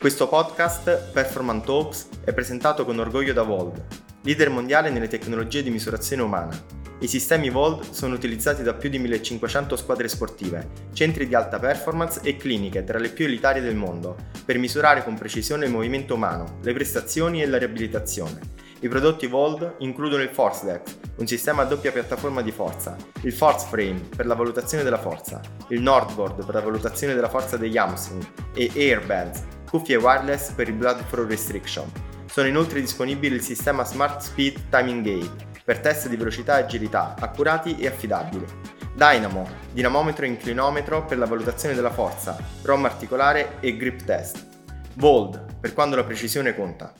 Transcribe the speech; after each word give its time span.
Questo 0.00 0.28
podcast, 0.28 1.10
Performance 1.10 1.66
Talks, 1.66 2.08
è 2.24 2.32
presentato 2.32 2.86
con 2.86 2.98
orgoglio 2.98 3.34
da 3.34 3.42
Vold, 3.42 3.84
leader 4.22 4.48
mondiale 4.48 4.88
nelle 4.88 5.08
tecnologie 5.08 5.62
di 5.62 5.68
misurazione 5.68 6.22
umana. 6.22 6.58
I 7.00 7.06
sistemi 7.06 7.50
Vold 7.50 7.90
sono 7.90 8.14
utilizzati 8.14 8.62
da 8.62 8.72
più 8.72 8.88
di 8.88 8.98
1500 8.98 9.76
squadre 9.76 10.08
sportive, 10.08 10.70
centri 10.94 11.28
di 11.28 11.34
alta 11.34 11.58
performance 11.58 12.20
e 12.22 12.38
cliniche 12.38 12.82
tra 12.82 12.98
le 12.98 13.10
più 13.10 13.26
elitarie 13.26 13.60
del 13.60 13.76
mondo, 13.76 14.16
per 14.42 14.56
misurare 14.56 15.04
con 15.04 15.18
precisione 15.18 15.66
il 15.66 15.70
movimento 15.70 16.14
umano, 16.14 16.60
le 16.62 16.72
prestazioni 16.72 17.42
e 17.42 17.46
la 17.46 17.58
riabilitazione. 17.58 18.40
I 18.80 18.88
prodotti 18.88 19.26
Vold 19.26 19.74
includono 19.80 20.22
il 20.22 20.30
Force 20.30 20.64
Deck, 20.64 20.94
un 21.16 21.26
sistema 21.26 21.60
a 21.60 21.66
doppia 21.66 21.92
piattaforma 21.92 22.40
di 22.40 22.52
forza, 22.52 22.96
il 23.20 23.34
Force 23.34 23.66
Frame 23.66 24.00
per 24.16 24.24
la 24.24 24.34
valutazione 24.34 24.82
della 24.82 24.96
forza, 24.96 25.42
il 25.68 25.82
Nordboard 25.82 26.46
per 26.46 26.54
la 26.54 26.62
valutazione 26.62 27.12
della 27.12 27.28
forza 27.28 27.58
degli 27.58 27.76
hamstring 27.76 28.24
e 28.54 28.70
Airbands, 28.74 29.42
cuffie 29.70 29.94
wireless 29.94 30.50
per 30.50 30.66
il 30.66 30.74
blood 30.74 31.04
flow 31.04 31.24
restriction. 31.24 31.88
Sono 32.26 32.48
inoltre 32.48 32.80
disponibili 32.80 33.36
il 33.36 33.40
sistema 33.40 33.84
Smart 33.84 34.20
Speed 34.20 34.68
Timing 34.68 35.04
Gate 35.04 35.48
per 35.64 35.78
test 35.78 36.08
di 36.08 36.16
velocità 36.16 36.58
e 36.58 36.62
agilità 36.62 37.14
accurati 37.16 37.78
e 37.78 37.86
affidabili. 37.86 38.44
Dynamo, 38.92 39.48
dinamometro 39.72 40.24
e 40.24 40.28
inclinometro 40.28 41.04
per 41.04 41.18
la 41.18 41.26
valutazione 41.26 41.76
della 41.76 41.92
forza, 41.92 42.36
ROM 42.62 42.84
articolare 42.84 43.60
e 43.60 43.76
grip 43.76 44.02
test. 44.02 44.48
Bold, 44.94 45.60
per 45.60 45.72
quando 45.72 45.94
la 45.94 46.04
precisione 46.04 46.52
conta. 46.56 46.92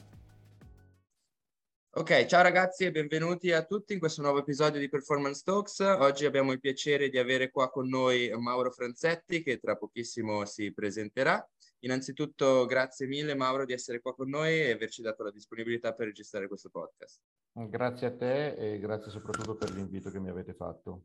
Ok, 1.93 2.27
ciao 2.27 2.43
ragazzi 2.43 2.85
e 2.85 2.93
benvenuti 2.93 3.51
a 3.51 3.65
tutti 3.65 3.95
in 3.95 3.99
questo 3.99 4.23
nuovo 4.23 4.39
episodio 4.39 4.79
di 4.79 4.89
Performance 4.89 5.43
Talks. 5.45 5.81
Oggi 5.81 6.25
abbiamo 6.25 6.53
il 6.53 6.61
piacere 6.61 7.09
di 7.09 7.19
avere 7.19 7.51
qua 7.51 7.69
con 7.69 7.89
noi 7.89 8.31
Mauro 8.39 8.71
Franzetti 8.71 9.43
che 9.43 9.59
tra 9.59 9.75
pochissimo 9.75 10.45
si 10.45 10.73
presenterà. 10.73 11.45
Innanzitutto 11.81 12.67
grazie 12.67 13.07
mille 13.07 13.35
Mauro 13.35 13.65
di 13.65 13.73
essere 13.73 14.01
qua 14.01 14.15
con 14.15 14.29
noi 14.29 14.61
e 14.61 14.73
averci 14.73 15.01
dato 15.01 15.23
la 15.23 15.31
disponibilità 15.31 15.95
per 15.95 16.07
registrare 16.07 16.47
questo 16.47 16.69
podcast. 16.69 17.21
Grazie 17.53 18.07
a 18.07 18.17
te 18.17 18.55
e 18.55 18.79
grazie 18.79 19.11
soprattutto 19.11 19.57
per 19.57 19.71
l'invito 19.71 20.11
che 20.11 20.21
mi 20.21 20.29
avete 20.29 20.53
fatto. 20.53 21.05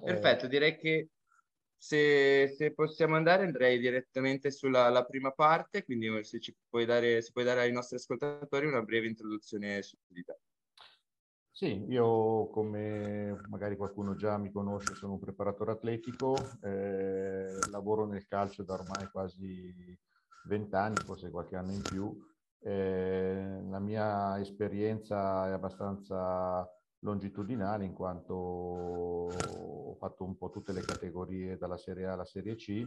Perfetto, 0.00 0.46
direi 0.46 0.76
che 0.76 1.08
se, 1.76 2.48
se 2.48 2.72
possiamo 2.72 3.16
andare 3.16 3.44
andrei 3.44 3.78
direttamente 3.78 4.50
sulla 4.50 5.04
prima 5.04 5.32
parte, 5.32 5.84
quindi 5.84 6.24
se 6.24 6.40
ci 6.40 6.54
puoi 6.68 6.84
dare, 6.84 7.20
se 7.22 7.32
puoi 7.32 7.44
dare 7.44 7.60
ai 7.60 7.72
nostri 7.72 7.96
ascoltatori 7.96 8.66
una 8.66 8.82
breve 8.82 9.06
introduzione 9.06 9.82
su 9.82 9.96
di 10.06 10.24
te. 10.24 10.38
Sì, 11.56 11.86
io 11.88 12.48
come 12.50 13.34
magari 13.48 13.78
qualcuno 13.78 14.14
già 14.14 14.36
mi 14.36 14.52
conosce, 14.52 14.94
sono 14.94 15.14
un 15.14 15.18
preparatore 15.18 15.70
atletico, 15.70 16.36
eh, 16.60 17.48
lavoro 17.70 18.04
nel 18.04 18.26
calcio 18.26 18.62
da 18.62 18.74
ormai 18.74 19.08
quasi 19.10 19.98
vent'anni, 20.48 20.96
forse 20.96 21.30
qualche 21.30 21.56
anno 21.56 21.72
in 21.72 21.80
più. 21.80 22.14
Eh, 22.60 23.62
la 23.70 23.78
mia 23.78 24.38
esperienza 24.38 25.48
è 25.48 25.52
abbastanza 25.52 26.68
longitudinale 26.98 27.86
in 27.86 27.94
quanto 27.94 28.34
ho 28.34 29.94
fatto 29.94 30.24
un 30.24 30.36
po' 30.36 30.50
tutte 30.50 30.74
le 30.74 30.82
categorie 30.82 31.56
dalla 31.56 31.78
Serie 31.78 32.04
A 32.04 32.12
alla 32.12 32.26
Serie 32.26 32.56
C, 32.56 32.86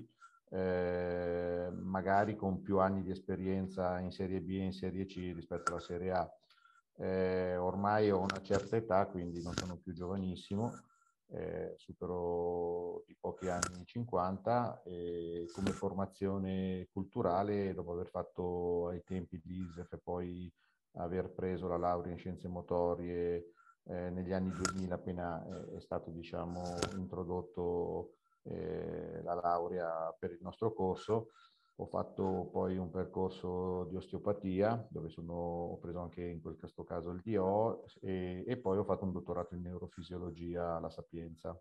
eh, 0.51 1.69
magari 1.73 2.35
con 2.35 2.61
più 2.61 2.77
anni 2.77 3.01
di 3.01 3.09
esperienza 3.09 3.97
in 3.97 4.11
Serie 4.11 4.41
B 4.41 4.49
e 4.51 4.65
in 4.65 4.73
Serie 4.73 5.07
C 5.07 5.31
rispetto 5.33 5.71
alla 5.71 5.81
Serie 5.81 6.11
A 6.11 6.31
eh, 6.99 7.55
ormai 7.57 8.11
ho 8.11 8.19
una 8.19 8.41
certa 8.41 8.75
età, 8.75 9.07
quindi 9.07 9.41
non 9.41 9.53
sono 9.55 9.77
più 9.77 9.93
giovanissimo, 9.93 10.71
eh, 11.31 11.73
supero 11.77 13.03
di 13.05 13.15
pochi 13.19 13.47
anni 13.49 13.85
50 13.85 14.81
e 14.83 15.45
come 15.53 15.71
formazione 15.71 16.87
culturale, 16.91 17.73
dopo 17.73 17.93
aver 17.93 18.09
fatto 18.09 18.87
ai 18.87 19.03
tempi 19.03 19.39
di 19.43 19.61
ISEF 19.61 19.93
e 19.93 19.97
poi 19.97 20.51
aver 20.93 21.31
preso 21.31 21.67
la 21.67 21.77
laurea 21.77 22.11
in 22.11 22.17
scienze 22.17 22.47
motorie 22.47 23.53
eh, 23.83 24.09
negli 24.09 24.33
anni 24.33 24.51
2000 24.51 24.95
appena 24.95 25.45
è, 25.45 25.77
è 25.77 25.79
stato 25.79 26.09
diciamo, 26.09 26.61
introdotto 26.97 28.15
eh, 28.43 29.21
la 29.23 29.35
laurea 29.35 30.15
per 30.17 30.31
il 30.31 30.39
nostro 30.41 30.73
corso, 30.73 31.29
ho 31.81 31.85
fatto 31.85 32.49
poi 32.51 32.77
un 32.77 32.89
percorso 32.91 33.85
di 33.85 33.95
osteopatia, 33.95 34.85
dove 34.89 35.07
sono, 35.07 35.33
ho 35.33 35.77
preso 35.77 35.99
anche 35.99 36.21
in 36.21 36.41
questo 36.41 36.83
caso 36.83 37.11
il 37.11 37.21
DO, 37.23 37.85
e, 38.01 38.43
e, 38.45 38.57
poi 38.57 38.77
ho 38.77 38.83
fatto 38.83 39.05
un 39.05 39.13
dottorato 39.13 39.55
in 39.55 39.61
neurofisiologia 39.61 40.75
alla 40.75 40.89
Sapienza. 40.89 41.57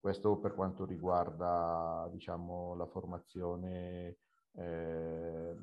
Questo 0.00 0.38
per 0.38 0.54
quanto 0.54 0.86
riguarda, 0.86 2.08
diciamo, 2.10 2.74
la 2.76 2.86
formazione, 2.86 4.16
eh, 4.52 5.54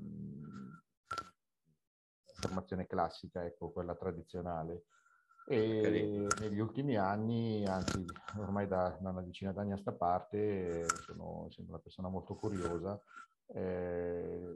formazione 2.36 2.86
classica, 2.86 3.44
ecco, 3.44 3.72
quella 3.72 3.96
tradizionale. 3.96 4.84
E 5.48 6.28
negli 6.40 6.60
ultimi 6.60 6.96
anni, 6.96 7.66
anzi 7.66 8.06
ormai 8.38 8.68
da, 8.68 8.96
da 9.02 9.10
una 9.10 9.24
decina 9.24 9.52
d'anni 9.52 9.72
a 9.72 9.78
sta 9.78 9.94
parte, 9.94 10.86
sono, 11.06 11.48
sono 11.50 11.70
una 11.70 11.80
persona 11.80 12.08
molto 12.08 12.36
curiosa 12.36 13.02
eh, 13.48 14.56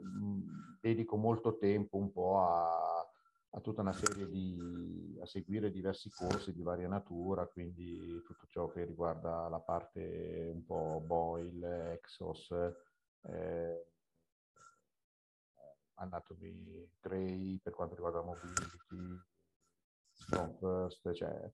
dedico 0.80 1.16
molto 1.16 1.56
tempo 1.56 1.96
un 1.96 2.12
po' 2.12 2.40
a, 2.40 3.06
a, 3.50 3.60
tutta 3.60 3.80
una 3.80 3.92
serie 3.92 4.28
di, 4.28 5.18
a 5.20 5.26
seguire 5.26 5.70
diversi 5.70 6.10
corsi 6.10 6.52
di 6.52 6.62
varia 6.62 6.88
natura, 6.88 7.46
quindi 7.46 8.22
tutto 8.24 8.46
ciò 8.46 8.68
che 8.68 8.84
riguarda 8.84 9.48
la 9.48 9.60
parte 9.60 10.50
un 10.52 10.64
po' 10.64 11.02
Boyle, 11.04 11.92
Exos, 11.92 12.50
eh, 13.22 13.86
Anatomy 15.94 16.90
Gray 17.00 17.58
per 17.58 17.72
quanto 17.72 17.94
riguarda 17.94 18.22
mobility, 18.22 19.20
Strong 20.12 20.58
First, 20.58 21.12
cioè 21.12 21.52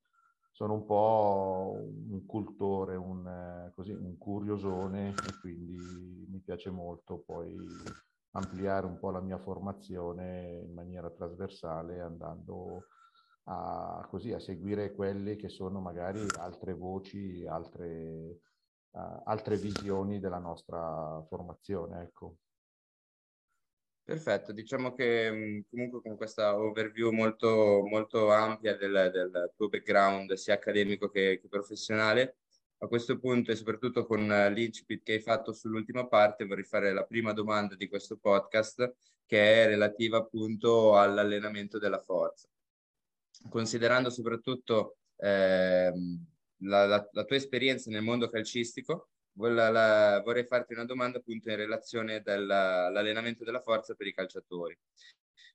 sono 0.54 0.74
un 0.74 0.84
po' 0.84 1.76
un 1.76 2.24
cultore, 2.26 2.94
un, 2.94 3.72
così, 3.74 3.90
un 3.90 4.16
curiosone 4.16 5.08
e 5.08 5.40
quindi 5.40 6.28
mi 6.30 6.38
piace 6.38 6.70
molto 6.70 7.24
poi 7.26 7.56
ampliare 8.36 8.86
un 8.86 8.96
po' 9.00 9.10
la 9.10 9.20
mia 9.20 9.36
formazione 9.36 10.62
in 10.64 10.72
maniera 10.72 11.10
trasversale 11.10 12.00
andando 12.00 12.84
a, 13.46 14.06
così, 14.08 14.32
a 14.32 14.38
seguire 14.38 14.94
quelle 14.94 15.34
che 15.34 15.48
sono 15.48 15.80
magari 15.80 16.24
altre 16.38 16.72
voci, 16.72 17.44
altre, 17.44 18.38
uh, 18.90 19.22
altre 19.24 19.56
visioni 19.56 20.20
della 20.20 20.38
nostra 20.38 21.20
formazione. 21.26 22.02
Ecco. 22.02 22.36
Perfetto, 24.06 24.52
diciamo 24.52 24.92
che 24.92 25.30
mm, 25.32 25.60
comunque 25.70 26.02
con 26.02 26.14
questa 26.16 26.58
overview 26.58 27.10
molto, 27.10 27.82
molto 27.88 28.30
ampia 28.30 28.76
del, 28.76 29.10
del, 29.10 29.52
tuo 29.56 29.70
background 29.70 30.34
sia 30.34 30.54
accademico 30.54 31.08
che, 31.08 31.38
che, 31.40 31.48
professionale, 31.48 32.36
a 32.78 32.86
questo 32.86 33.18
punto 33.18 33.50
e 33.50 33.56
soprattutto 33.56 34.04
con 34.04 34.26
l'incipit 34.26 35.02
che 35.02 35.14
hai 35.14 35.20
fatto 35.20 35.54
sull'ultima 35.54 36.06
parte 36.06 36.44
vorrei 36.44 36.64
fare 36.64 36.92
la 36.92 37.04
prima 37.04 37.32
domanda 37.32 37.76
di 37.76 37.88
questo 37.88 38.18
podcast 38.18 38.94
che 39.24 39.64
è 39.64 39.66
relativa 39.66 40.18
appunto 40.18 40.98
all'allenamento 40.98 41.78
della 41.78 41.98
forza. 41.98 42.46
Considerando 43.48 44.10
soprattutto 44.10 44.98
eh, 45.16 45.92
la, 46.58 46.86
la, 46.86 47.08
la 47.10 47.24
tua 47.24 47.36
esperienza 47.36 47.90
nel 47.90 48.02
mondo 48.02 48.28
calcistico, 48.28 49.08
vorrei 49.34 50.46
farti 50.46 50.72
una 50.74 50.84
domanda 50.84 51.18
appunto 51.18 51.50
in 51.50 51.56
relazione 51.56 52.22
all'allenamento 52.24 53.44
della 53.44 53.60
forza 53.60 53.94
per 53.94 54.06
i 54.06 54.14
calciatori. 54.14 54.78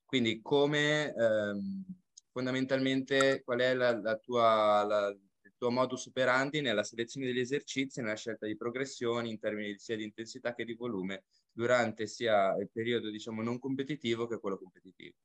Quindi 0.05 0.41
come 0.41 1.13
ehm, 1.13 1.85
fondamentalmente 2.31 3.43
qual 3.43 3.59
è 3.59 3.73
la, 3.73 3.99
la 3.99 4.17
tua, 4.17 4.83
la, 4.83 5.07
il 5.09 5.53
tuo 5.57 5.69
modus 5.69 6.07
operandi 6.07 6.61
nella 6.61 6.83
selezione 6.83 7.27
degli 7.27 7.39
esercizi 7.39 8.01
nella 8.01 8.15
scelta 8.15 8.45
di 8.45 8.57
progressioni 8.57 9.29
in 9.29 9.39
termini 9.39 9.77
sia 9.77 9.95
di 9.95 10.03
intensità 10.03 10.53
che 10.53 10.65
di 10.65 10.73
volume 10.73 11.25
durante 11.51 12.07
sia 12.07 12.55
il 12.57 12.69
periodo 12.71 13.09
diciamo 13.09 13.43
non 13.43 13.59
competitivo 13.59 14.25
che 14.25 14.39
quello 14.39 14.57
competitivo? 14.57 15.15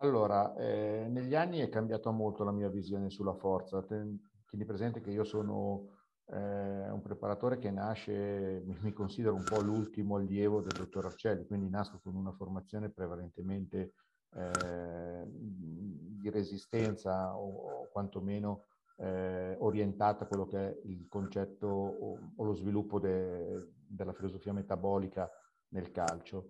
Allora, 0.00 0.54
eh, 0.56 1.06
negli 1.08 1.34
anni 1.34 1.58
è 1.58 1.68
cambiata 1.68 2.10
molto 2.10 2.44
la 2.44 2.52
mia 2.52 2.68
visione 2.68 3.10
sulla 3.10 3.34
forza. 3.34 3.82
Tieni 3.82 4.64
presente 4.64 5.00
che 5.00 5.10
io 5.10 5.24
sono 5.24 5.97
eh, 6.30 6.90
un 6.90 7.00
preparatore 7.02 7.58
che 7.58 7.70
nasce, 7.70 8.62
mi, 8.64 8.92
considero 8.92 9.34
un 9.34 9.44
po' 9.44 9.60
l'ultimo 9.60 10.16
allievo 10.16 10.60
del 10.60 10.76
dottor 10.76 11.06
Arcelli, 11.06 11.46
quindi 11.46 11.68
nasco 11.68 12.00
con 12.02 12.14
una 12.14 12.32
formazione 12.32 12.90
prevalentemente 12.90 13.94
eh, 14.34 15.24
di 15.26 16.28
resistenza 16.30 17.34
o, 17.36 17.82
o 17.82 17.88
quantomeno 17.90 18.64
eh, 18.96 19.56
orientata 19.60 20.24
a 20.24 20.26
quello 20.26 20.46
che 20.46 20.58
è 20.58 20.80
il 20.84 21.06
concetto 21.08 21.66
o, 21.66 22.18
o 22.36 22.44
lo 22.44 22.54
sviluppo 22.54 22.98
de, 22.98 23.72
della 23.86 24.12
filosofia 24.12 24.52
metabolica 24.52 25.30
nel 25.68 25.90
calcio. 25.90 26.48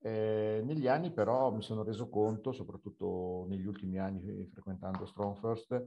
Eh, 0.00 0.60
negli 0.64 0.86
anni 0.86 1.12
però 1.12 1.50
mi 1.50 1.62
sono 1.62 1.82
reso 1.82 2.10
conto, 2.10 2.52
soprattutto 2.52 3.46
negli 3.48 3.66
ultimi 3.66 3.98
anni 3.98 4.46
frequentando 4.52 5.06
Strong 5.06 5.38
First, 5.38 5.86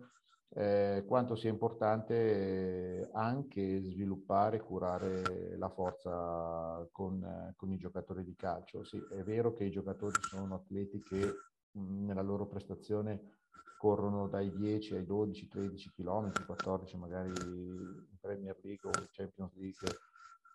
eh, 0.50 1.04
quanto 1.08 1.36
sia 1.36 1.50
importante 1.50 3.10
anche 3.14 3.82
sviluppare 3.82 4.58
e 4.58 4.62
curare 4.62 5.58
la 5.58 5.70
forza 5.70 6.88
con, 6.92 7.54
con, 7.56 7.72
i 7.72 7.78
giocatori 7.78 8.24
di 8.24 8.36
calcio. 8.36 8.84
Sì, 8.84 8.98
è 9.12 9.24
vero 9.24 9.54
che 9.54 9.66
i 9.66 9.72
giocatori 9.72 10.16
sono 10.22 10.56
atleti 10.56 11.02
che 11.02 11.34
mh, 11.72 12.06
nella 12.06 12.22
loro 12.22 12.48
prestazione 12.48 13.36
corrono 13.78 14.28
dai 14.28 14.52
10 14.52 14.96
ai 14.96 15.06
12, 15.06 15.48
13 15.48 15.92
km, 15.92 16.32
14 16.46 16.98
magari 16.98 17.30
in 17.30 18.18
Premier 18.20 18.58
League 18.64 18.90
o 18.90 19.08
Champions 19.12 19.54
League 19.56 19.88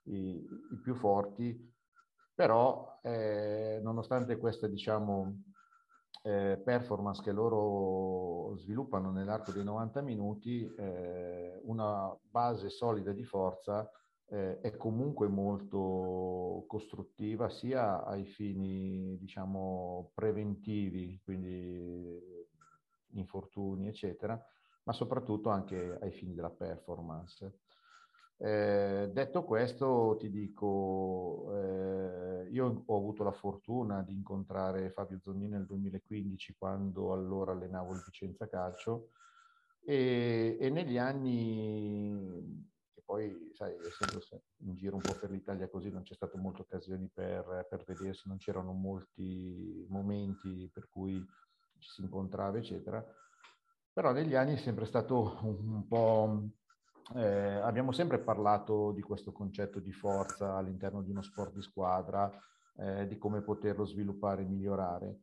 i, 0.04 0.44
i 0.72 0.76
più 0.82 0.94
forti, 0.94 1.72
però 2.34 2.98
eh, 3.02 3.78
nonostante 3.82 4.36
questa 4.38 4.66
diciamo 4.66 5.51
eh, 6.22 6.60
performance 6.64 7.20
che 7.22 7.32
loro 7.32 8.54
sviluppano 8.56 9.10
nell'arco 9.10 9.50
dei 9.50 9.64
90 9.64 10.00
minuti, 10.02 10.72
eh, 10.76 11.60
una 11.64 12.16
base 12.30 12.70
solida 12.70 13.12
di 13.12 13.24
forza 13.24 13.90
eh, 14.28 14.60
è 14.60 14.76
comunque 14.76 15.28
molto 15.28 16.64
costruttiva 16.66 17.50
sia 17.50 18.04
ai 18.04 18.24
fini, 18.24 19.18
diciamo, 19.18 20.12
preventivi, 20.14 21.20
quindi 21.22 22.18
infortuni, 23.14 23.88
eccetera, 23.88 24.40
ma 24.84 24.92
soprattutto 24.92 25.50
anche 25.50 25.98
ai 26.00 26.12
fini 26.12 26.34
della 26.34 26.50
performance. 26.50 27.58
Eh, 28.44 29.08
detto 29.12 29.44
questo, 29.44 30.16
ti 30.18 30.28
dico, 30.28 31.52
eh, 31.54 32.48
io 32.50 32.82
ho 32.84 32.96
avuto 32.96 33.22
la 33.22 33.30
fortuna 33.30 34.02
di 34.02 34.14
incontrare 34.14 34.90
Fabio 34.90 35.20
Zonnini 35.22 35.50
nel 35.50 35.64
2015 35.64 36.56
quando 36.58 37.12
allora 37.12 37.52
allenavo 37.52 37.92
il 37.92 38.02
Vicenza 38.04 38.48
Calcio 38.48 39.10
e, 39.84 40.56
e 40.58 40.70
negli 40.70 40.98
anni, 40.98 42.68
che 42.92 43.02
poi, 43.04 43.52
sai, 43.54 43.76
essendo 43.76 44.20
in 44.64 44.74
giro 44.74 44.96
un 44.96 45.02
po' 45.02 45.16
per 45.20 45.30
l'Italia 45.30 45.68
così, 45.68 45.90
non 45.90 46.02
c'è 46.02 46.14
stato 46.14 46.36
molte 46.36 46.62
occasioni 46.62 47.08
per, 47.14 47.68
per 47.70 47.84
vedersi, 47.84 48.26
non 48.26 48.38
c'erano 48.38 48.72
molti 48.72 49.86
momenti 49.88 50.68
per 50.74 50.88
cui 50.88 51.24
ci 51.78 51.90
si 51.90 52.00
incontrava, 52.00 52.58
eccetera. 52.58 53.04
Però 53.92 54.10
negli 54.10 54.34
anni 54.34 54.54
è 54.54 54.58
sempre 54.58 54.86
stato 54.86 55.38
un, 55.42 55.86
po' 55.86 56.48
eh, 57.14 57.56
abbiamo 57.56 57.92
sempre 57.92 58.18
parlato 58.18 58.92
di 58.92 59.02
questo 59.02 59.32
concetto 59.32 59.80
di 59.80 59.92
forza 59.92 60.54
all'interno 60.54 61.02
di 61.02 61.10
uno 61.10 61.22
sport 61.22 61.52
di 61.52 61.62
squadra, 61.62 62.30
eh, 62.76 63.06
di 63.06 63.18
come 63.18 63.42
poterlo 63.42 63.84
sviluppare 63.84 64.42
e 64.42 64.46
migliorare. 64.46 65.20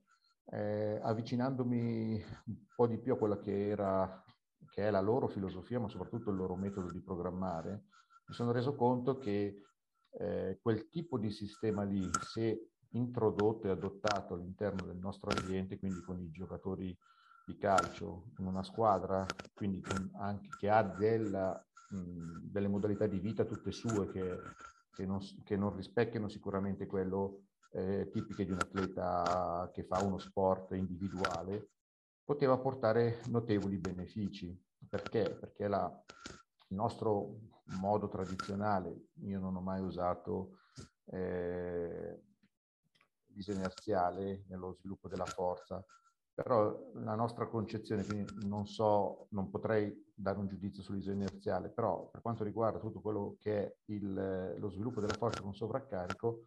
Eh, 0.51 0.99
avvicinandomi 1.01 2.23
un 2.45 2.55
po' 2.75 2.87
di 2.87 2.97
più 2.97 3.13
a 3.13 3.17
quella 3.17 3.39
che, 3.39 3.67
era, 3.67 4.23
che 4.71 4.87
è 4.87 4.91
la 4.91 5.01
loro 5.01 5.27
filosofia, 5.27 5.79
ma 5.79 5.87
soprattutto 5.87 6.29
il 6.29 6.37
loro 6.37 6.55
metodo 6.55 6.91
di 6.91 7.01
programmare, 7.01 7.85
mi 8.27 8.33
sono 8.33 8.51
reso 8.51 8.75
conto 8.75 9.17
che 9.17 9.63
eh, 10.11 10.59
quel 10.61 10.87
tipo 10.89 11.17
di 11.17 11.31
sistema 11.31 11.83
lì, 11.83 12.07
se 12.21 12.69
introdotto 12.91 13.67
e 13.67 13.71
adottato 13.71 14.33
all'interno 14.33 14.85
del 14.85 14.97
nostro 14.97 15.31
ambiente, 15.35 15.77
quindi 15.77 16.01
con 16.01 16.19
i 16.19 16.29
giocatori 16.31 16.95
di 17.45 17.57
calcio, 17.57 18.25
con 18.35 18.45
una 18.45 18.63
squadra, 18.63 19.25
quindi 19.53 19.81
anche, 20.17 20.49
che 20.57 20.69
ha 20.69 20.83
della 20.83 21.63
delle 21.89 22.67
modalità 22.67 23.07
di 23.07 23.19
vita 23.19 23.45
tutte 23.45 23.71
sue 23.71 24.11
che, 24.11 24.37
che, 24.91 25.05
non, 25.05 25.19
che 25.43 25.55
non, 25.55 25.75
rispecchiano 25.75 26.29
sicuramente 26.29 26.85
quello 26.85 27.45
eh, 27.71 28.09
tipiche 28.11 28.45
di 28.45 28.51
un 28.51 28.59
atleta 28.59 29.69
che 29.73 29.83
fa 29.83 30.03
uno 30.03 30.19
sport 30.19 30.73
individuale, 30.73 31.69
poteva 32.23 32.57
portare 32.57 33.21
notevoli 33.27 33.77
benefici. 33.77 34.55
Perché? 34.87 35.35
Perché 35.39 35.67
la, 35.67 35.91
il 36.69 36.75
nostro 36.75 37.39
modo 37.79 38.07
tradizionale, 38.07 39.09
io 39.21 39.39
non 39.39 39.55
ho 39.55 39.61
mai 39.61 39.81
usato 39.81 40.59
eh, 41.05 42.21
inerziale 43.47 44.43
nello 44.47 44.73
sviluppo 44.73 45.07
della 45.07 45.25
forza, 45.25 45.83
però 46.41 46.91
la 46.93 47.15
nostra 47.15 47.47
concezione, 47.47 48.05
quindi 48.05 48.47
non 48.47 48.65
so, 48.65 49.27
non 49.31 49.49
potrei 49.49 49.93
dare 50.15 50.39
un 50.39 50.47
giudizio 50.47 50.81
sull'iso 50.81 51.11
inerziale, 51.11 51.69
però 51.69 52.09
per 52.09 52.21
quanto 52.21 52.45
riguarda 52.45 52.79
tutto 52.79 53.01
quello 53.01 53.35
che 53.39 53.57
è 53.65 53.75
il, 53.85 54.55
lo 54.57 54.69
sviluppo 54.69 55.01
della 55.01 55.15
forza 55.15 55.41
con 55.41 55.53
sovraccarico, 55.53 56.45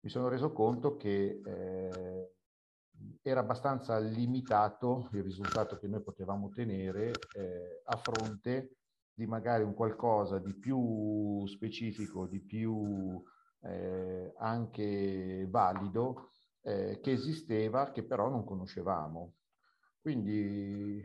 mi 0.00 0.08
sono 0.08 0.28
reso 0.28 0.52
conto 0.52 0.96
che 0.96 1.40
eh, 1.44 2.34
era 3.20 3.40
abbastanza 3.40 3.98
limitato 3.98 5.10
il 5.12 5.22
risultato 5.22 5.78
che 5.78 5.86
noi 5.86 6.02
potevamo 6.02 6.46
ottenere 6.46 7.12
eh, 7.34 7.82
a 7.84 7.96
fronte 7.96 8.76
di 9.12 9.26
magari 9.26 9.64
un 9.64 9.74
qualcosa 9.74 10.38
di 10.38 10.54
più 10.54 11.46
specifico, 11.46 12.26
di 12.26 12.40
più 12.40 13.22
eh, 13.60 14.32
anche 14.38 15.46
valido 15.48 16.30
eh, 16.64 16.98
che 17.00 17.12
esisteva, 17.12 17.90
che 17.90 18.02
però 18.02 18.28
non 18.28 18.44
conoscevamo. 18.44 19.34
Quindi 20.00 21.02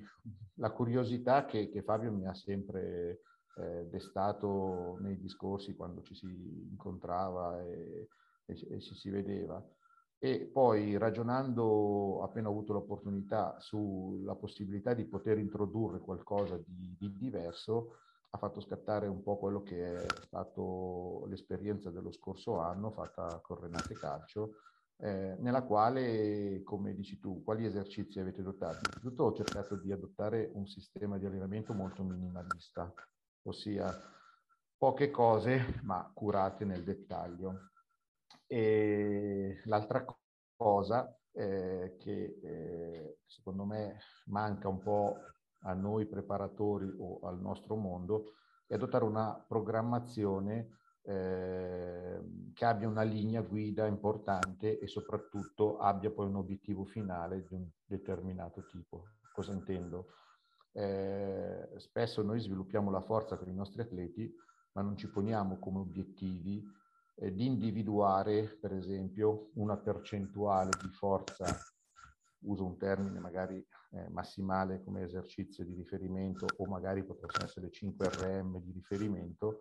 la 0.56 0.72
curiosità 0.72 1.46
che, 1.46 1.70
che 1.70 1.84
Fabio 1.84 2.12
mi 2.12 2.28
ha 2.28 2.34
sempre 2.34 3.22
eh, 3.56 3.86
destato 3.90 4.98
nei 5.02 5.18
discorsi 5.20 5.76
quando 5.76 6.02
ci 6.02 6.16
si 6.16 6.28
incontrava 6.70 7.62
e, 7.62 8.08
e, 8.46 8.68
e 8.70 8.80
ci 8.80 8.96
si 8.96 9.10
vedeva. 9.10 9.64
E 10.22 10.50
poi 10.52 10.98
ragionando, 10.98 12.22
appena 12.24 12.50
ho 12.50 12.52
avuto 12.52 12.74
l'opportunità, 12.74 13.58
sulla 13.60 14.36
possibilità 14.36 14.94
di 14.94 15.06
poter 15.06 15.38
introdurre 15.38 16.00
qualcosa 16.00 16.58
di, 16.58 16.96
di 17.00 17.16
diverso, 17.18 18.00
ha 18.32 18.38
fatto 18.38 18.60
scattare 18.60 19.08
un 19.08 19.24
po' 19.24 19.38
quello 19.38 19.64
che 19.64 20.04
è 20.04 20.06
stato 20.24 21.26
l'esperienza 21.28 21.90
dello 21.90 22.12
scorso 22.12 22.60
anno 22.60 22.92
fatta 22.92 23.40
con 23.42 23.62
Renate 23.62 23.96
Calcio, 23.96 24.56
eh, 25.02 25.38
nella 25.40 25.64
quale, 25.64 26.62
come 26.64 26.94
dici 26.94 27.20
tu, 27.20 27.42
quali 27.44 27.66
esercizi 27.66 28.20
avete 28.20 28.42
adottato? 28.42 28.80
Innanzitutto 28.84 29.24
ho 29.24 29.34
cercato 29.34 29.76
di 29.78 29.92
adottare 29.94 30.52
un 30.54 30.68
sistema 30.68 31.18
di 31.18 31.26
allenamento 31.26 31.74
molto 31.74 32.04
minimalista, 32.04 32.94
ossia 33.44 33.98
poche 34.78 35.10
cose 35.10 35.80
ma 35.84 36.10
curate 36.14 36.66
nel 36.66 36.84
dettaglio. 36.84 37.70
E 38.46 39.62
l'altra 39.66 40.06
cosa 40.58 41.18
eh, 41.32 41.96
che 41.98 42.40
eh, 42.42 43.20
secondo 43.26 43.64
me 43.64 44.00
manca 44.26 44.68
un 44.68 44.80
po' 44.80 45.18
a 45.64 45.74
noi 45.74 46.08
preparatori 46.08 46.94
o 46.98 47.20
al 47.22 47.40
nostro 47.40 47.76
mondo 47.76 48.34
è 48.68 48.74
adottare 48.74 49.06
una 49.06 49.34
programmazione 49.48 50.79
eh, 51.04 52.20
che 52.54 52.66
abbia 52.66 52.88
una 52.88 53.04
linea 53.04 53.42
guida 53.42 53.86
importante 53.86 54.80
e 54.80 54.88
soprattutto 54.88 55.78
abbia 55.78 56.12
poi 56.12 56.28
un 56.28 56.36
obiettivo 56.36 56.86
finale 56.86 57.44
di 57.48 57.54
un 57.54 57.68
determinato 57.86 58.66
tipo. 58.66 59.06
Cosa 59.34 59.54
intendo? 59.54 60.08
Eh, 60.72 61.70
spesso 61.78 62.22
noi 62.22 62.40
sviluppiamo 62.40 62.92
la 62.92 63.02
forza 63.02 63.38
con 63.38 63.50
i 63.50 63.54
nostri 63.54 63.82
atleti, 63.82 64.32
ma 64.74 64.82
non 64.82 64.98
ci 64.98 65.10
poniamo 65.10 65.58
come 65.58 65.80
obiettivi 65.80 66.64
eh, 67.16 67.34
di 67.34 67.46
individuare, 67.46 68.58
per 68.60 68.74
esempio, 68.74 69.50
una 69.56 69.78
percentuale 69.78 70.72
di 70.82 70.90
forza, 70.90 71.46
uso 72.42 72.66
un 72.66 72.78
termine 72.78 73.20
magari 73.20 73.66
eh, 73.92 74.10
massimale 74.10 74.82
come 74.84 75.04
esercizio 75.04 75.66
di 75.66 75.74
riferimento 75.74 76.46
o 76.58 76.66
magari 76.68 77.04
potrebbero 77.04 77.44
essere 77.44 77.70
5 77.70 78.10
RM 78.10 78.62
di 78.62 78.72
riferimento, 78.72 79.60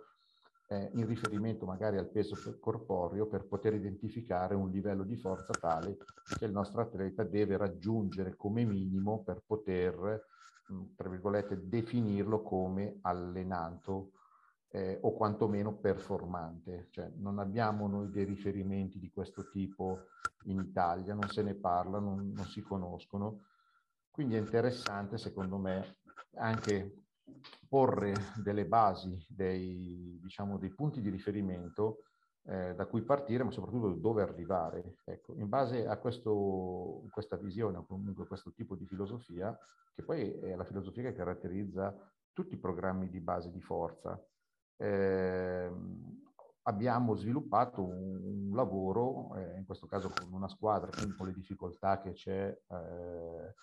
eh, 0.69 0.91
in 0.95 1.07
riferimento 1.07 1.65
magari 1.65 1.97
al 1.97 2.11
peso 2.11 2.37
corporeo 2.61 3.27
per 3.27 3.47
poter 3.47 3.75
identificare 3.75 4.55
un 4.55 4.71
livello 4.71 5.03
di 5.03 5.17
forza 5.17 5.53
tale 5.53 5.97
che 6.39 6.45
il 6.45 6.53
nostro 6.53 6.83
atleta 6.83 7.25
deve 7.25 7.57
raggiungere 7.57 8.37
come 8.37 8.65
minimo 8.65 9.23
per 9.23 9.43
poter, 9.45 10.27
tra 10.95 11.09
virgolette, 11.09 11.67
definirlo 11.69 12.43
come 12.43 12.99
allenato 13.01 14.13
eh, 14.71 14.99
o 15.01 15.15
quantomeno 15.15 15.73
performante. 15.73 16.89
Cioè, 16.91 17.13
non 17.17 17.39
abbiamo 17.39 17.89
noi 17.89 18.11
dei 18.11 18.25
riferimenti 18.25 18.99
di 18.99 19.11
questo 19.11 19.49
tipo 19.49 20.09
in 20.45 20.59
Italia, 20.59 21.15
non 21.15 21.29
se 21.29 21.43
ne 21.43 21.55
parla, 21.55 21.99
non, 21.99 22.33
non 22.35 22.45
si 22.45 22.61
conoscono. 22.61 23.45
Quindi 24.11 24.35
è 24.35 24.39
interessante, 24.39 25.17
secondo 25.17 25.57
me, 25.57 25.97
anche 26.35 27.08
porre 27.69 28.15
delle 28.43 28.67
basi, 28.67 29.25
dei, 29.29 30.19
diciamo, 30.21 30.59
dei 30.59 30.71
punti 30.71 31.01
di 31.01 31.11
riferimento 31.11 32.05
eh, 32.45 32.75
da 32.75 32.87
cui 32.87 33.03
partire, 33.03 33.45
ma 33.45 33.51
soprattutto 33.51 33.91
dove 33.93 34.23
arrivare. 34.23 34.97
Ecco, 35.05 35.35
in 35.35 35.49
base 35.49 35.87
a 35.87 35.97
questo, 35.99 37.05
questa 37.11 37.37
visione 37.37 37.79
o 37.79 37.87
comunque 37.87 38.27
questo 38.27 38.53
tipo 38.53 38.75
di 38.75 38.87
filosofia, 38.87 39.57
che 39.95 40.03
poi 40.03 40.33
è 40.41 40.57
la 40.57 40.65
filosofia 40.65 41.03
che 41.03 41.15
caratterizza 41.15 41.95
tutti 42.33 42.55
i 42.55 42.59
programmi 42.59 43.09
di 43.09 43.21
base 43.21 43.51
di 43.51 43.61
forza, 43.61 44.19
eh, 44.77 45.71
abbiamo 46.63 47.15
sviluppato 47.17 47.83
un, 47.83 48.49
un 48.49 48.55
lavoro, 48.55 49.35
eh, 49.37 49.59
in 49.59 49.67
questo 49.67 49.87
caso 49.87 50.11
con 50.11 50.33
una 50.33 50.49
squadra, 50.49 50.91
quindi 50.91 51.17
con 51.17 51.27
le 51.27 51.35
difficoltà 51.35 52.01
che 52.01 52.13
c'è 52.13 52.49
eh, 52.49 53.55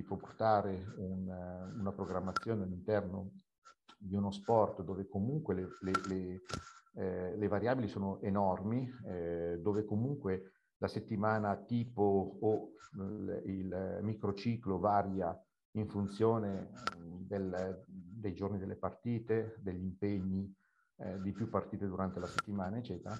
di 0.00 0.02
portare 0.02 0.92
un, 0.96 1.28
una 1.78 1.92
programmazione 1.92 2.64
all'interno 2.64 3.32
di 3.98 4.14
uno 4.14 4.30
sport 4.30 4.82
dove 4.82 5.06
comunque 5.06 5.54
le, 5.54 5.68
le, 5.80 5.92
le, 6.08 6.40
eh, 6.94 7.36
le 7.36 7.48
variabili 7.48 7.86
sono 7.86 8.20
enormi, 8.22 8.90
eh, 9.06 9.58
dove 9.60 9.84
comunque 9.84 10.52
la 10.78 10.88
settimana 10.88 11.54
tipo 11.56 12.38
o 12.40 12.70
il, 12.94 13.42
il 13.44 13.98
microciclo 14.02 14.78
varia 14.78 15.38
in 15.72 15.86
funzione 15.86 16.70
del, 17.26 17.84
dei 17.86 18.34
giorni 18.34 18.58
delle 18.58 18.76
partite, 18.76 19.56
degli 19.60 19.82
impegni 19.82 20.52
eh, 20.96 21.20
di 21.20 21.32
più 21.32 21.48
partite 21.50 21.86
durante 21.86 22.18
la 22.18 22.26
settimana, 22.26 22.78
eccetera. 22.78 23.14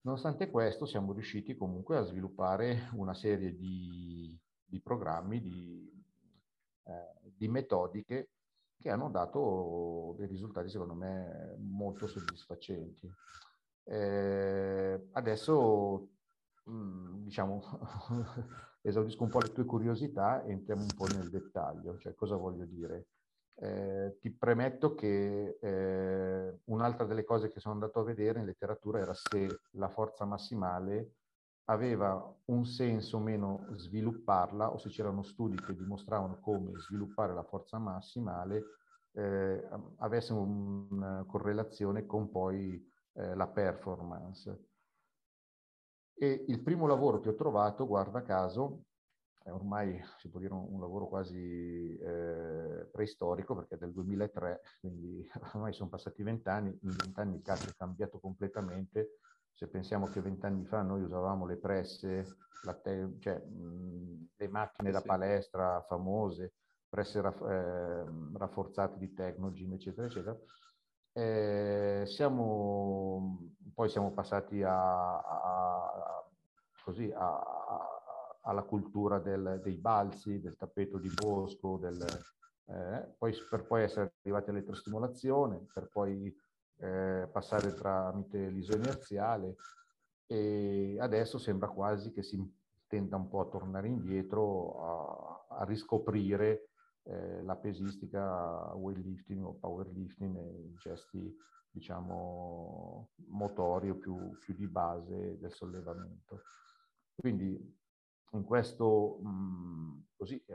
Nonostante 0.00 0.50
questo 0.50 0.86
siamo 0.86 1.12
riusciti 1.12 1.54
comunque 1.54 1.98
a 1.98 2.02
sviluppare 2.02 2.88
una 2.94 3.12
serie 3.12 3.54
di, 3.54 4.34
di 4.66 4.80
programmi, 4.80 5.40
di, 5.40 6.04
eh, 6.84 7.30
di 7.34 7.48
metodiche 7.48 8.30
che 8.78 8.90
hanno 8.90 9.08
dato 9.10 10.14
dei 10.18 10.26
risultati 10.26 10.68
secondo 10.68 10.94
me 10.94 11.56
molto 11.58 12.06
soddisfacenti. 12.06 13.10
Eh, 13.84 15.08
adesso 15.12 16.08
mh, 16.64 17.22
diciamo 17.22 17.62
esaudisco 18.82 19.22
un 19.24 19.30
po' 19.30 19.40
le 19.40 19.52
tue 19.52 19.64
curiosità 19.64 20.42
e 20.44 20.52
entriamo 20.52 20.82
un 20.82 20.94
po' 20.96 21.06
nel 21.06 21.30
dettaglio, 21.30 21.98
cioè 21.98 22.14
cosa 22.14 22.36
voglio 22.36 22.64
dire. 22.64 23.06
Eh, 23.58 24.18
ti 24.20 24.30
premetto 24.30 24.94
che 24.94 25.56
eh, 25.60 26.60
un'altra 26.64 27.06
delle 27.06 27.24
cose 27.24 27.50
che 27.50 27.58
sono 27.58 27.72
andato 27.74 28.00
a 28.00 28.04
vedere 28.04 28.40
in 28.40 28.44
letteratura 28.44 29.00
era 29.00 29.14
se 29.14 29.60
la 29.72 29.88
forza 29.88 30.26
massimale 30.26 31.12
aveva 31.66 32.34
un 32.46 32.64
senso 32.64 33.16
o 33.16 33.20
meno 33.20 33.66
svilupparla 33.72 34.72
o 34.72 34.78
se 34.78 34.88
c'erano 34.88 35.22
studi 35.22 35.56
che 35.56 35.74
dimostravano 35.74 36.38
come 36.40 36.78
sviluppare 36.78 37.34
la 37.34 37.44
forza 37.44 37.78
massimale 37.78 38.64
eh, 39.12 39.68
avesse 39.98 40.32
una 40.32 41.24
correlazione 41.26 42.06
con 42.06 42.30
poi 42.30 42.84
eh, 43.14 43.34
la 43.34 43.48
performance. 43.48 44.64
E 46.18 46.44
il 46.48 46.62
primo 46.62 46.86
lavoro 46.86 47.20
che 47.20 47.30
ho 47.30 47.34
trovato, 47.34 47.86
guarda 47.86 48.22
caso, 48.22 48.84
è 49.42 49.50
ormai 49.50 50.00
si 50.18 50.28
può 50.28 50.40
dire 50.40 50.52
un, 50.52 50.66
un 50.70 50.80
lavoro 50.80 51.08
quasi 51.08 51.96
eh, 51.98 52.88
preistorico 52.90 53.54
perché 53.54 53.74
è 53.76 53.78
del 53.78 53.92
2003, 53.92 54.60
quindi 54.80 55.28
ormai 55.54 55.72
sono 55.72 55.88
passati 55.88 56.22
vent'anni, 56.22 56.70
in 56.82 56.90
vent'anni 56.90 57.36
il 57.36 57.42
calcio 57.42 57.70
è 57.70 57.74
cambiato 57.74 58.18
completamente, 58.18 59.18
se 59.56 59.68
pensiamo 59.70 60.10
che 60.10 60.20
vent'anni 60.20 60.66
fa 60.66 60.82
noi 60.82 61.00
usavamo 61.02 61.46
le 61.46 61.56
presse, 61.58 62.36
te- 62.82 63.16
cioè, 63.18 63.38
mh, 63.42 64.28
le 64.36 64.48
macchine 64.48 64.90
da 64.90 65.00
palestra 65.00 65.80
famose, 65.88 66.56
presse 66.86 67.22
raff- 67.22 67.40
eh, 67.42 68.04
rafforzate 68.36 68.98
di 68.98 69.14
Technogym, 69.14 69.72
eccetera, 69.72 70.06
eccetera, 70.06 70.38
eh, 71.12 72.02
siamo, 72.06 73.54
poi 73.72 73.88
siamo 73.88 74.12
passati 74.12 74.62
a, 74.62 75.16
a, 75.20 75.84
a, 75.94 76.30
così, 76.78 77.10
alla 78.42 78.62
cultura 78.64 79.18
del, 79.20 79.60
dei 79.62 79.78
balzi, 79.78 80.38
del 80.40 80.56
tappeto 80.56 80.98
di 80.98 81.10
bosco, 81.10 81.78
del, 81.78 82.26
eh, 82.66 83.14
poi, 83.16 83.32
per 83.48 83.66
poi 83.66 83.82
essere 83.84 84.16
arrivati 84.22 84.50
all'elettrostimolazione, 84.50 85.66
per 85.72 85.88
poi 85.88 86.34
eh, 86.78 87.28
passare 87.32 87.74
tramite 87.74 88.48
l'iso 88.48 88.76
inerziale 88.76 89.56
e 90.26 90.96
adesso 90.98 91.38
sembra 91.38 91.68
quasi 91.68 92.12
che 92.12 92.22
si 92.22 92.36
tenda 92.86 93.16
un 93.16 93.28
po' 93.28 93.40
a 93.40 93.48
tornare 93.48 93.88
indietro, 93.88 95.48
a, 95.48 95.60
a 95.60 95.64
riscoprire 95.64 96.68
eh, 97.04 97.42
la 97.42 97.56
pesistica 97.56 98.74
weightlifting 98.74 99.44
o 99.44 99.54
powerlifting 99.54 100.36
e 100.36 100.72
gesti 100.78 101.34
diciamo 101.70 103.10
motori 103.28 103.90
o 103.90 103.96
più, 103.96 104.36
più 104.38 104.54
di 104.54 104.66
base 104.66 105.38
del 105.38 105.52
sollevamento. 105.52 106.42
Quindi 107.14 107.76
in 108.32 108.44
questo 108.44 109.18
mh, 109.20 110.04
così, 110.16 110.42
eh, 110.46 110.54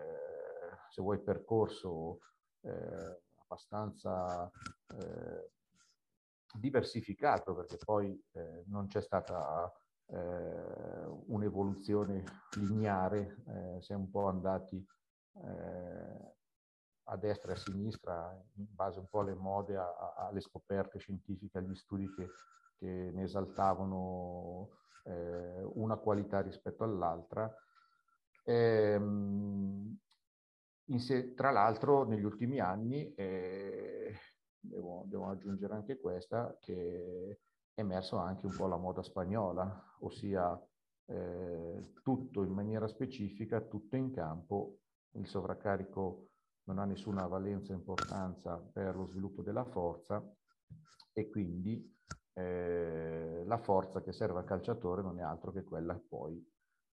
se 0.90 1.01
vuoi 1.01 1.20
percorso 1.20 2.20
eh, 2.62 3.22
abbastanza 3.44 4.50
eh, 4.98 5.51
diversificato 6.60 7.55
perché 7.55 7.77
poi 7.77 8.20
eh, 8.31 8.63
non 8.67 8.88
c'è 8.88 9.01
stata 9.01 9.72
eh, 10.08 11.05
un'evoluzione 11.27 12.24
lineare, 12.58 13.38
eh, 13.48 13.81
si 13.81 13.93
è 13.93 13.96
un 13.96 14.10
po' 14.10 14.27
andati 14.27 14.86
eh, 15.36 16.36
a 17.05 17.17
destra 17.17 17.51
e 17.51 17.55
a 17.55 17.58
sinistra 17.58 18.43
in 18.55 18.65
base 18.70 19.00
un 19.00 19.08
po' 19.08 19.22
alle 19.22 19.34
mode, 19.34 19.77
a, 19.77 19.84
a, 19.84 20.27
alle 20.27 20.41
scoperte 20.41 21.00
scientifiche, 21.00 21.58
agli 21.58 21.75
studi 21.75 22.13
che, 22.13 22.29
che 22.77 23.12
ne 23.13 23.24
esaltavano 23.24 24.70
eh, 25.03 25.62
una 25.74 25.96
qualità 25.98 26.41
rispetto 26.41 26.84
all'altra. 26.84 27.53
Ehm, 28.43 29.98
se, 30.98 31.34
tra 31.34 31.51
l'altro 31.51 32.03
negli 32.03 32.24
ultimi 32.24 32.60
anni 32.60 33.13
eh, 33.13 34.13
devo, 34.62 35.03
devo 35.08 35.27
aggiungere 35.27 35.74
anche 35.74 36.00
questa, 36.00 36.58
che 36.60 37.39
è 37.74 37.82
emerso 37.82 38.18
anche 38.18 38.46
un 38.46 38.56
po' 38.56 38.68
la 38.68 38.77
moda 38.77 39.01
spagnola, 39.01 39.98
ossia 40.00 40.60
eh, 41.06 41.94
tutto 42.03 42.44
in 42.44 42.53
maniera 42.53 42.88
specifica, 42.88 43.62
tutto 43.62 43.96
in 43.96 44.12
campo, 44.12 44.77
il 45.15 45.27
sovraccarico 45.27 46.27
non 46.63 46.80
ha 46.80 46.86
nessuna 46.86 47.27
valenza 47.27 47.74
e 47.74 47.75
importanza 47.75 48.58
per 48.58 48.96
lo 48.96 49.06
sviluppo 49.08 49.41
della 49.41 49.65
forza 49.65 50.24
e 51.13 51.30
quindi 51.30 51.94
eh, 52.34 53.44
la 53.46 53.58
forza 53.58 54.01
che 54.01 54.13
serve 54.13 54.39
al 54.39 54.46
calciatore 54.46 55.01
non 55.01 55.20
è 55.20 55.24
altro 55.24 55.51
che 55.51 55.63
quella 55.63 56.00
poi 56.08 56.41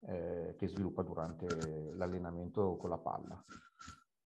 eh, 0.00 0.54
che 0.56 0.68
sviluppa 0.68 1.02
durante 1.02 1.92
l'allenamento 1.94 2.76
con 2.76 2.90
la 2.90 2.98
palla. 2.98 3.44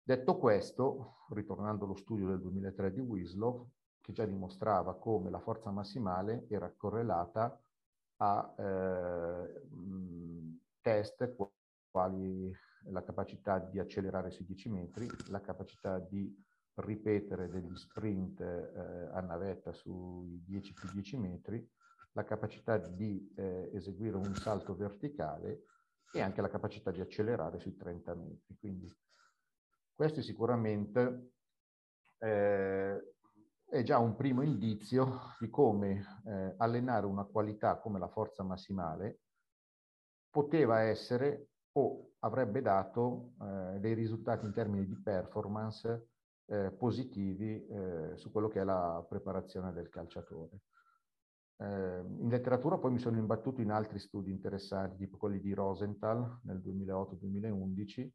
Detto 0.08 0.38
questo, 0.38 1.26
ritornando 1.34 1.84
allo 1.84 1.94
studio 1.94 2.28
del 2.28 2.40
2003 2.40 2.94
di 2.94 3.00
Winslow, 3.00 3.72
che 4.00 4.14
già 4.14 4.24
dimostrava 4.24 4.96
come 4.96 5.28
la 5.28 5.38
forza 5.38 5.70
massimale 5.70 6.46
era 6.48 6.72
correlata 6.74 7.60
a 8.16 8.54
eh, 8.56 9.66
test 10.80 11.36
quali 11.90 12.50
la 12.84 13.02
capacità 13.02 13.58
di 13.58 13.78
accelerare 13.78 14.30
sui 14.30 14.46
10 14.46 14.70
metri, 14.70 15.06
la 15.28 15.42
capacità 15.42 15.98
di 15.98 16.34
ripetere 16.76 17.50
degli 17.50 17.76
sprint 17.76 18.40
eh, 18.40 19.10
a 19.12 19.20
navetta 19.20 19.74
sui 19.74 20.42
10 20.42 20.72
più 20.72 20.88
10 20.90 21.18
metri, 21.18 21.70
la 22.12 22.24
capacità 22.24 22.78
di 22.78 23.30
eh, 23.36 23.68
eseguire 23.74 24.16
un 24.16 24.34
salto 24.36 24.74
verticale 24.74 25.64
e 26.10 26.22
anche 26.22 26.40
la 26.40 26.48
capacità 26.48 26.90
di 26.90 27.02
accelerare 27.02 27.58
sui 27.58 27.76
30 27.76 28.14
metri. 28.14 28.56
Quindi 28.58 28.90
questo 29.98 30.22
sicuramente 30.22 31.32
eh, 32.18 33.14
è 33.68 33.82
già 33.82 33.98
un 33.98 34.14
primo 34.14 34.42
indizio 34.42 35.34
di 35.40 35.50
come 35.50 36.20
eh, 36.24 36.54
allenare 36.58 37.04
una 37.04 37.24
qualità 37.24 37.80
come 37.80 37.98
la 37.98 38.06
forza 38.06 38.44
massimale 38.44 39.22
poteva 40.30 40.82
essere 40.82 41.48
o 41.72 42.12
avrebbe 42.20 42.62
dato 42.62 43.32
eh, 43.40 43.80
dei 43.80 43.94
risultati 43.94 44.46
in 44.46 44.52
termini 44.52 44.86
di 44.86 44.96
performance 45.02 46.10
eh, 46.44 46.70
positivi 46.70 47.66
eh, 47.66 48.12
su 48.14 48.30
quello 48.30 48.46
che 48.46 48.60
è 48.60 48.64
la 48.64 49.04
preparazione 49.08 49.72
del 49.72 49.88
calciatore. 49.88 50.60
Eh, 51.56 52.04
in 52.20 52.28
letteratura 52.28 52.78
poi 52.78 52.92
mi 52.92 53.00
sono 53.00 53.18
imbattuto 53.18 53.62
in 53.62 53.72
altri 53.72 53.98
studi 53.98 54.30
interessanti, 54.30 54.96
tipo 54.96 55.16
quelli 55.16 55.40
di 55.40 55.52
Rosenthal 55.54 56.38
nel 56.44 56.58
2008-2011, 56.58 58.08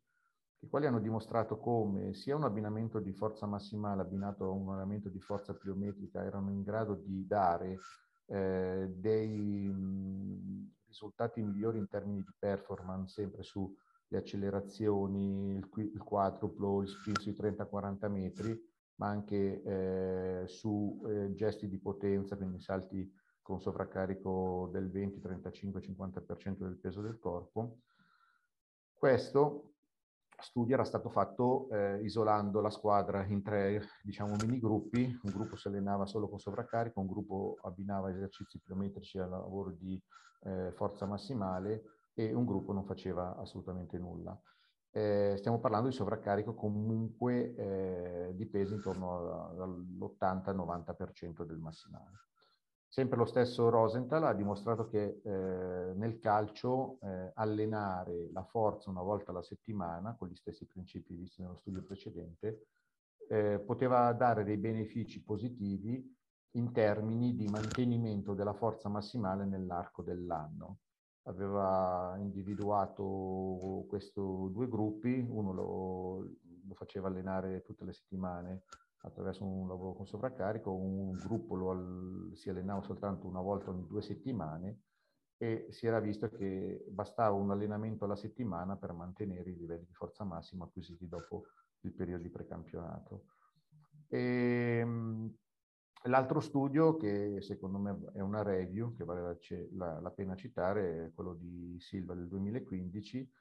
i 0.63 0.69
quali 0.69 0.85
hanno 0.85 0.99
dimostrato 0.99 1.57
come 1.57 2.13
sia 2.13 2.37
un 2.37 2.45
abbinamento 2.45 2.99
di 2.99 3.11
forza 3.11 3.45
massimale 3.45 4.01
abbinato 4.01 4.45
a 4.45 4.49
un 4.49 4.69
abbinamento 4.69 5.09
di 5.09 5.19
forza 5.19 5.53
pliometrica 5.53 6.23
erano 6.23 6.51
in 6.51 6.63
grado 6.63 6.95
di 6.95 7.27
dare 7.27 7.79
eh, 8.27 8.87
dei 8.95 9.69
mh, 9.69 10.71
risultati 10.87 11.41
migliori 11.41 11.79
in 11.79 11.89
termini 11.89 12.21
di 12.21 12.33
performance, 12.39 13.21
sempre 13.21 13.43
sulle 13.43 13.75
accelerazioni, 14.11 15.55
il, 15.57 15.69
il 15.75 16.01
quadruplo, 16.01 16.81
il 16.81 16.87
sprint 16.87 17.19
sui 17.19 17.33
30-40 17.33 18.09
metri, 18.09 18.57
ma 18.95 19.07
anche 19.07 19.61
eh, 19.63 20.47
su 20.47 21.03
eh, 21.05 21.33
gesti 21.33 21.67
di 21.67 21.79
potenza, 21.79 22.37
quindi 22.37 22.61
salti 22.61 23.11
con 23.41 23.59
sovraccarico 23.59 24.69
del 24.71 24.89
20, 24.89 25.19
35, 25.19 25.81
50% 25.81 26.57
del 26.59 26.77
peso 26.77 27.01
del 27.01 27.19
corpo. 27.19 27.79
Questo 28.93 29.72
studio 30.43 30.75
era 30.75 30.83
stato 30.83 31.09
fatto 31.09 31.69
eh, 31.71 32.01
isolando 32.03 32.61
la 32.61 32.69
squadra 32.69 33.23
in 33.25 33.41
tre 33.41 33.81
diciamo, 34.03 34.35
mini 34.41 34.59
gruppi, 34.59 35.19
un 35.23 35.31
gruppo 35.31 35.55
si 35.55 35.67
allenava 35.67 36.05
solo 36.05 36.29
con 36.29 36.39
sovraccarico, 36.39 36.99
un 36.99 37.07
gruppo 37.07 37.57
abbinava 37.63 38.11
esercizi 38.11 38.59
pliometrici 38.59 39.17
al 39.19 39.29
lavoro 39.29 39.71
di 39.71 40.01
eh, 40.43 40.71
forza 40.73 41.05
massimale 41.05 41.83
e 42.13 42.33
un 42.33 42.45
gruppo 42.45 42.73
non 42.73 42.85
faceva 42.85 43.35
assolutamente 43.37 43.97
nulla. 43.97 44.37
eh, 44.91 45.35
stiamo 45.37 45.59
parlando 45.59 45.89
di 45.89 45.95
sovraccarico 45.95 46.53
comunque 46.53 47.55
eh, 47.55 48.31
di 48.35 48.45
pesi 48.45 48.73
intorno 48.73 49.49
all'80-90% 49.57 51.43
del 51.45 51.57
massimale. 51.57 52.11
Sempre 52.93 53.17
lo 53.17 53.25
stesso 53.25 53.69
Rosenthal 53.69 54.23
ha 54.25 54.33
dimostrato 54.35 54.87
che 54.87 55.19
eh, 55.23 55.93
nel 55.95 56.19
calcio 56.19 56.99
eh, 57.01 57.31
allenare 57.33 58.29
la 58.31 58.43
forza 58.43 58.91
una 58.91 59.01
volta 59.01 59.31
alla 59.31 59.41
settimana, 59.41 60.15
con 60.15 60.27
gli 60.27 60.35
stessi 60.35 60.67
principi 60.67 61.15
visti 61.15 61.41
nello 61.41 61.55
studio 61.55 61.81
precedente, 61.81 62.67
eh, 63.29 63.59
poteva 63.65 64.13
dare 64.13 64.43
dei 64.43 64.57
benefici 64.57 65.23
positivi 65.23 66.07
in 66.51 66.71
termini 66.71 67.35
di 67.35 67.47
mantenimento 67.47 68.35
della 68.35 68.53
forza 68.53 68.89
massimale 68.89 69.43
nell'arco 69.45 70.03
dell'anno. 70.03 70.81
Aveva 71.23 72.15
individuato 72.19 73.85
questi 73.87 74.21
due 74.21 74.69
gruppi, 74.69 75.25
uno 75.27 75.51
lo, 75.51 76.17
lo 76.67 76.73
faceva 76.75 77.07
allenare 77.07 77.63
tutte 77.63 77.85
le 77.85 77.93
settimane 77.93 78.65
attraverso 79.05 79.45
un 79.45 79.67
lavoro 79.67 79.93
con 79.93 80.05
sovraccarico, 80.05 80.71
un 80.71 81.11
gruppo 81.13 81.55
lo, 81.55 82.35
si 82.35 82.49
allenava 82.49 82.81
soltanto 82.81 83.27
una 83.27 83.41
volta 83.41 83.69
ogni 83.69 83.85
due 83.85 84.01
settimane 84.01 84.79
e 85.37 85.67
si 85.71 85.87
era 85.87 85.99
visto 85.99 86.29
che 86.29 86.85
bastava 86.89 87.35
un 87.35 87.51
allenamento 87.51 88.05
alla 88.05 88.15
settimana 88.15 88.77
per 88.77 88.93
mantenere 88.93 89.49
i 89.49 89.57
livelli 89.57 89.85
di 89.85 89.93
forza 89.93 90.23
massima 90.23 90.65
acquisiti 90.65 91.07
dopo 91.07 91.43
il 91.81 91.93
periodo 91.93 92.23
di 92.23 92.29
precampionato. 92.29 93.25
Ehm, 94.07 95.35
l'altro 96.03 96.39
studio, 96.39 96.95
che 96.95 97.41
secondo 97.41 97.79
me 97.79 98.11
è 98.13 98.21
una 98.21 98.41
review, 98.41 98.95
che 98.95 99.03
vale 99.03 99.21
la, 99.21 99.37
la, 99.71 99.99
la 99.99 100.11
pena 100.11 100.35
citare, 100.35 101.07
è 101.07 101.13
quello 101.13 101.33
di 101.33 101.77
Silva 101.79 102.13
del 102.13 102.29
2015, 102.29 103.31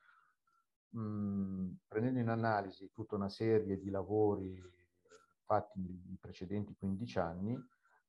mh, 0.89 1.69
prendendo 1.87 2.19
in 2.19 2.29
analisi 2.29 2.91
tutta 2.93 3.15
una 3.15 3.29
serie 3.29 3.79
di 3.79 3.91
lavori 3.91 4.61
fatti 5.53 5.81
nei 5.81 6.17
precedenti 6.19 6.75
15 6.75 7.19
anni, 7.19 7.53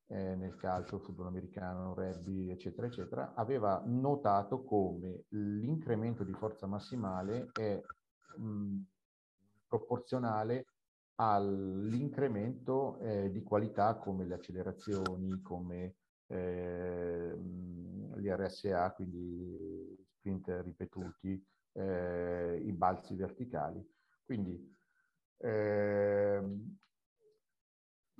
eh, 0.06 0.34
nel 0.34 0.56
calcio, 0.56 0.98
football 0.98 1.26
americano, 1.26 1.92
rugby, 1.94 2.48
eccetera, 2.50 2.86
eccetera, 2.86 3.34
aveva 3.34 3.82
notato 3.84 4.62
come 4.64 5.24
l'incremento 5.28 6.24
di 6.24 6.32
forza 6.32 6.66
massimale 6.66 7.50
è 7.52 7.82
mh, 8.38 8.80
proporzionale 9.68 10.64
all'incremento 11.16 12.98
eh, 13.00 13.30
di 13.30 13.42
qualità 13.42 13.96
come 13.96 14.24
le 14.24 14.34
accelerazioni, 14.34 15.42
come 15.42 15.96
eh, 16.26 17.36
gli 18.16 18.28
RSA, 18.28 18.92
quindi 18.94 19.96
sprint 20.08 20.48
ripetuti, 20.62 21.44
eh, 21.72 22.62
i 22.64 22.72
balzi 22.72 23.14
verticali. 23.14 23.86
Quindi 24.24 24.74
ehm, 25.38 26.78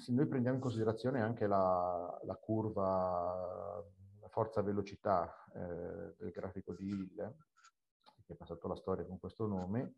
se 0.05 0.13
noi 0.13 0.27
prendiamo 0.27 0.57
in 0.57 0.63
considerazione 0.63 1.23
anche 1.23 1.47
la, 1.47 2.21
la 2.25 2.35
curva, 2.37 3.83
la 4.21 4.29
forza-velocità 4.29 5.47
eh, 5.55 6.15
del 6.19 6.31
grafico 6.31 6.75
di 6.75 6.89
Hill, 6.89 7.35
che 8.27 8.35
è 8.35 8.37
passato 8.37 8.69
la 8.69 8.77
storia 8.77 9.07
con 9.07 9.19
questo 9.19 9.47
nome, 9.47 9.95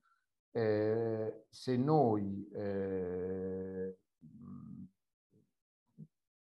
eh, 0.53 1.47
se 1.51 1.77
noi 1.77 2.49
eh, 2.53 3.99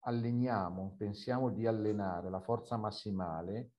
alleniamo, 0.01 0.93
pensiamo 0.95 1.49
di 1.49 1.65
allenare 1.65 2.29
la 2.29 2.41
forza 2.41 2.77
massimale, 2.77 3.71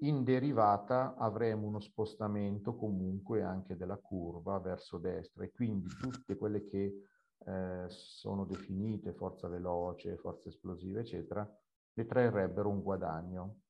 in 0.00 0.24
derivata 0.24 1.14
avremo 1.16 1.68
uno 1.68 1.78
spostamento 1.78 2.74
comunque 2.74 3.44
anche 3.44 3.76
della 3.76 3.98
curva 3.98 4.58
verso 4.58 4.98
destra 4.98 5.44
e 5.44 5.52
quindi 5.52 5.86
tutte 5.96 6.36
quelle 6.36 6.64
che 6.64 7.02
eh, 7.44 7.84
sono 7.88 8.44
definite 8.44 9.12
forza 9.12 9.48
veloce, 9.48 10.16
forza 10.16 10.48
esplosiva, 10.48 11.00
eccetera, 11.00 11.48
ne 11.94 12.06
trarrebbero 12.06 12.68
un 12.68 12.82
guadagno. 12.82 13.60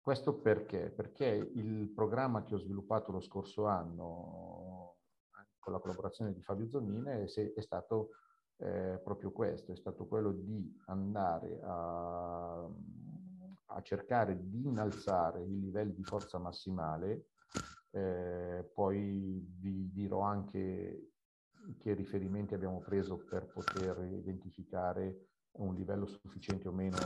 Questo 0.00 0.40
perché? 0.40 0.90
Perché 0.90 1.26
il 1.26 1.88
programma 1.94 2.44
che 2.44 2.54
ho 2.54 2.58
sviluppato 2.58 3.10
lo 3.10 3.20
scorso 3.20 3.66
anno 3.66 4.96
con 5.58 5.72
la 5.72 5.78
collaborazione 5.78 6.34
di 6.34 6.42
Fabio 6.42 6.68
Zonine 6.68 7.24
è, 7.24 7.52
è 7.54 7.60
stato 7.62 8.10
eh, 8.58 9.00
proprio 9.02 9.32
questo, 9.32 9.72
è 9.72 9.76
stato 9.76 10.06
quello 10.06 10.32
di 10.32 10.78
andare 10.86 11.58
a, 11.62 12.68
a, 13.66 13.82
cercare 13.82 14.38
di 14.38 14.66
innalzare 14.66 15.42
i 15.42 15.60
livelli 15.60 15.94
di 15.94 16.04
forza 16.04 16.38
massimale, 16.38 17.28
eh, 17.90 18.70
poi 18.74 19.44
vi 19.58 19.90
dirò 19.90 20.20
anche 20.20 21.13
che 21.78 21.94
riferimenti 21.94 22.54
abbiamo 22.54 22.80
preso 22.80 23.16
per 23.16 23.46
poter 23.46 23.98
identificare 24.12 25.28
un 25.52 25.74
livello 25.74 26.06
sufficiente 26.06 26.68
o 26.68 26.72
meno 26.72 26.96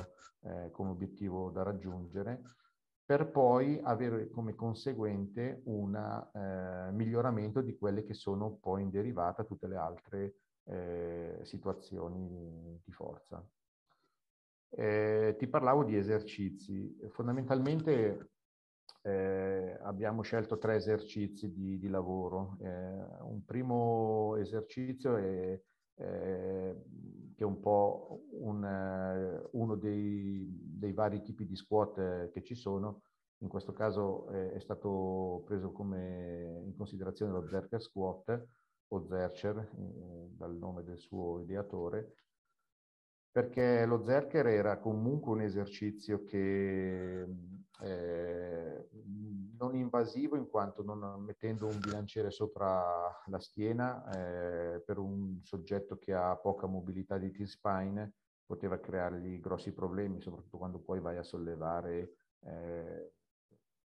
eh, 0.42 0.70
come 0.70 0.90
obiettivo 0.90 1.50
da 1.50 1.62
raggiungere, 1.62 2.42
per 3.04 3.30
poi 3.30 3.80
avere 3.82 4.28
come 4.30 4.54
conseguente 4.54 5.62
un 5.64 5.94
eh, 5.94 6.92
miglioramento 6.92 7.60
di 7.60 7.76
quelle 7.76 8.04
che 8.04 8.14
sono 8.14 8.56
poi 8.56 8.82
in 8.82 8.90
derivata 8.90 9.44
tutte 9.44 9.66
le 9.66 9.76
altre 9.76 10.34
eh, 10.64 11.40
situazioni 11.42 12.80
di 12.84 12.92
forza. 12.92 13.42
Eh, 14.70 15.36
ti 15.38 15.46
parlavo 15.46 15.84
di 15.84 15.96
esercizi. 15.96 16.98
Fondamentalmente 17.08 18.32
eh, 19.08 19.78
abbiamo 19.82 20.20
scelto 20.20 20.58
tre 20.58 20.76
esercizi 20.76 21.50
di, 21.50 21.78
di 21.78 21.88
lavoro. 21.88 22.58
Eh, 22.60 22.68
un 23.22 23.42
primo 23.44 24.36
esercizio 24.36 25.16
è, 25.16 25.58
eh, 25.94 26.76
che 27.34 27.42
è 27.42 27.44
un 27.44 27.58
po' 27.58 28.24
un, 28.32 28.64
eh, 28.64 29.48
uno 29.52 29.76
dei, 29.76 30.46
dei, 30.60 30.92
vari 30.92 31.22
tipi 31.22 31.46
di 31.46 31.56
squat 31.56 32.30
che 32.30 32.42
ci 32.42 32.54
sono. 32.54 33.02
In 33.38 33.48
questo 33.48 33.72
caso 33.72 34.28
è 34.30 34.58
stato 34.58 35.42
preso 35.46 35.70
come 35.70 36.60
in 36.64 36.74
considerazione 36.76 37.32
lo 37.32 37.46
Zercher 37.46 37.80
Squat 37.80 38.46
o 38.88 39.06
Zercher, 39.06 39.56
eh, 39.58 40.28
dal 40.36 40.56
nome 40.56 40.82
del 40.82 40.98
suo 40.98 41.40
ideatore, 41.40 42.14
perché 43.30 43.86
lo 43.86 44.02
Zercher 44.02 44.46
era 44.48 44.78
comunque 44.78 45.32
un 45.32 45.42
esercizio 45.42 46.24
che 46.24 47.24
eh, 47.80 48.88
non 49.56 49.74
invasivo 49.74 50.36
in 50.36 50.48
quanto 50.48 50.82
non 50.82 51.22
mettendo 51.22 51.66
un 51.66 51.80
bilanciere 51.80 52.30
sopra 52.30 53.10
la 53.26 53.38
schiena 53.38 54.04
eh, 54.74 54.80
per 54.80 54.98
un 54.98 55.40
soggetto 55.42 55.98
che 55.98 56.14
ha 56.14 56.36
poca 56.36 56.66
mobilità 56.66 57.18
di 57.18 57.30
T-spine 57.30 58.14
poteva 58.44 58.78
creargli 58.80 59.40
grossi 59.40 59.72
problemi, 59.72 60.20
soprattutto 60.20 60.56
quando 60.58 60.78
poi 60.78 61.00
vai 61.00 61.18
a 61.18 61.22
sollevare 61.22 62.14
eh, 62.40 63.12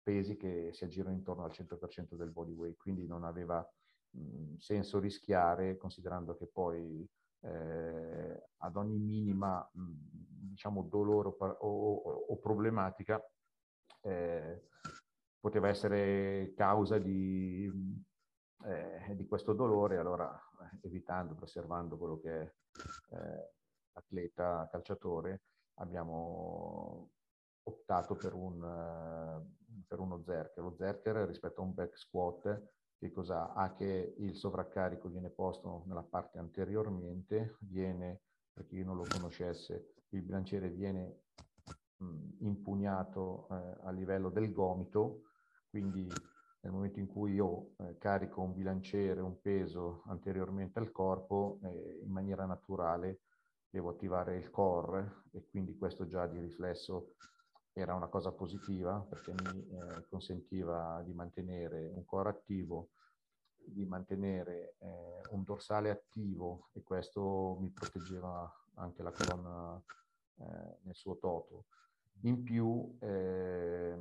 pesi 0.02 0.36
che 0.36 0.70
si 0.72 0.84
aggirano 0.84 1.14
intorno 1.14 1.44
al 1.44 1.50
100% 1.50 2.14
del 2.14 2.30
body 2.30 2.52
weight, 2.52 2.76
quindi 2.76 3.06
non 3.06 3.24
aveva 3.24 3.66
mh, 4.10 4.56
senso 4.58 5.00
rischiare 5.00 5.76
considerando 5.76 6.36
che 6.36 6.46
poi 6.46 7.08
eh, 7.40 8.48
ad 8.58 8.76
ogni 8.76 8.98
minima 8.98 9.68
mh, 9.72 9.92
diciamo 10.50 10.82
dolore 10.84 11.28
o, 11.28 11.56
o, 11.58 12.26
o 12.28 12.38
problematica 12.38 13.20
eh, 14.04 14.68
poteva 15.40 15.68
essere 15.68 16.52
causa 16.56 16.98
di, 16.98 17.70
eh, 18.64 19.14
di, 19.14 19.26
questo 19.26 19.52
dolore, 19.52 19.98
allora 19.98 20.32
eh, 20.32 20.86
evitando, 20.86 21.34
preservando 21.34 21.96
quello 21.96 22.18
che 22.20 22.40
è 22.40 22.54
eh, 23.14 23.52
atleta 23.92 24.68
calciatore, 24.70 25.42
abbiamo 25.74 27.10
optato 27.64 28.14
per, 28.14 28.34
un, 28.34 28.62
uh, 28.62 29.84
per 29.86 29.98
uno 29.98 30.22
zerker. 30.22 30.62
Lo 30.62 30.74
zerker 30.76 31.16
rispetto 31.26 31.60
a 31.60 31.64
un 31.64 31.74
back 31.74 31.96
squat 31.96 32.62
che 32.98 33.10
cosa 33.10 33.52
ha? 33.52 33.72
che 33.74 34.14
il 34.18 34.36
sovraccarico 34.36 35.08
viene 35.08 35.30
posto 35.30 35.84
nella 35.86 36.02
parte 36.02 36.38
anteriormente, 36.38 37.56
viene, 37.60 38.22
per 38.52 38.66
chi 38.66 38.82
non 38.82 38.96
lo 38.96 39.04
conoscesse, 39.08 39.94
il 40.10 40.22
bilanciere 40.22 40.68
viene 40.68 41.23
impugnato 42.40 43.48
eh, 43.50 43.86
a 43.86 43.90
livello 43.90 44.30
del 44.30 44.52
gomito, 44.52 45.22
quindi 45.68 46.10
nel 46.60 46.72
momento 46.72 46.98
in 46.98 47.06
cui 47.06 47.34
io 47.34 47.74
eh, 47.78 47.98
carico 47.98 48.40
un 48.40 48.54
bilanciere, 48.54 49.20
un 49.20 49.40
peso 49.40 50.02
anteriormente 50.06 50.78
al 50.78 50.90
corpo, 50.90 51.58
eh, 51.62 52.00
in 52.02 52.10
maniera 52.10 52.46
naturale 52.46 53.20
devo 53.68 53.90
attivare 53.90 54.36
il 54.36 54.50
core 54.50 55.24
e 55.32 55.44
quindi 55.50 55.76
questo 55.76 56.06
già 56.06 56.26
di 56.26 56.38
riflesso 56.38 57.14
era 57.72 57.94
una 57.94 58.06
cosa 58.06 58.30
positiva 58.30 59.00
perché 59.00 59.32
mi 59.32 59.68
eh, 59.68 60.06
consentiva 60.08 61.02
di 61.04 61.12
mantenere 61.12 61.90
un 61.92 62.04
core 62.04 62.28
attivo, 62.28 62.90
di 63.56 63.84
mantenere 63.84 64.76
eh, 64.78 65.20
un 65.32 65.42
dorsale 65.42 65.90
attivo 65.90 66.68
e 66.72 66.82
questo 66.82 67.56
mi 67.60 67.70
proteggeva 67.70 68.50
anche 68.74 69.02
la 69.02 69.10
colonna 69.10 69.82
eh, 70.38 70.78
nel 70.82 70.94
suo 70.94 71.18
toto. 71.18 71.66
In 72.22 72.42
più, 72.42 72.96
eh, 73.00 73.96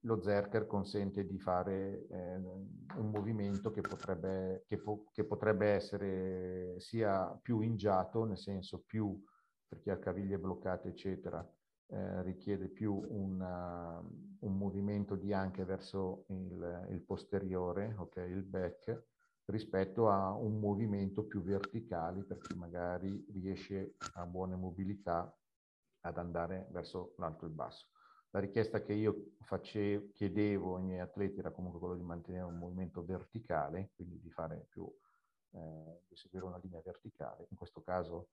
lo 0.00 0.22
Zerker 0.22 0.66
consente 0.66 1.26
di 1.26 1.38
fare 1.38 2.06
eh, 2.08 2.36
un 2.36 3.10
movimento 3.10 3.70
che 3.70 3.80
potrebbe, 3.80 4.64
che, 4.66 4.78
po- 4.78 5.06
che 5.12 5.24
potrebbe, 5.24 5.68
essere 5.68 6.78
sia 6.78 7.36
più 7.42 7.60
ingiato, 7.60 8.24
nel 8.24 8.38
senso 8.38 8.82
più 8.86 9.20
per 9.68 9.80
chi 9.80 9.90
ha 9.90 9.98
caviglie 9.98 10.38
bloccate, 10.38 10.88
eccetera, 10.88 11.44
eh, 11.88 12.22
richiede 12.22 12.68
più 12.68 13.04
una, 13.08 13.98
un 13.98 14.56
movimento 14.56 15.16
di 15.16 15.32
anche 15.32 15.64
verso 15.64 16.24
il, 16.28 16.86
il 16.90 17.00
posteriore, 17.02 17.94
ok, 17.98 18.16
il 18.16 18.42
back, 18.42 19.04
rispetto 19.46 20.08
a 20.08 20.32
un 20.32 20.58
movimento 20.58 21.24
più 21.24 21.42
verticale 21.42 22.22
per 22.22 22.38
chi 22.38 22.56
magari 22.56 23.24
riesce 23.32 23.94
a 24.14 24.26
buone 24.26 24.56
mobilità 24.56 25.32
ad 26.00 26.18
andare 26.18 26.66
verso 26.70 27.14
l'alto 27.18 27.44
e 27.44 27.48
il 27.48 27.54
basso. 27.54 27.88
La 28.30 28.40
richiesta 28.40 28.82
che 28.82 28.92
io 28.92 29.32
facevo, 29.40 30.10
chiedevo 30.12 30.76
ai 30.76 30.82
miei 30.82 31.00
atleti 31.00 31.38
era 31.38 31.52
comunque 31.52 31.78
quello 31.78 31.96
di 31.96 32.02
mantenere 32.02 32.44
un 32.44 32.58
movimento 32.58 33.04
verticale, 33.04 33.92
quindi 33.94 34.20
di 34.20 34.30
fare 34.30 34.66
più, 34.68 34.84
eh, 35.52 36.02
di 36.08 36.16
seguire 36.16 36.44
una 36.44 36.60
linea 36.62 36.82
verticale. 36.84 37.46
In 37.50 37.56
questo 37.56 37.82
caso 37.82 38.30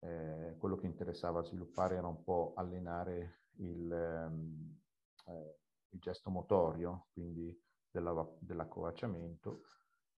eh, 0.00 0.56
quello 0.58 0.76
che 0.76 0.86
interessava 0.86 1.42
sviluppare 1.42 1.96
era 1.96 2.06
un 2.06 2.22
po' 2.22 2.54
allenare 2.56 3.42
il, 3.58 3.92
ehm, 3.92 4.80
eh, 5.26 5.58
il 5.90 6.00
gesto 6.00 6.30
motorio, 6.30 7.06
quindi 7.12 7.56
della, 7.90 8.26
dell'accovacciamento, 8.38 9.62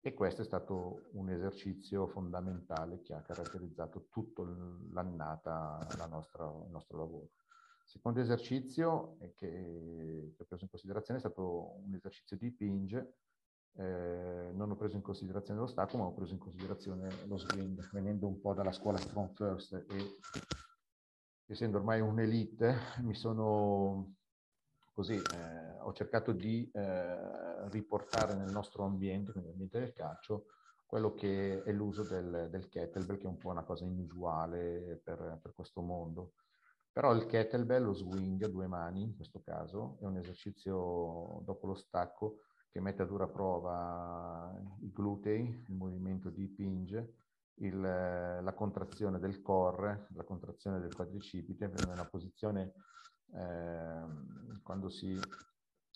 e 0.01 0.13
questo 0.13 0.41
è 0.41 0.45
stato 0.45 1.09
un 1.13 1.29
esercizio 1.29 2.07
fondamentale 2.07 3.01
che 3.01 3.13
ha 3.13 3.21
caratterizzato 3.21 4.07
tutta 4.09 4.43
l'annata 4.91 5.85
la 5.97 6.05
nostra, 6.05 6.45
il 6.45 6.71
nostro 6.71 6.97
lavoro. 6.97 7.29
Il 7.83 7.89
secondo 7.95 8.21
esercizio 8.21 9.17
che, 9.17 9.33
che, 9.35 10.33
ho 10.37 10.45
preso 10.45 10.63
in 10.63 10.69
considerazione 10.69 11.19
è 11.19 11.23
stato 11.23 11.81
un 11.83 11.93
esercizio 11.95 12.37
di 12.37 12.51
pinge. 12.51 13.15
Eh, 13.73 14.51
non 14.53 14.71
ho 14.71 14.75
preso 14.75 14.95
in 14.95 15.01
considerazione 15.01 15.59
lo 15.59 15.67
stacco, 15.67 15.97
ma 15.97 16.05
ho 16.05 16.13
preso 16.13 16.33
in 16.33 16.39
considerazione 16.39 17.09
lo 17.27 17.37
swing, 17.37 17.89
venendo 17.91 18.27
un 18.27 18.39
po' 18.39 18.53
dalla 18.53 18.71
scuola 18.71 18.97
Strong 18.97 19.35
First 19.35 19.73
e 19.73 20.17
essendo 21.45 21.77
ormai 21.77 21.99
un'elite, 21.99 22.75
mi 23.01 23.15
sono 23.15 24.13
così, 24.99 25.15
eh, 25.15 25.79
ho 25.79 25.93
cercato 25.93 26.33
di 26.33 26.69
eh, 26.73 27.69
riportare 27.69 28.35
nel 28.35 28.51
nostro 28.51 28.83
ambiente, 28.83 29.31
quindi 29.31 29.49
nell'ambiente 29.49 29.79
del 29.79 29.93
calcio, 29.93 30.47
quello 30.85 31.13
che 31.13 31.63
è 31.63 31.71
l'uso 31.71 32.03
del, 32.03 32.49
del, 32.51 32.67
kettlebell, 32.67 33.17
che 33.17 33.23
è 33.23 33.29
un 33.29 33.37
po' 33.37 33.47
una 33.47 33.63
cosa 33.63 33.85
inusuale 33.85 34.99
per, 35.01 35.39
per 35.41 35.53
questo 35.53 35.79
mondo. 35.79 36.33
Però 36.91 37.13
il 37.13 37.27
kettlebell, 37.27 37.81
lo 37.81 37.93
swing 37.93 38.43
a 38.43 38.49
due 38.49 38.67
mani, 38.67 39.03
in 39.03 39.15
questo 39.15 39.39
caso, 39.41 39.99
è 40.01 40.05
un 40.05 40.17
esercizio 40.17 41.43
dopo 41.45 41.67
lo 41.67 41.75
stacco 41.75 42.39
che 42.69 42.81
mette 42.81 43.03
a 43.03 43.05
dura 43.05 43.27
prova 43.29 44.53
i 44.81 44.91
glutei, 44.91 45.63
il 45.65 45.75
movimento 45.75 46.29
di 46.29 46.45
pinge, 46.49 47.13
il, 47.61 47.79
la 47.79 48.53
contrazione 48.53 49.17
del 49.17 49.41
core, 49.41 50.07
la 50.13 50.23
contrazione 50.23 50.81
del 50.81 50.93
quadricipite, 50.93 51.69
per 51.69 51.87
una 51.87 52.05
posizione 52.05 52.73
eh, 53.33 54.61
quando 54.63 54.89
si 54.89 55.19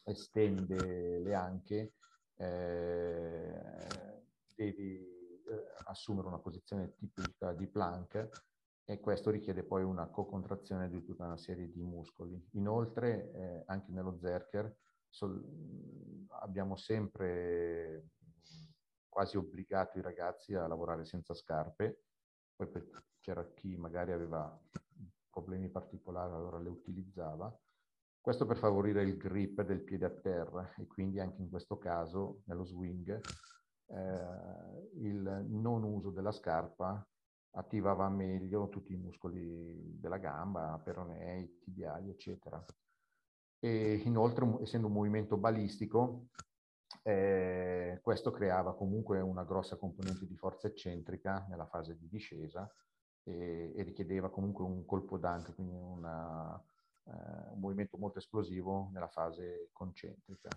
estende 0.04 1.20
le 1.20 1.34
anche, 1.34 1.94
eh, 2.36 4.24
devi 4.56 4.98
eh, 5.46 5.74
assumere 5.86 6.28
una 6.28 6.40
posizione 6.40 6.94
tipica 6.96 7.54
di 7.54 7.68
plank 7.68 8.30
e 8.86 9.00
questo 9.00 9.30
richiede 9.30 9.64
poi 9.64 9.84
una 9.84 10.08
co-contrazione 10.08 10.90
di 10.90 11.04
tutta 11.04 11.26
una 11.26 11.38
serie 11.38 11.72
di 11.72 11.82
muscoli. 11.82 12.50
Inoltre, 12.52 13.32
eh, 13.32 13.64
anche 13.68 13.92
nello 13.92 14.18
Zerker, 14.18 14.76
sol- 15.08 16.28
abbiamo 16.42 16.76
sempre 16.76 18.10
quasi 19.08 19.38
obbligato 19.38 20.00
i 20.00 20.02
ragazzi 20.02 20.54
a 20.56 20.68
lavorare 20.68 21.06
senza 21.06 21.34
scarpe, 21.34 22.04
poi 22.56 22.68
c'era 23.20 23.46
chi 23.54 23.78
magari 23.78 24.12
aveva 24.12 24.60
problemi 25.34 25.70
particolari 25.70 26.32
allora 26.32 26.60
le 26.60 26.70
utilizzava. 26.70 27.52
Questo 28.22 28.46
per 28.46 28.58
favorire 28.58 29.02
il 29.02 29.18
grip 29.18 29.64
del 29.64 29.82
piede 29.82 30.06
a 30.06 30.12
terra 30.12 30.74
e 30.76 30.88
quindi 30.88 31.20
anche 31.20 31.42
in 31.42 31.50
questo 31.50 31.78
caso, 31.78 32.42
nello 32.46 32.64
swing, 32.64 33.20
eh, 33.88 35.00
il 35.02 35.46
non 35.50 35.84
uso 35.84 36.12
della 36.12 36.32
scarpa 36.32 37.06
attivava 37.56 38.08
meglio 38.10 38.70
tutti 38.70 38.94
i 38.94 38.98
muscoli 38.98 40.00
della 40.00 40.18
gamba, 40.20 40.80
peronei, 40.84 41.60
tibiali, 41.60 42.10
eccetera. 42.10 42.64
E 43.60 43.96
inoltre, 44.06 44.62
essendo 44.62 44.88
un 44.88 44.94
movimento 44.94 45.36
balistico, 45.36 46.28
eh, 47.02 48.00
questo 48.02 48.32
creava 48.32 48.76
comunque 48.76 49.20
una 49.20 49.44
grossa 49.44 49.78
componente 49.78 50.26
di 50.26 50.38
forza 50.38 50.68
eccentrica 50.68 51.46
nella 51.50 51.66
fase 51.66 51.98
di 51.98 52.08
discesa 52.08 52.72
e, 53.24 53.74
e 53.76 53.84
richiedeva 53.84 54.30
comunque 54.30 54.64
un 54.64 54.86
colpo 54.86 55.18
d'anca, 55.18 55.54
quindi 55.54 55.76
una, 55.76 56.56
eh, 57.06 57.52
un 57.54 57.60
movimento 57.60 57.98
molto 57.98 58.20
esplosivo 58.20 58.90
nella 58.94 59.08
fase 59.08 59.70
concentrica. 59.72 60.50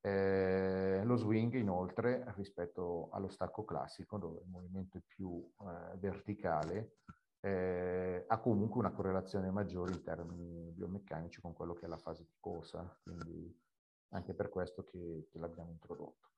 Eh, 0.00 1.02
lo 1.04 1.16
swing 1.16 1.54
inoltre 1.54 2.32
rispetto 2.36 3.08
allo 3.10 3.28
stacco 3.28 3.64
classico 3.64 4.18
dove 4.18 4.40
il 4.40 4.48
movimento 4.48 4.98
è 4.98 5.02
più 5.04 5.44
eh, 5.62 5.96
verticale 5.96 6.98
eh, 7.46 8.24
ha 8.26 8.38
comunque 8.40 8.80
una 8.80 8.90
correlazione 8.90 9.50
maggiore 9.50 9.92
in 9.92 10.02
termini 10.02 10.72
biomeccanici 10.72 11.40
con 11.40 11.52
quello 11.52 11.74
che 11.74 11.86
è 11.86 11.88
la 11.88 11.96
fase 11.96 12.24
di 12.24 12.34
corsa, 12.40 12.98
quindi 13.02 13.56
anche 14.10 14.34
per 14.34 14.48
questo 14.48 14.84
che, 14.84 15.28
che 15.30 15.38
l'abbiamo 15.38 15.70
introdotto. 15.70 16.30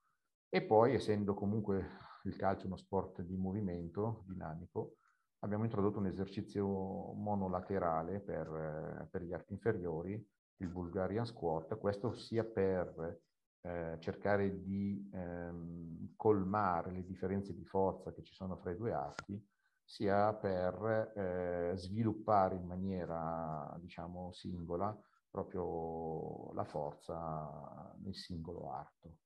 E 0.51 0.63
poi 0.63 0.95
essendo 0.95 1.33
comunque 1.33 1.89
il 2.25 2.37
calcio 2.37 2.67
uno 2.67 2.77
sport 2.77 3.23
di 3.23 3.37
movimento 3.37 4.25
dinamico, 4.27 4.97
abbiamo 5.41 5.65
introdotto 5.65 5.99
un 5.99 6.07
esercizio 6.07 6.67
monolaterale 7.15 8.21
per, 8.21 9.09
per 9.11 9.23
gli 9.23 9.33
arti 9.33 9.53
inferiori, 9.53 10.27
il 10.61 10.69
Bulgarian 10.69 11.27
Squat, 11.27 11.79
questo 11.79 12.13
sia 12.13 12.45
per 12.45 13.21
eh, 13.61 13.97
cercare 14.01 14.61
di 14.63 15.09
ehm, 15.13 16.15
colmare 16.17 16.91
le 16.91 17.05
differenze 17.05 17.55
di 17.55 17.65
forza 17.65 18.13
che 18.13 18.23
ci 18.23 18.35
sono 18.35 18.57
fra 18.57 18.71
i 18.71 18.77
due 18.77 18.93
arti, 18.93 19.41
sia 19.85 20.35
per 20.35 21.13
eh, 21.15 21.73
sviluppare 21.77 22.57
in 22.57 22.67
maniera, 22.67 23.77
diciamo, 23.81 24.33
singola 24.33 24.97
proprio 25.31 26.53
la 26.53 26.65
forza 26.65 27.95
nel 28.03 28.15
singolo 28.15 28.73
arto. 28.73 29.17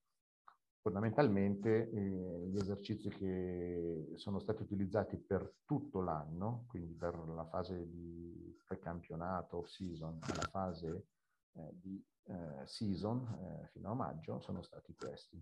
Fondamentalmente 0.82 1.88
eh, 1.90 2.48
gli 2.48 2.56
esercizi 2.56 3.08
che 3.08 4.14
sono 4.16 4.40
stati 4.40 4.62
utilizzati 4.62 5.16
per 5.16 5.58
tutto 5.64 6.00
l'anno, 6.00 6.64
quindi 6.66 6.92
per 6.94 7.16
la 7.28 7.46
fase 7.46 7.88
di 7.88 8.60
precampionato, 8.66 9.58
off-season, 9.58 10.18
alla 10.20 10.48
fase 10.50 11.06
eh, 11.52 11.70
di 11.72 12.04
eh, 12.24 12.66
season 12.66 13.62
eh, 13.62 13.68
fino 13.68 13.92
a 13.92 13.94
maggio, 13.94 14.40
sono 14.40 14.60
stati 14.62 14.92
questi. 14.92 15.40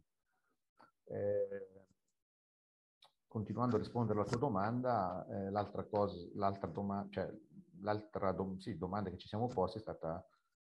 Eh, 1.05 1.87
continuando 3.27 3.77
a 3.77 3.79
rispondere 3.79 4.19
alla 4.19 4.29
tua 4.29 4.39
domanda, 4.39 5.27
eh, 5.27 5.51
l'altra, 5.51 5.85
cosa, 5.85 6.19
l'altra, 6.35 6.69
doma- 6.69 7.07
cioè, 7.09 7.33
l'altra 7.81 8.33
dom- 8.33 8.59
sì, 8.59 8.77
domanda 8.77 9.09
che 9.09 9.17
ci 9.17 9.27
siamo 9.27 9.47
posti 9.47 9.79
è 9.79 9.81
stata 9.81 10.23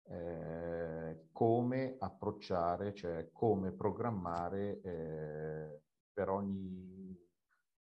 eh, 0.07 1.29
come 1.33 1.97
approcciare, 1.99 2.95
cioè 2.95 3.31
come 3.33 3.73
programmare 3.73 4.81
eh, 4.81 5.81
per 6.13 6.29
ogni 6.29 7.17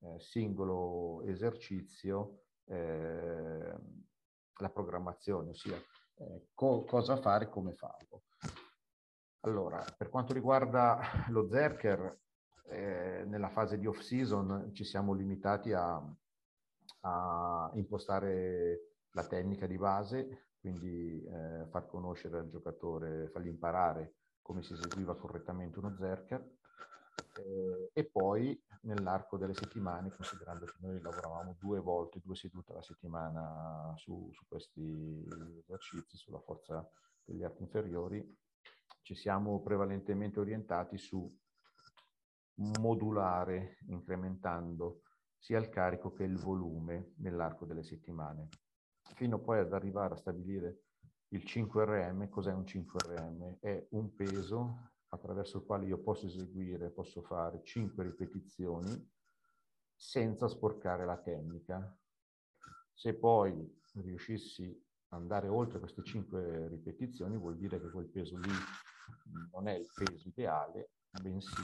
eh, 0.02 0.20
singolo 0.20 1.22
esercizio 1.24 2.44
eh, 2.66 3.76
la 4.60 4.70
programmazione, 4.70 5.50
ossia 5.50 5.76
eh, 5.76 6.48
co- 6.54 6.84
cosa 6.84 7.18
fare 7.18 7.46
e 7.46 7.50
come 7.50 7.74
farlo. 7.74 8.24
Allora, 9.42 9.84
per 9.98 10.10
quanto 10.10 10.34
riguarda 10.34 11.00
lo 11.30 11.48
Zerker, 11.48 12.20
nella 12.70 13.50
fase 13.50 13.80
di 13.80 13.88
off-season 13.88 14.70
ci 14.74 14.84
siamo 14.84 15.14
limitati 15.14 15.74
a, 15.74 15.96
a 17.02 17.72
impostare 17.74 18.98
la 19.14 19.26
tecnica 19.26 19.66
di 19.66 19.78
base, 19.78 20.49
quindi 20.60 21.24
eh, 21.24 21.66
far 21.70 21.88
conoscere 21.88 22.40
al 22.40 22.50
giocatore, 22.50 23.30
fargli 23.30 23.48
imparare 23.48 24.16
come 24.42 24.62
si 24.62 24.74
eseguiva 24.74 25.16
correttamente 25.16 25.80
uno 25.80 25.96
zerker 25.96 26.42
eh, 27.36 27.92
e 27.94 28.04
poi 28.06 28.62
nell'arco 28.82 29.38
delle 29.38 29.54
settimane, 29.54 30.12
considerando 30.12 30.66
che 30.66 30.78
noi 30.80 31.02
lavoravamo 31.02 31.56
due 31.60 31.80
volte, 31.80 32.22
due 32.24 32.36
sedute 32.36 32.72
alla 32.72 32.82
settimana 32.82 33.94
su, 33.98 34.30
su 34.32 34.46
questi 34.48 35.26
esercizi, 35.60 36.18
sulla 36.18 36.40
forza 36.40 36.88
degli 37.24 37.44
arti 37.44 37.64
inferiori, 37.64 38.38
ci 39.02 39.16
siamo 39.16 39.62
prevalentemente 39.62 40.40
orientati 40.40 40.98
su 40.98 41.28
modulare, 42.56 43.78
incrementando 43.88 45.04
sia 45.38 45.58
il 45.58 45.70
carico 45.70 46.12
che 46.12 46.24
il 46.24 46.38
volume 46.38 47.14
nell'arco 47.18 47.66
delle 47.66 47.84
settimane 47.84 48.50
fino 49.16 49.40
poi 49.40 49.60
ad 49.60 49.74
arrivare 49.74 50.14
a 50.14 50.18
stabilire 50.18 50.84
Il 51.30 51.44
5RM, 51.46 52.28
cos'è 52.30 52.52
un 52.52 52.64
5RM? 52.64 53.60
È 53.60 53.88
un 53.92 54.16
peso 54.16 54.92
attraverso 55.10 55.58
il 55.58 55.66
quale 55.66 55.86
io 55.86 56.00
posso 56.00 56.26
eseguire, 56.26 56.90
posso 56.90 57.22
fare 57.22 57.62
5 57.64 58.04
ripetizioni 58.04 59.12
senza 59.96 60.48
sporcare 60.48 61.06
la 61.06 61.18
tecnica. 61.18 61.96
Se 62.94 63.14
poi 63.14 63.82
riuscissi 63.96 64.66
ad 65.10 65.22
andare 65.22 65.48
oltre 65.48 65.80
queste 65.80 66.04
5 66.04 66.68
ripetizioni, 66.68 67.38
vuol 67.38 67.58
dire 67.58 67.80
che 67.80 67.90
quel 67.90 68.08
peso 68.08 68.38
lì 68.38 68.52
non 69.52 69.68
è 69.68 69.74
il 69.74 69.88
peso 69.94 70.28
ideale, 70.28 70.92
bensì 71.22 71.62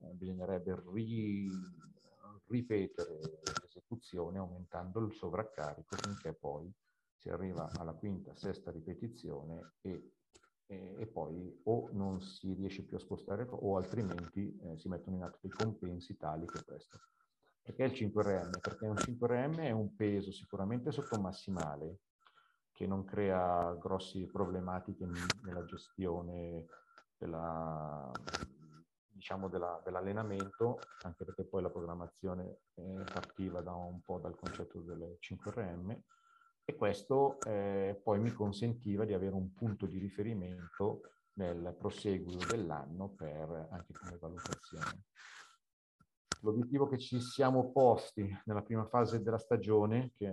eh, 0.00 0.12
bisognerebbe 0.14 0.82
ri, 0.92 1.50
ripetere 2.46 3.40
l'esecuzione 3.88 4.38
aumentando 4.38 5.00
il 5.00 5.12
sovraccarico 5.14 5.96
finché 5.96 6.34
poi 6.34 6.70
si 7.14 7.30
arriva 7.30 7.68
alla 7.78 7.94
quinta, 7.94 8.34
sesta 8.34 8.70
ripetizione 8.70 9.72
e, 9.80 10.12
e, 10.66 10.94
e 10.98 11.06
poi 11.06 11.60
o 11.64 11.88
non 11.92 12.20
si 12.20 12.52
riesce 12.52 12.84
più 12.84 12.96
a 12.96 13.00
spostare 13.00 13.46
o 13.48 13.76
altrimenti 13.76 14.56
eh, 14.60 14.76
si 14.78 14.88
mettono 14.88 15.16
in 15.16 15.22
atto 15.22 15.38
dei 15.40 15.50
compensi 15.50 16.16
tali 16.16 16.46
che 16.46 16.62
questo. 16.64 16.98
Perché 17.62 17.84
il 17.84 17.92
5RM? 17.92 18.60
Perché 18.60 18.86
un 18.86 18.94
5RM 18.94 19.58
è 19.58 19.70
un 19.70 19.94
peso 19.94 20.30
sicuramente 20.30 20.92
sotto 20.92 21.20
massimale 21.20 22.00
che 22.72 22.86
non 22.86 23.04
crea 23.04 23.74
grossi 23.74 24.26
problematiche 24.26 25.04
nella 25.42 25.64
gestione 25.64 26.66
della, 27.16 28.10
diciamo 29.18 29.48
della, 29.48 29.80
dell'allenamento, 29.84 30.78
anche 31.02 31.24
perché 31.24 31.44
poi 31.44 31.60
la 31.60 31.70
programmazione 31.70 32.60
eh, 32.74 33.04
partiva 33.12 33.60
da 33.60 33.74
un 33.74 34.00
po' 34.00 34.20
dal 34.20 34.36
concetto 34.36 34.80
delle 34.80 35.18
5RM 35.20 35.98
e 36.64 36.76
questo 36.76 37.40
eh, 37.40 38.00
poi 38.02 38.20
mi 38.20 38.30
consentiva 38.30 39.04
di 39.04 39.14
avere 39.14 39.34
un 39.34 39.52
punto 39.52 39.86
di 39.86 39.98
riferimento 39.98 41.00
nel 41.38 41.74
proseguo 41.76 42.36
dell'anno 42.48 43.08
per 43.10 43.68
anche 43.70 43.92
come 43.92 44.16
valutazione. 44.18 45.04
L'obiettivo 46.42 46.86
che 46.86 46.98
ci 46.98 47.20
siamo 47.20 47.72
posti 47.72 48.28
nella 48.44 48.62
prima 48.62 48.86
fase 48.86 49.20
della 49.20 49.38
stagione, 49.38 50.12
che 50.14 50.32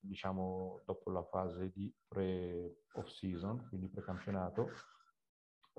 diciamo 0.00 0.80
dopo 0.84 1.10
la 1.10 1.22
fase 1.22 1.70
di 1.70 1.92
pre-off 2.08 3.06
season, 3.06 3.68
quindi 3.68 3.88
pre-campionato, 3.88 4.70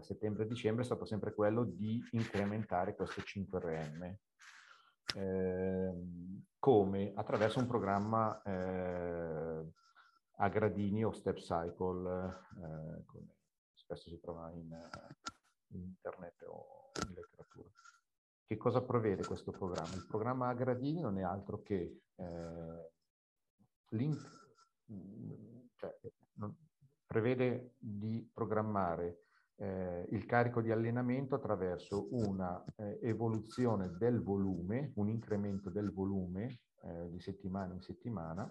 settembre-dicembre 0.04 0.84
è 0.84 0.86
stato 0.86 1.06
sempre 1.06 1.34
quello 1.34 1.64
di 1.64 2.04
incrementare 2.12 2.96
questo 2.96 3.22
5RM. 3.22 4.16
Eh, 5.16 5.94
come? 6.60 7.12
Attraverso 7.16 7.60
un 7.60 7.68
programma 7.68 8.42
eh, 8.44 9.66
a 10.38 10.50
gradini 10.50 11.04
o 11.04 11.12
step 11.12 11.38
cycle, 11.38 12.46
eh, 12.58 13.06
come 13.06 13.36
spesso 13.74 14.10
si 14.10 14.20
trova 14.20 14.52
in, 14.52 14.72
in, 15.68 15.82
internet 15.82 16.44
o 16.48 16.92
in 17.06 17.14
letteratura. 17.14 17.70
Che 18.46 18.58
cosa 18.58 18.82
prevede 18.82 19.26
questo 19.26 19.52
programma? 19.52 19.96
Il 19.96 20.06
programma 20.08 20.50
a 20.50 20.54
gradini 20.54 21.02
non 21.02 21.18
è 21.18 21.24
altro 21.24 21.62
che 21.62 22.02
eh, 22.16 22.92
cioè, 25.76 26.00
prevede 27.06 27.76
di 27.78 28.30
programmare 28.34 29.26
eh, 29.62 30.08
il 30.10 30.26
carico 30.26 30.60
di 30.60 30.72
allenamento 30.72 31.36
attraverso 31.36 32.08
una 32.12 32.64
eh, 32.78 32.98
evoluzione 33.04 33.96
del 33.98 34.22
volume, 34.22 34.92
un 34.96 35.08
incremento 35.08 35.70
del 35.70 35.92
volume 35.92 36.62
eh, 36.84 37.10
di 37.12 37.20
settimana 37.20 37.74
in 37.76 37.82
settimana 37.82 38.44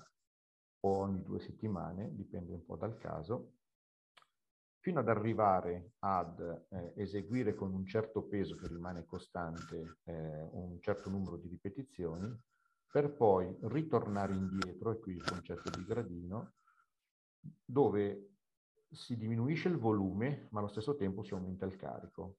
o 0.82 0.96
ogni 0.98 1.22
due 1.22 1.40
settimane, 1.40 2.14
dipende 2.14 2.52
un 2.52 2.64
po' 2.64 2.76
dal 2.76 2.96
caso, 2.96 3.54
fino 4.78 5.00
ad 5.00 5.08
arrivare 5.08 5.94
ad 5.98 6.38
eh, 6.70 6.92
eseguire 6.96 7.54
con 7.54 7.74
un 7.74 7.84
certo 7.86 8.22
peso 8.22 8.54
che 8.56 8.68
rimane 8.68 9.04
costante 9.04 9.98
eh, 10.04 10.48
un 10.52 10.78
certo 10.80 11.10
numero 11.10 11.36
di 11.36 11.48
ripetizioni, 11.48 12.34
per 12.86 13.12
poi 13.14 13.54
ritornare 13.62 14.32
indietro, 14.32 14.92
e 14.92 15.00
qui 15.00 15.14
il 15.14 15.22
concetto 15.22 15.70
di 15.70 15.84
gradino, 15.84 16.54
dove 17.64 18.30
si 18.90 19.16
diminuisce 19.16 19.68
il 19.68 19.78
volume, 19.78 20.48
ma 20.50 20.58
allo 20.58 20.68
stesso 20.68 20.96
tempo 20.96 21.22
si 21.22 21.32
aumenta 21.32 21.64
il 21.64 21.76
carico. 21.76 22.38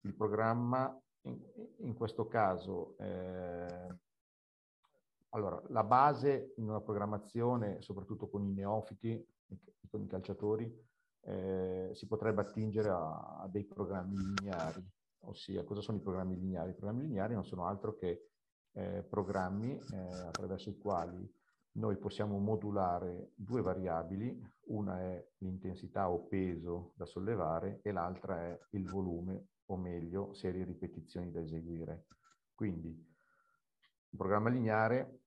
Il 0.00 0.14
programma, 0.14 1.00
in, 1.22 1.40
in 1.78 1.94
questo 1.94 2.26
caso, 2.26 2.96
eh, 2.98 3.98
allora, 5.30 5.60
la 5.68 5.84
base 5.84 6.52
in 6.56 6.68
una 6.68 6.80
programmazione, 6.80 7.80
soprattutto 7.82 8.28
con 8.28 8.44
i 8.44 8.52
neofiti, 8.52 9.26
con 9.88 10.02
i 10.02 10.06
calciatori, 10.06 10.72
eh, 11.22 11.90
si 11.92 12.06
potrebbe 12.06 12.42
attingere 12.42 12.90
a, 12.90 13.40
a, 13.40 13.48
dei 13.48 13.64
programmi 13.64 14.16
lineari. 14.16 14.84
Ossia, 15.26 15.64
cosa 15.64 15.80
sono 15.80 15.98
i 15.98 16.02
programmi 16.02 16.36
lineari? 16.36 16.70
I 16.70 16.74
programmi 16.74 17.02
lineari 17.02 17.34
non 17.34 17.44
sono 17.44 17.66
altro 17.66 17.94
che 17.94 18.28
eh, 18.72 19.02
programmi 19.02 19.72
eh, 19.72 19.96
attraverso 20.26 20.68
i 20.68 20.76
quali 20.76 21.32
noi 21.72 21.96
possiamo 21.96 22.38
modulare 22.38 23.32
due 23.34 23.62
variabili, 23.62 24.40
una 24.66 25.00
è 25.00 25.28
l'intensità 25.38 26.10
o 26.10 26.26
peso 26.26 26.92
da 26.96 27.04
sollevare 27.06 27.80
e 27.82 27.92
l'altra 27.92 28.40
è 28.40 28.58
il 28.70 28.88
volume 28.88 29.48
o 29.66 29.76
meglio 29.76 30.32
serie 30.34 30.64
ripetizioni 30.64 31.30
da 31.30 31.40
eseguire. 31.40 32.06
Quindi 32.54 32.88
un 32.88 34.18
programma 34.18 34.48
lineare 34.48 35.20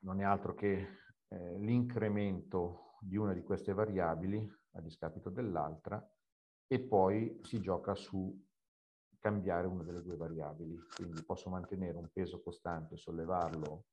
non 0.00 0.20
è 0.20 0.24
altro 0.24 0.54
che 0.54 0.86
eh, 1.28 1.58
l'incremento 1.58 2.96
di 3.00 3.16
una 3.16 3.32
di 3.32 3.42
queste 3.42 3.72
variabili 3.72 4.48
a 4.72 4.80
discapito 4.80 5.30
dell'altra 5.30 6.04
e 6.66 6.80
poi 6.80 7.38
si 7.42 7.60
gioca 7.60 7.94
su 7.94 8.44
cambiare 9.20 9.66
una 9.66 9.82
delle 9.82 10.02
due 10.02 10.16
variabili. 10.16 10.76
Quindi 10.94 11.24
posso 11.24 11.50
mantenere 11.50 11.96
un 11.96 12.08
peso 12.12 12.42
costante, 12.42 12.96
sollevarlo 12.96 13.86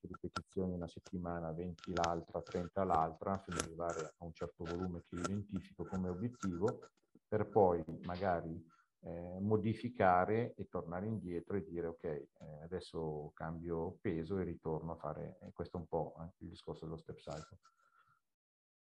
ripetizioni 0.00 0.74
una 0.74 0.88
settimana, 0.88 1.52
20 1.52 1.92
l'altra, 1.94 2.42
30 2.42 2.84
l'altra, 2.84 3.38
fino 3.38 3.56
ad 3.56 3.64
arrivare 3.64 4.14
a 4.18 4.24
un 4.24 4.32
certo 4.32 4.64
volume 4.64 5.02
che 5.08 5.16
identifico 5.16 5.84
come 5.84 6.08
obiettivo, 6.08 6.88
per 7.28 7.48
poi 7.48 7.82
magari 8.04 8.64
eh, 9.00 9.38
modificare 9.40 10.54
e 10.54 10.68
tornare 10.68 11.06
indietro 11.06 11.56
e 11.56 11.64
dire 11.64 11.86
ok, 11.86 12.04
eh, 12.04 12.28
adesso 12.62 13.30
cambio 13.34 13.98
peso 14.00 14.38
e 14.38 14.44
ritorno 14.44 14.92
a 14.92 14.96
fare, 14.96 15.38
eh, 15.42 15.52
questo 15.52 15.76
è 15.76 15.80
un 15.80 15.86
po' 15.86 16.14
anche 16.16 16.44
il 16.44 16.48
discorso 16.48 16.84
dello 16.84 16.96
step 16.96 17.16
cycle. 17.16 17.58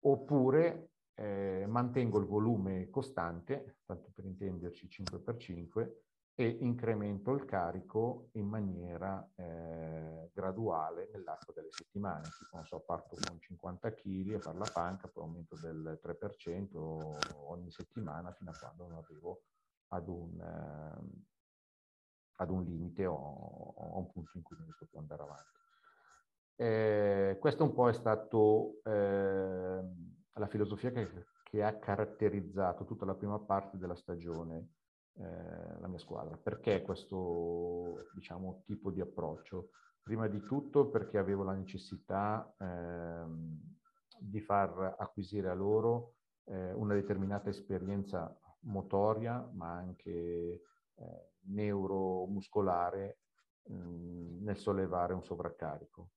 Oppure 0.01 0.91
eh, 1.15 1.65
mantengo 1.67 2.19
il 2.19 2.25
volume 2.25 2.89
costante, 2.89 3.79
tanto 3.85 4.11
per 4.13 4.25
intenderci 4.25 4.87
5x5, 4.87 5.91
e 6.39 6.45
incremento 6.61 7.33
il 7.33 7.45
carico 7.45 8.29
in 8.33 8.45
maniera 8.45 9.27
eh, 9.37 10.29
graduale 10.31 11.09
nell'arco 11.11 11.51
delle 11.51 11.71
settimane. 11.71 12.29
Tipo, 12.37 12.63
so, 12.63 12.79
parto 12.81 13.17
con 13.27 13.39
50 13.39 13.91
kg 13.95 14.35
a 14.35 14.39
fare 14.39 14.57
la 14.59 14.69
panca, 14.71 15.07
poi 15.07 15.23
aumento 15.23 15.55
del 15.59 15.99
3% 15.99 16.77
ogni 17.47 17.71
settimana 17.71 18.31
fino 18.33 18.51
a 18.51 18.57
quando 18.59 18.87
non 18.87 18.97
arrivo 18.97 19.45
ad 19.87 20.07
un, 20.07 20.39
eh, 20.39 21.23
ad 22.35 22.49
un 22.51 22.63
limite 22.63 23.07
o, 23.07 23.15
o, 23.15 23.95
a 23.95 23.97
un 23.97 24.11
punto 24.11 24.37
in 24.37 24.43
cui 24.43 24.57
non 24.57 24.65
riesco 24.65 24.85
più 24.85 24.99
andare 24.99 25.23
avanti. 25.23 25.55
Eh, 26.55 27.37
questo 27.39 27.63
un 27.63 27.73
po' 27.73 27.89
è 27.89 27.93
stato 27.93 28.79
eh, 28.83 29.81
la 30.33 30.47
filosofia 30.47 30.91
che, 30.91 31.25
che 31.41 31.63
ha 31.63 31.79
caratterizzato 31.79 32.85
tutta 32.85 33.05
la 33.05 33.15
prima 33.15 33.39
parte 33.39 33.79
della 33.79 33.95
stagione 33.95 34.76
eh, 35.19 35.79
la 35.79 35.87
mia 35.87 35.99
squadra. 35.99 36.37
Perché 36.37 36.81
questo 36.81 38.09
diciamo, 38.13 38.63
tipo 38.65 38.91
di 38.91 39.01
approccio? 39.01 39.69
Prima 40.01 40.27
di 40.27 40.41
tutto 40.41 40.89
perché 40.89 41.17
avevo 41.17 41.43
la 41.43 41.53
necessità 41.53 42.53
ehm, 42.59 43.59
di 44.19 44.39
far 44.39 44.95
acquisire 44.97 45.49
a 45.49 45.53
loro 45.53 46.13
eh, 46.45 46.71
una 46.73 46.93
determinata 46.93 47.49
esperienza 47.49 48.33
motoria, 48.61 49.47
ma 49.53 49.73
anche 49.73 50.11
eh, 50.11 50.61
neuromuscolare 51.47 53.19
mh, 53.63 54.43
nel 54.43 54.57
sollevare 54.57 55.13
un 55.13 55.23
sovraccarico. 55.23 56.11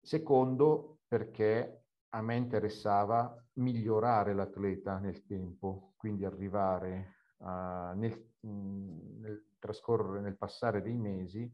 Secondo, 0.00 1.00
perché 1.06 1.84
a 2.10 2.22
me 2.22 2.36
interessava 2.36 3.36
migliorare 3.54 4.32
l'atleta 4.34 4.98
nel 4.98 5.26
tempo, 5.26 5.92
quindi 5.96 6.24
arrivare 6.24 7.17
uh, 7.38 7.94
nel, 7.94 8.30
mh, 8.40 9.20
nel 9.20 9.46
trascorrere, 9.58 10.20
nel 10.20 10.36
passare 10.36 10.82
dei 10.82 10.96
mesi, 10.96 11.50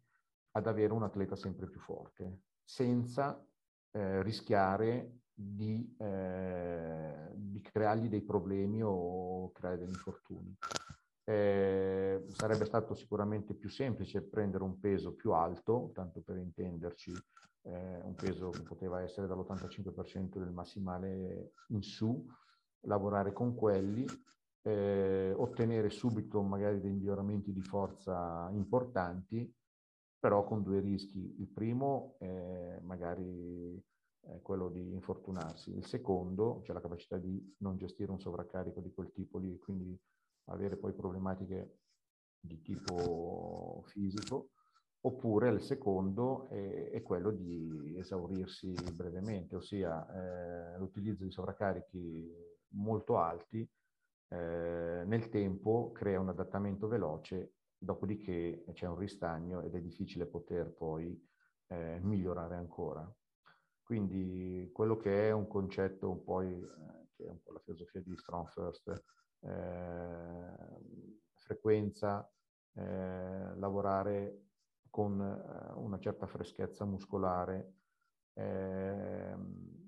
ad 0.57 0.67
avere 0.67 0.93
un 0.93 1.03
atleta 1.03 1.37
sempre 1.37 1.69
più 1.69 1.81
forte, 1.81 2.43
senza 2.63 3.45
eh, 3.91 4.23
rischiare 4.23 5.21
di, 5.33 5.95
eh, 5.99 7.31
di, 7.35 7.61
creargli 7.61 8.09
dei 8.09 8.23
problemi 8.23 8.81
o 8.83 9.51
creare 9.53 9.79
degli 9.79 9.89
infortuni. 9.89 10.57
Eh, 11.25 12.25
sarebbe 12.29 12.67
stato 12.67 12.95
sicuramente 12.95 13.55
più 13.55 13.69
semplice 13.69 14.23
prendere 14.23 14.63
un 14.63 14.79
peso 14.79 15.15
più 15.15 15.33
alto, 15.33 15.91
tanto 15.93 16.21
per 16.21 16.37
intenderci, 16.37 17.13
eh, 17.63 18.01
un 18.03 18.15
peso 18.15 18.51
che 18.51 18.63
poteva 18.63 19.01
essere 19.01 19.27
dall'85% 19.27 20.39
del 20.39 20.53
massimale 20.53 21.53
in 21.69 21.83
su, 21.83 22.25
lavorare 22.83 23.33
con 23.33 23.55
quelli, 23.55 24.05
eh, 24.67 25.33
ottenere 25.37 25.91
subito 25.91 26.43
magari 26.43 26.81
dei 26.81 26.91
miglioramenti 26.91 27.53
di 27.53 27.63
forza 27.63 28.49
importanti, 28.53 29.53
però 30.19 30.45
con 30.45 30.63
due 30.63 30.81
rischi. 30.81 31.37
Il 31.39 31.49
primo 31.49 32.17
è 32.19 32.79
magari 32.83 33.83
è 34.27 34.41
quello 34.41 34.71
di 34.71 34.93
infortunarsi, 34.93 35.75
il 35.77 35.85
secondo, 35.85 36.63
cioè 36.65 36.75
la 36.75 36.81
capacità 36.81 37.19
di 37.19 37.57
non 37.59 37.77
gestire 37.77 38.11
un 38.11 38.21
sovraccarico 38.21 38.81
di 38.81 38.91
quel 38.91 39.13
tipo 39.13 39.39
lì, 39.39 39.59
quindi 39.59 39.95
avere 40.45 40.77
poi 40.79 40.95
problematiche 40.95 41.81
di 42.41 42.63
tipo 42.63 43.83
fisico, 43.87 44.53
oppure 45.03 45.51
il 45.51 45.61
secondo 45.61 46.49
è, 46.49 46.91
è 46.91 47.03
quello 47.03 47.31
di 47.33 47.95
esaurirsi 47.99 48.73
brevemente, 48.95 49.57
ossia 49.57 50.07
eh, 50.07 50.79
l'utilizzo 50.79 51.25
di 51.25 51.31
sovraccarichi 51.31 52.33
molto 52.69 53.19
alti 53.19 53.69
eh, 54.29 55.03
nel 55.07 55.29
tempo 55.29 55.93
crea 55.93 56.21
un 56.21 56.29
adattamento 56.29 56.89
veloce, 56.89 57.55
dopodiché 57.77 58.65
c'è 58.73 58.87
un 58.87 58.97
ristagno 58.97 59.61
ed 59.63 59.75
è 59.75 59.81
difficile 59.81 60.27
poter 60.27 60.73
poi 60.73 61.21
eh, 61.69 61.99
migliorare 62.03 62.57
ancora. 62.57 63.11
Quindi 63.83 64.71
quello 64.73 64.97
che 64.97 65.29
è 65.29 65.31
un 65.33 65.47
concetto 65.47 66.11
un 66.11 66.25
po', 66.25 66.39
che 66.39 67.25
è 67.25 67.29
un 67.29 67.43
po' 67.43 67.53
la 67.53 67.61
filosofia 67.61 68.01
di 68.01 68.17
Strong 68.17 68.49
First, 68.49 69.05
eh, 69.41 70.55
frequenza, 71.35 72.27
eh, 72.75 73.57
lavorare 73.57 74.41
con 74.89 75.19
una 75.19 75.99
certa 75.99 76.27
freschezza 76.27 76.85
muscolare, 76.85 77.75
ehm, 78.35 79.85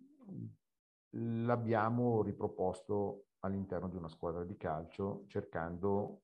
l'abbiamo 1.11 2.23
riproposto 2.23 3.26
all'interno 3.47 3.89
di 3.89 3.97
una 3.97 4.09
squadra 4.09 4.45
di 4.45 4.57
calcio 4.57 5.25
cercando 5.29 6.23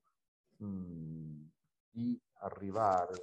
mh, 0.57 1.47
di 1.91 2.21
arrivare 2.41 3.15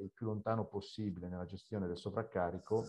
il 0.00 0.10
più 0.12 0.26
lontano 0.26 0.66
possibile 0.66 1.28
nella 1.28 1.46
gestione 1.46 1.86
del 1.86 1.98
sovraccarico 1.98 2.84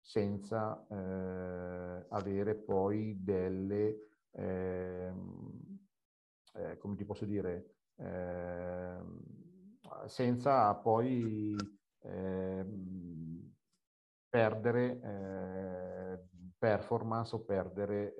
senza 0.00 0.86
eh, 0.88 2.06
avere 2.08 2.54
poi 2.54 3.22
delle, 3.22 4.08
eh, 4.32 5.12
eh, 6.54 6.78
come 6.78 6.96
ti 6.96 7.04
posso 7.04 7.24
dire, 7.24 7.74
ehm, 7.96 9.20
senza 10.06 10.74
poi 10.76 11.56
ehm, 12.02 13.54
perdere 14.28 15.00
eh, 15.00 16.18
performance 16.58 17.34
o 17.34 17.40
perdere 17.40 18.14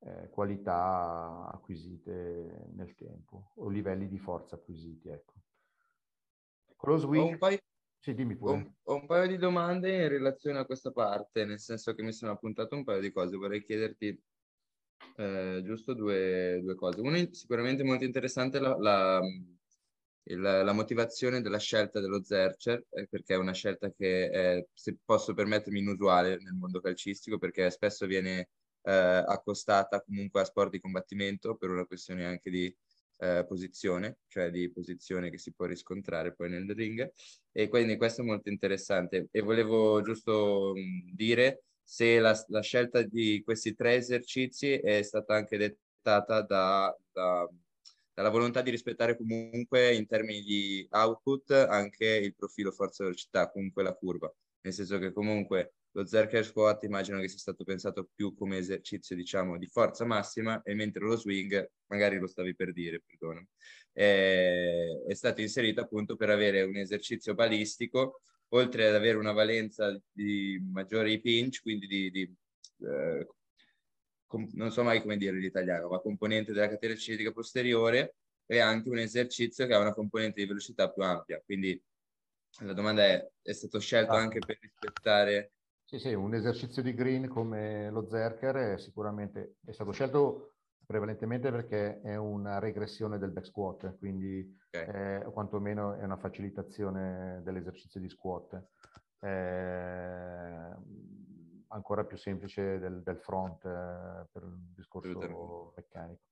eh, 0.00 0.28
qualità 0.30 1.50
acquisite 1.52 2.68
nel 2.74 2.94
tempo 2.94 3.52
o 3.56 3.68
livelli 3.68 4.08
di 4.08 4.18
forza 4.18 4.56
acquisiti. 4.56 5.08
Ecco. 5.08 5.34
Close 6.76 7.06
week. 7.06 7.32
un 7.32 7.38
paio, 7.38 7.58
sì, 7.98 8.14
dimmi 8.14 8.36
pure. 8.36 8.76
Ho, 8.84 8.92
ho, 8.92 8.94
un 9.00 9.06
paio 9.06 9.26
di 9.26 9.36
domande 9.36 10.02
in 10.02 10.08
relazione 10.08 10.58
a 10.58 10.64
questa 10.64 10.92
parte, 10.92 11.44
nel 11.44 11.58
senso 11.58 11.94
che 11.94 12.02
mi 12.02 12.12
sono 12.12 12.32
appuntato 12.32 12.76
un 12.76 12.84
paio 12.84 13.00
di 13.00 13.10
cose. 13.10 13.36
Vorrei 13.36 13.64
chiederti 13.64 14.20
eh, 15.16 15.62
giusto 15.64 15.94
due, 15.94 16.60
due, 16.62 16.74
cose. 16.76 17.00
Una 17.00 17.18
sicuramente 17.32 17.82
molto 17.82 18.04
interessante 18.04 18.58
è 18.58 18.60
la, 18.60 18.76
la, 18.78 19.20
il, 20.24 20.40
la, 20.40 20.72
motivazione 20.72 21.40
della 21.40 21.58
scelta 21.58 22.00
dello 22.00 22.22
Zercher, 22.22 22.84
eh, 22.90 23.08
perché 23.08 23.34
è 23.34 23.36
una 23.38 23.52
scelta 23.52 23.90
che, 23.90 24.30
è, 24.30 24.66
se 24.72 24.96
posso 25.04 25.34
permettermi, 25.34 25.80
inusuale 25.80 26.36
nel 26.40 26.54
mondo 26.54 26.80
calcistico, 26.80 27.38
perché 27.38 27.70
spesso 27.70 28.06
viene 28.06 28.50
eh, 28.82 28.92
accostata 28.92 30.02
comunque 30.02 30.40
a 30.40 30.44
sport 30.44 30.70
di 30.70 30.80
combattimento 30.80 31.56
per 31.56 31.70
una 31.70 31.84
questione 31.86 32.24
anche 32.26 32.50
di 32.50 32.74
eh, 33.18 33.44
posizione, 33.46 34.18
cioè 34.28 34.50
di 34.50 34.70
posizione 34.70 35.30
che 35.30 35.38
si 35.38 35.52
può 35.52 35.66
riscontrare 35.66 36.34
poi 36.34 36.50
nel 36.50 36.70
ring. 36.74 37.10
E 37.52 37.68
quindi 37.68 37.96
questo 37.96 38.22
è 38.22 38.24
molto 38.24 38.48
interessante. 38.48 39.28
E 39.30 39.40
volevo 39.40 40.00
giusto 40.02 40.72
mh, 40.74 41.14
dire 41.14 41.64
se 41.82 42.18
la, 42.18 42.36
la, 42.48 42.60
scelta 42.60 43.02
di 43.02 43.42
questi 43.44 43.74
tre 43.74 43.94
esercizi 43.94 44.72
è 44.74 45.02
stata 45.02 45.34
anche 45.34 45.56
dettata 45.56 46.42
da, 46.42 46.96
da, 47.10 47.48
dalla 48.12 48.28
volontà 48.30 48.62
di 48.62 48.70
rispettare 48.70 49.16
comunque 49.16 49.94
in 49.94 50.06
termini 50.06 50.42
di 50.42 50.86
output 50.90 51.50
anche 51.52 52.04
il 52.06 52.34
profilo 52.34 52.70
forza-velocità, 52.72 53.50
comunque 53.50 53.82
la 53.82 53.94
curva. 53.94 54.32
Nel 54.60 54.72
senso 54.72 54.98
che 54.98 55.12
comunque 55.12 55.74
lo 55.92 56.06
Zerker 56.06 56.44
Squat 56.44 56.84
immagino 56.84 57.18
che 57.20 57.28
sia 57.28 57.38
stato 57.38 57.64
pensato 57.64 58.08
più 58.14 58.34
come 58.34 58.58
esercizio, 58.58 59.16
diciamo, 59.16 59.58
di 59.58 59.66
forza 59.66 60.04
massima, 60.04 60.62
e 60.62 60.74
mentre 60.74 61.04
lo 61.04 61.16
swing, 61.16 61.70
magari 61.86 62.18
lo 62.18 62.26
stavi 62.26 62.54
per 62.54 62.72
dire, 62.72 63.02
perdono, 63.04 63.46
è, 63.92 64.86
è 65.06 65.14
stato 65.14 65.40
inserito 65.40 65.80
appunto 65.80 66.16
per 66.16 66.30
avere 66.30 66.62
un 66.62 66.76
esercizio 66.76 67.34
balistico, 67.34 68.20
oltre 68.50 68.86
ad 68.86 68.94
avere 68.94 69.18
una 69.18 69.32
valenza 69.32 69.98
di 70.10 70.60
maggiori 70.70 71.20
pinch, 71.20 71.60
quindi 71.62 71.86
di, 71.86 72.10
di 72.10 72.34
eh, 72.84 73.26
com- 74.26 74.48
non 74.52 74.70
so 74.70 74.82
mai 74.82 75.00
come 75.00 75.16
dire 75.16 75.36
l'italiano, 75.36 75.88
ma 75.88 76.00
componente 76.00 76.52
della 76.52 76.68
catena 76.68 76.94
cinetica 76.94 77.32
posteriore, 77.32 78.16
e 78.46 78.60
anche 78.60 78.88
un 78.88 78.98
esercizio 78.98 79.66
che 79.66 79.74
ha 79.74 79.78
una 79.78 79.92
componente 79.92 80.40
di 80.40 80.46
velocità 80.46 80.90
più 80.90 81.02
ampia. 81.02 81.42
Quindi 81.44 81.78
la 82.60 82.72
domanda 82.72 83.04
è, 83.04 83.30
è 83.42 83.52
stato 83.52 83.78
scelto 83.78 84.12
ah. 84.12 84.18
anche 84.18 84.38
per 84.38 84.58
rispettare 84.58 85.52
sì, 85.88 85.98
sì, 85.98 86.12
un 86.12 86.34
esercizio 86.34 86.82
di 86.82 86.92
green 86.92 87.28
come 87.28 87.88
lo 87.88 88.06
Zerker 88.06 88.74
è 88.74 88.78
sicuramente 88.78 89.54
è 89.64 89.72
stato 89.72 89.90
scelto 89.90 90.56
prevalentemente 90.84 91.50
perché 91.50 92.02
è 92.02 92.14
una 92.14 92.58
regressione 92.58 93.16
del 93.16 93.30
back 93.30 93.46
squat, 93.46 93.96
quindi 93.96 94.54
okay. 94.66 95.22
eh, 95.22 95.24
quantomeno 95.32 95.94
è 95.94 96.04
una 96.04 96.18
facilitazione 96.18 97.40
dell'esercizio 97.42 98.00
di 98.00 98.08
squat. 98.10 98.62
Eh, 99.20 100.76
ancora 101.68 102.04
più 102.04 102.18
semplice 102.18 102.78
del, 102.78 103.02
del 103.02 103.16
front 103.16 103.64
eh, 103.64 104.26
per 104.30 104.42
un 104.44 104.74
discorso 104.74 105.72
meccanico. 105.74 106.22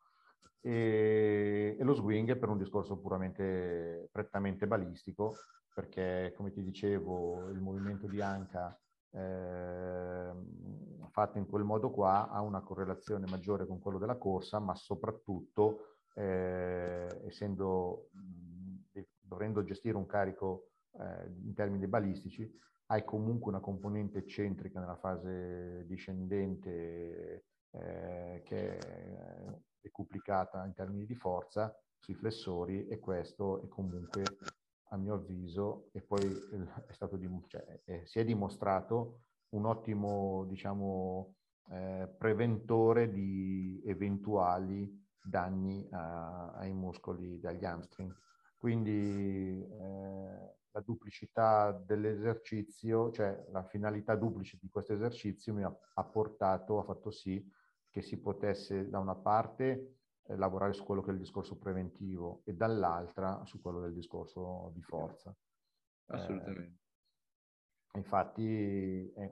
E, 0.61 1.79
e, 1.81 1.83
lo 1.83 1.95
swing 1.95 2.37
per 2.37 2.51
un 2.51 2.59
discorso 2.59 2.99
puramente, 2.99 4.11
prettamente 4.13 4.67
balistico, 4.67 5.35
perché 5.75 6.35
come 6.37 6.51
ti 6.51 6.63
dicevo 6.63 7.49
il 7.49 7.59
movimento 7.59 8.07
di 8.07 8.21
anca 8.21 8.79
eh, 9.17 10.31
fatta 11.17 11.39
in 11.39 11.47
quel 11.47 11.65
modo 11.65 11.91
qua 11.91 12.29
ha 12.29 12.43
una 12.43 12.61
correlazione 12.61 13.27
maggiore 13.27 13.67
con 13.67 13.79
quello 13.79 13.99
della 13.99 14.19
corsa, 14.19 14.59
ma 14.59 14.75
soprattutto 14.75 15.97
eh, 16.15 17.23
essendo, 17.25 18.11
dovendo 19.21 19.65
gestire 19.65 19.97
un 19.97 20.05
carico 20.05 20.73
eh, 20.93 21.27
in 21.43 21.55
termini 21.55 21.87
balistici, 21.87 22.47
hai 22.89 23.03
comunque 23.05 23.51
una 23.51 23.61
componente 23.61 24.19
eccentrica 24.19 24.79
nella 24.79 24.97
fase 24.97 25.85
discendente 25.87 27.47
eh, 27.71 28.43
che 28.45 28.77
è 28.77 29.59
decuplicata 29.81 30.67
in 30.67 30.75
termini 30.75 31.07
di 31.07 31.15
forza 31.15 31.75
sui 31.99 32.15
flessori 32.15 32.87
e 32.89 32.99
questo 32.99 33.63
è 33.63 33.69
comunque 33.69 34.23
a 34.91 34.97
mio 34.97 35.15
avviso, 35.15 35.89
e 35.93 36.01
poi 36.01 36.23
è 36.87 36.93
stato 36.93 37.19
cioè, 37.47 37.81
eh, 37.85 38.07
si 38.07 38.19
è 38.19 38.25
dimostrato 38.25 39.21
un 39.51 39.67
ottimo, 39.67 40.45
diciamo, 40.47 41.35
eh, 41.71 42.09
preventore 42.17 43.11
di 43.11 43.83
eventuali 43.85 45.05
danni 45.21 45.87
a, 45.91 46.53
ai 46.53 46.73
muscoli 46.73 47.41
dagli 47.41 47.65
hamstring. 47.65 48.15
Quindi 48.57 49.63
eh, 49.63 50.55
la 50.71 50.81
duplicità 50.81 51.73
dell'esercizio, 51.73 53.11
cioè 53.11 53.47
la 53.51 53.65
finalità 53.65 54.15
duplice 54.15 54.59
di 54.61 54.69
questo 54.69 54.93
esercizio 54.93 55.55
mi 55.55 55.65
ha, 55.65 55.77
ha 55.95 56.05
portato, 56.05 56.79
ha 56.79 56.85
fatto 56.85 57.11
sì 57.11 57.45
che 57.91 58.03
si 58.03 58.21
potesse 58.21 58.89
da 58.89 58.99
una 58.99 59.15
parte 59.15 59.96
eh, 60.29 60.37
lavorare 60.37 60.73
su 60.73 60.85
quello 60.85 61.03
che 61.03 61.11
è 61.11 61.13
il 61.13 61.19
discorso 61.19 61.57
preventivo 61.57 62.43
e 62.45 62.55
dall'altra 62.55 63.45
su 63.45 63.61
quello 63.61 63.81
del 63.81 63.93
discorso 63.93 64.71
di 64.75 64.83
forza. 64.83 65.35
Assolutamente. 66.07 66.81
Eh, 67.93 67.99
infatti, 67.99 69.13
eh, 69.13 69.29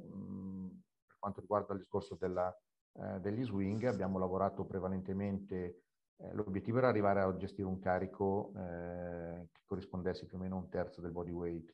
per 1.07 1.16
quanto 1.18 1.40
riguarda 1.40 1.72
il 1.74 1.80
discorso 1.80 2.16
della, 2.16 2.55
eh, 2.95 3.20
degli 3.20 3.45
swing, 3.45 3.84
abbiamo 3.84 4.18
lavorato 4.18 4.64
prevalentemente, 4.64 5.82
eh, 6.16 6.32
l'obiettivo 6.34 6.78
era 6.78 6.88
arrivare 6.88 7.20
a 7.20 7.36
gestire 7.36 7.66
un 7.66 7.78
carico 7.78 8.53
eh, 8.57 9.49
che 9.53 9.62
corrispondesse 9.64 10.26
più 10.26 10.38
o 10.38 10.40
meno 10.40 10.57
a 10.57 10.61
un 10.61 10.68
terzo 10.68 11.01
del 11.01 11.12
body 11.12 11.32
weight 11.32 11.72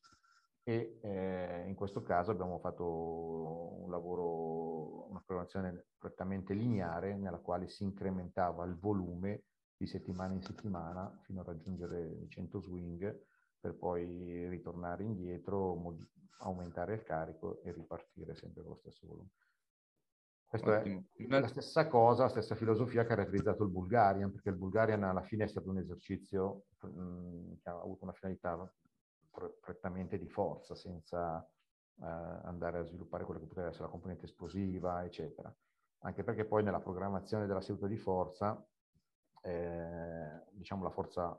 e 0.62 0.98
eh, 1.02 1.64
in 1.66 1.74
questo 1.74 2.02
caso 2.02 2.30
abbiamo 2.30 2.58
fatto 2.58 3.82
un 3.82 3.90
lavoro, 3.90 4.99
programmazione 5.30 5.86
prettamente 5.96 6.54
lineare 6.54 7.16
nella 7.16 7.38
quale 7.38 7.68
si 7.68 7.84
incrementava 7.84 8.64
il 8.64 8.76
volume 8.76 9.44
di 9.76 9.86
settimana 9.86 10.34
in 10.34 10.42
settimana 10.42 11.16
fino 11.22 11.40
a 11.40 11.44
raggiungere 11.44 12.18
i 12.24 12.28
100 12.28 12.60
swing 12.60 13.26
per 13.60 13.76
poi 13.76 14.48
ritornare 14.48 15.04
indietro, 15.04 15.98
aumentare 16.38 16.94
il 16.94 17.02
carico 17.04 17.62
e 17.62 17.72
ripartire 17.72 18.34
sempre 18.34 18.62
con 18.62 18.72
lo 18.72 18.78
stesso 18.78 19.06
volume. 19.06 19.28
Questa 20.46 20.82
è 20.82 21.04
la 21.28 21.46
stessa 21.46 21.86
cosa, 21.86 22.24
la 22.24 22.28
stessa 22.28 22.56
filosofia 22.56 23.02
che 23.02 23.12
ha 23.12 23.16
caratterizzato 23.16 23.62
il 23.62 23.70
Bulgarian, 23.70 24.32
perché 24.32 24.48
il 24.48 24.56
Bulgarian 24.56 25.04
alla 25.04 25.22
fine 25.22 25.44
è 25.44 25.48
stato 25.48 25.70
un 25.70 25.78
esercizio 25.78 26.64
mh, 26.80 27.58
che 27.62 27.68
ha 27.68 27.78
avuto 27.78 28.02
una 28.02 28.12
finalità 28.12 28.74
prettamente 29.60 30.18
di 30.18 30.28
forza, 30.28 30.74
senza 30.74 31.48
andare 32.00 32.78
a 32.78 32.82
sviluppare 32.82 33.24
quello 33.24 33.40
che 33.40 33.46
poteva 33.46 33.68
essere 33.68 33.84
la 33.84 33.90
componente 33.90 34.24
esplosiva, 34.24 35.04
eccetera. 35.04 35.54
Anche 36.02 36.24
perché 36.24 36.44
poi 36.44 36.62
nella 36.62 36.80
programmazione 36.80 37.46
della 37.46 37.60
seduta 37.60 37.86
di 37.86 37.96
forza, 37.96 38.66
eh, 39.42 40.44
diciamo 40.50 40.82
la 40.82 40.90
forza 40.90 41.38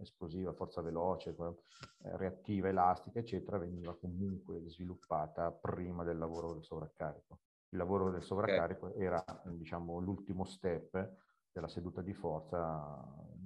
esplosiva, 0.00 0.52
forza 0.52 0.82
veloce, 0.82 1.30
eh, 1.30 2.16
reattiva, 2.16 2.68
elastica, 2.68 3.20
eccetera, 3.20 3.58
veniva 3.58 3.96
comunque 3.96 4.60
sviluppata 4.68 5.50
prima 5.50 6.04
del 6.04 6.18
lavoro 6.18 6.52
del 6.52 6.62
sovraccarico 6.62 7.40
il 7.72 7.78
lavoro 7.78 8.10
del 8.10 8.22
sovraccarico 8.22 8.86
okay. 8.86 9.02
era 9.02 9.24
diciamo, 9.44 9.98
l'ultimo 9.98 10.44
step 10.44 11.16
della 11.50 11.68
seduta 11.68 12.02
di 12.02 12.12
forza 12.12 13.02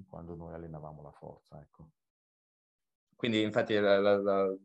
quando 0.08 0.34
noi 0.34 0.54
allenavamo 0.54 1.02
la 1.02 1.12
forza. 1.12 1.60
Ecco. 1.60 1.90
Quindi 3.16 3.40
infatti 3.40 3.74
la, 3.74 3.98
la, 3.98 4.16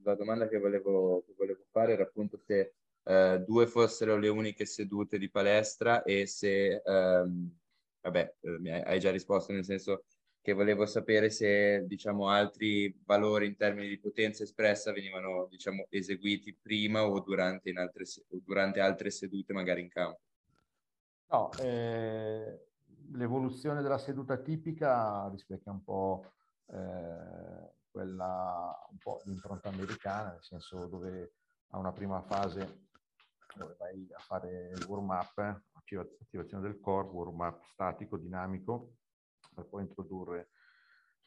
la, 0.03 0.15
domanda 0.15 0.47
che 0.47 0.59
volevo, 0.59 1.23
che 1.25 1.33
volevo, 1.37 1.63
fare 1.71 1.93
era 1.93 2.03
appunto 2.03 2.37
se 2.37 2.73
eh, 3.03 3.43
due 3.47 3.65
fossero 3.65 4.17
le 4.17 4.27
uniche 4.27 4.65
sedute 4.65 5.17
di 5.17 5.29
palestra 5.29 6.03
e 6.03 6.27
se, 6.27 6.81
ehm, 6.85 7.57
vabbè, 8.01 8.33
eh, 8.41 8.83
hai 8.85 8.99
già 8.99 9.09
risposto 9.09 9.53
nel 9.53 9.63
senso 9.63 10.03
che 10.41 10.53
volevo 10.53 10.85
sapere 10.85 11.29
se 11.29 11.85
diciamo, 11.85 12.27
altri 12.27 12.93
valori 13.05 13.45
in 13.45 13.55
termini 13.55 13.87
di 13.87 13.99
potenza 13.99 14.43
espressa 14.43 14.91
venivano 14.91 15.47
diciamo, 15.49 15.85
eseguiti 15.89 16.53
prima 16.59 17.05
o 17.05 17.19
durante, 17.21 17.71
altre, 17.71 18.05
durante, 18.27 18.79
altre, 18.79 19.11
sedute, 19.11 19.53
magari 19.53 19.81
in 19.81 19.89
campo. 19.89 20.19
No, 21.27 21.51
eh, 21.61 22.59
l'evoluzione 23.13 23.81
della 23.81 23.99
seduta 23.99 24.35
tipica 24.37 25.29
rispecchia 25.29 25.71
un 25.71 25.83
po' 25.83 26.25
eh, 26.71 27.79
quella 27.91 28.73
un 28.89 28.97
po' 28.97 29.21
di 29.25 29.31
impronta 29.31 29.69
americana, 29.69 30.31
nel 30.31 30.43
senso 30.43 30.85
dove 30.87 31.33
a 31.71 31.77
una 31.77 31.91
prima 31.91 32.21
fase 32.21 32.87
dove 33.55 33.75
vai 33.77 34.07
a 34.13 34.19
fare 34.19 34.71
il 34.73 34.85
warm-up, 34.87 35.37
attivazione 36.21 36.63
del 36.63 36.79
core, 36.79 37.09
warm-up 37.09 37.63
statico, 37.65 38.17
dinamico, 38.17 38.93
per 39.53 39.65
poi 39.65 39.83
introdurre 39.83 40.51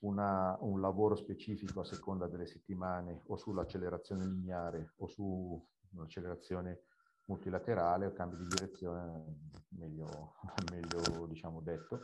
una, 0.01 0.57
un 0.61 0.81
lavoro 0.81 1.17
specifico 1.17 1.81
a 1.81 1.85
seconda 1.85 2.27
delle 2.27 2.47
settimane 2.47 3.23
o 3.27 3.37
sull'accelerazione 3.37 4.25
lineare 4.25 4.93
o 4.97 5.07
su 5.07 5.67
un'accelerazione 5.93 6.83
multilaterale 7.27 8.07
o 8.07 8.13
cambi 8.13 8.37
di 8.37 8.47
direzione, 8.47 9.51
meglio, 9.71 10.35
meglio 10.71 11.27
diciamo 11.27 11.61
detto. 11.61 12.01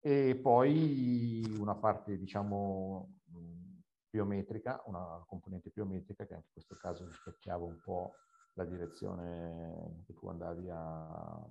E 0.00 0.38
poi 0.40 1.56
una 1.58 1.74
parte 1.74 2.16
diciamo 2.16 3.19
biometrica, 4.10 4.82
una 4.86 5.22
componente 5.26 5.70
biometrica 5.72 6.26
che 6.26 6.34
anche 6.34 6.46
in 6.48 6.52
questo 6.52 6.76
caso 6.76 7.04
rispecchiava 7.04 7.64
un 7.64 7.80
po' 7.82 8.14
la 8.54 8.64
direzione 8.64 10.02
che 10.04 10.14
tu 10.14 10.28
andavi 10.28 10.68
a, 10.68 11.08
a 11.08 11.48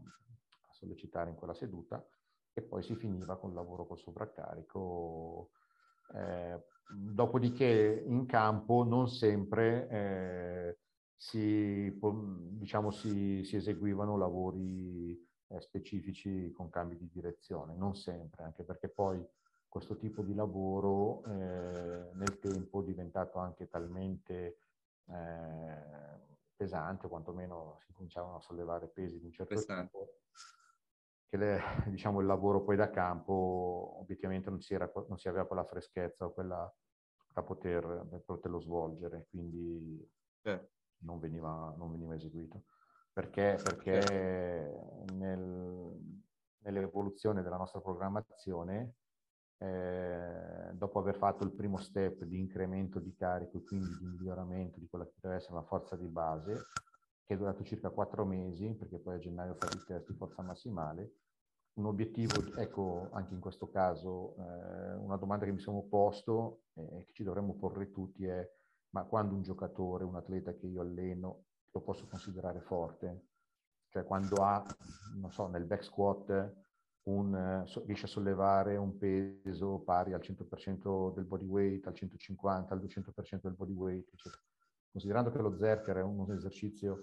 sollecitare 0.72 1.30
in 1.30 1.36
quella 1.36 1.53
seduta 1.53 2.05
e 2.53 2.62
poi 2.62 2.84
si 2.84 2.95
finiva 2.95 3.38
col 3.38 3.53
lavoro 3.53 3.88
col 3.88 3.99
sovraccarico. 3.99 5.51
Eh, 6.14 6.62
dopodiché 6.91 8.03
in 8.05 8.26
campo 8.26 8.84
non 8.84 9.07
sempre 9.07 9.88
eh, 9.89 10.78
si, 11.16 11.97
diciamo, 12.57 12.91
si, 12.91 13.43
si, 13.43 13.55
eseguivano 13.55 14.18
lavori 14.18 15.12
eh, 15.47 15.62
specifici 15.62 16.51
con 16.51 16.70
cambi 16.70 16.97
di 16.97 17.10
direzione, 17.12 17.76
non 17.76 17.95
sempre, 17.95 18.43
anche 18.43 18.64
perché 18.64 18.89
poi 18.89 19.24
questo 19.70 19.95
tipo 19.97 20.24
di 20.24 20.34
lavoro 20.34 21.24
eh, 21.26 22.09
nel 22.13 22.39
tempo 22.39 22.82
è 22.82 22.84
diventato 22.84 23.38
anche 23.38 23.70
talmente 23.70 24.57
eh, 25.05 26.17
pesante, 26.55 27.07
quantomeno 27.07 27.78
si 27.86 27.93
cominciavano 27.93 28.38
a 28.38 28.41
sollevare 28.41 28.88
pesi 28.88 29.20
di 29.20 29.26
un 29.26 29.32
certo 29.32 29.53
pesante. 29.53 29.84
tipo, 29.86 30.13
che 31.28 31.38
le, 31.38 31.59
diciamo, 31.88 32.20
il 32.20 32.26
lavoro 32.26 32.63
poi 32.63 32.76
da 32.76 32.89
campo 32.89 33.97
obiettivamente 33.99 34.49
non 34.49 34.59
si, 34.59 34.74
era, 34.74 34.91
non 35.07 35.17
si 35.17 35.30
aveva 35.30 35.45
quella 35.45 35.63
freschezza 35.63 36.26
o 36.26 36.34
quella 36.34 36.72
da 37.32 37.43
poter, 37.43 38.05
da 38.05 38.20
poterlo 38.20 38.59
svolgere, 38.59 39.28
quindi 39.30 40.03
eh. 40.41 40.70
non, 41.03 41.20
veniva, 41.20 41.74
non, 41.78 41.91
veniva, 41.91 42.15
eseguito. 42.15 42.63
Perché, 43.13 43.59
perché 43.63 43.99
eh. 44.11 45.13
nel, 45.13 46.26
nell'evoluzione 46.63 47.43
della 47.43 47.57
nostra 47.57 47.82
programmazione, 47.82 48.95
eh, 49.62 50.72
dopo 50.74 50.99
aver 50.99 51.18
fatto 51.18 51.43
il 51.43 51.51
primo 51.51 51.78
step 51.78 52.24
di 52.24 52.39
incremento 52.39 52.99
di 52.99 53.14
carico 53.14 53.57
e 53.57 53.64
quindi 53.64 53.97
di 53.97 54.05
miglioramento 54.05 54.80
di 54.80 54.88
quella 54.88 55.05
che 55.05 55.16
deve 55.20 55.36
essere 55.36 55.55
la 55.55 55.64
forza 55.64 55.97
di 55.97 56.07
base, 56.07 56.68
che 57.26 57.34
è 57.34 57.38
durato 57.38 57.64
circa 57.64 57.89
quattro 57.89 58.26
mesi, 58.26 58.74
perché 58.74 58.99
poi 58.99 59.16
a 59.16 59.20
gennaio 59.20 59.55
fatto 59.55 59.76
il 59.76 59.84
test 59.84 60.07
di 60.07 60.16
forza 60.16 60.41
massimale. 60.41 61.14
Un 61.74 61.86
obiettivo, 61.86 62.55
ecco, 62.55 63.10
anche 63.12 63.34
in 63.34 63.39
questo 63.39 63.70
caso, 63.70 64.36
eh, 64.38 64.95
una 64.95 65.18
domanda 65.18 65.45
che 65.45 65.51
mi 65.51 65.60
sono 65.60 65.84
posto 65.84 66.64
e 66.74 66.84
eh, 66.84 67.05
che 67.05 67.14
ci 67.14 67.24
dovremmo 67.24 67.55
porre 67.55 67.91
tutti 67.91 68.26
è, 68.26 68.49
ma 68.91 69.03
quando 69.03 69.36
un 69.36 69.43
giocatore, 69.43 70.03
un 70.03 70.16
atleta 70.16 70.53
che 70.53 70.68
io 70.68 70.82
alleno, 70.82 71.43
lo 71.72 71.82
posso 71.82 72.07
considerare 72.07 72.62
forte? 72.62 73.28
Cioè 73.89 74.03
quando 74.03 74.43
ha, 74.43 74.64
non 75.16 75.32
so, 75.32 75.47
nel 75.47 75.66
back 75.66 75.84
squat 75.84 76.68
un, 77.10 77.64
so, 77.66 77.84
riesce 77.86 78.05
a 78.05 78.10
sollevare 78.10 78.76
un 78.78 78.97
peso 78.97 79.80
pari 79.80 80.14
al 80.14 80.22
100% 80.22 81.14
del 81.14 81.26
body 81.26 81.45
weight, 81.45 81.88
al 81.88 81.95
150, 81.95 82.74
al 82.74 82.82
200% 82.82 83.39
del 83.41 83.55
body 83.55 83.74
weight, 83.74 84.14
eccetera 84.14 84.41
considerando 84.91 85.32
che 85.32 85.38
lo 85.38 85.55
Zerker 85.55 85.97
è 85.97 86.01
un 86.01 86.32
esercizio 86.32 86.99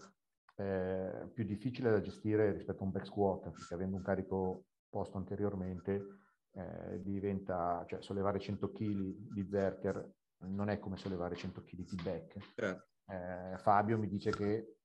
eh, 0.57 1.29
più 1.33 1.45
difficile 1.45 1.91
da 1.91 2.01
gestire 2.01 2.53
rispetto 2.53 2.83
a 2.83 2.87
un 2.87 2.91
back 2.91 3.07
squat, 3.07 3.51
perché 3.51 3.75
avendo 3.75 3.97
un 3.97 4.03
carico 4.03 4.67
posto 4.89 5.19
anteriormente 5.19 6.21
eh, 6.53 7.01
diventa, 7.03 7.85
cioè 7.87 8.03
sollevare 8.03 8.39
100 8.39 8.73
kg 8.73 9.33
di 9.33 9.47
Zerker 9.49 10.15
non 10.39 10.69
è 10.69 10.79
come 10.79 10.97
sollevare 10.97 11.37
100 11.37 11.63
kg 11.63 11.77
di 11.77 12.03
back. 12.03 12.55
Certo. 12.55 12.85
Eh, 13.09 13.59
Fabio 13.59 13.99
mi 13.99 14.09
dice 14.09 14.31
che 14.31 14.77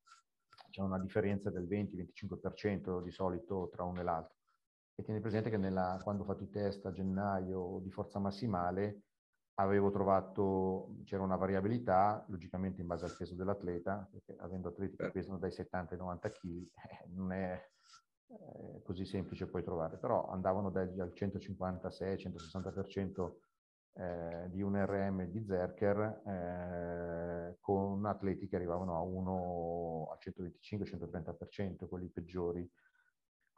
c'è 0.70 0.82
una 0.82 1.00
differenza 1.00 1.50
del 1.50 1.68
20-25% 1.68 3.02
di 3.02 3.12
solito 3.12 3.70
tra 3.72 3.84
uno 3.84 4.00
e 4.00 4.04
l'altro. 4.04 4.38
E 5.02 5.04
tieni 5.04 5.20
presente 5.20 5.50
che 5.50 5.58
nella, 5.58 6.00
quando 6.04 6.22
ho 6.22 6.26
fatto 6.28 6.44
i 6.44 6.50
test 6.52 6.86
a 6.86 6.92
gennaio 6.92 7.80
di 7.82 7.90
forza 7.90 8.20
massimale, 8.20 9.06
avevo 9.56 9.90
trovato, 9.90 10.98
c'era 11.06 11.24
una 11.24 11.38
variabilità, 11.38 12.24
logicamente 12.30 12.82
in 12.82 12.88
base 12.88 13.06
al 13.06 13.16
peso 13.18 13.34
dell'atleta, 13.34 14.08
perché 14.12 14.36
avendo 14.38 14.68
atleti 14.68 14.98
che 14.98 15.06
certo. 15.06 15.18
pesano 15.18 15.40
dai 15.40 15.52
70 15.52 15.96
ai 15.96 16.00
90 16.00 16.30
kg, 16.30 16.46
eh, 16.46 16.70
non 17.16 17.32
è 17.32 17.60
eh, 18.28 18.84
così 18.84 19.04
semplice 19.06 19.48
poi 19.48 19.64
trovare, 19.64 19.98
però 19.98 20.30
andavano 20.30 20.70
dal 20.70 21.12
156-160% 21.16 23.32
eh, 23.94 24.50
di 24.52 24.62
un 24.62 24.86
RM 24.86 25.26
di 25.32 25.44
Zerker 25.44 26.22
eh, 26.28 27.58
con 27.60 28.06
atleti 28.06 28.48
che 28.48 28.56
arrivavano 28.56 28.98
a 28.98 29.02
1 29.02 30.10
al 30.12 30.20
125-130%, 30.22 31.88
quelli 31.88 32.08
peggiori. 32.08 32.72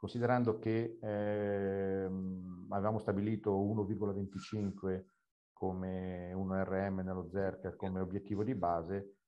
Considerando 0.04 0.58
che 0.58 0.98
ehm, 1.00 2.66
avevamo 2.68 2.98
stabilito 2.98 3.58
1,25 3.58 5.04
come 5.50 6.30
un 6.34 6.62
RM 6.62 7.00
nello 7.00 7.26
Zerker 7.30 7.74
come 7.74 8.00
obiettivo 8.00 8.44
di 8.44 8.54
base, 8.54 9.20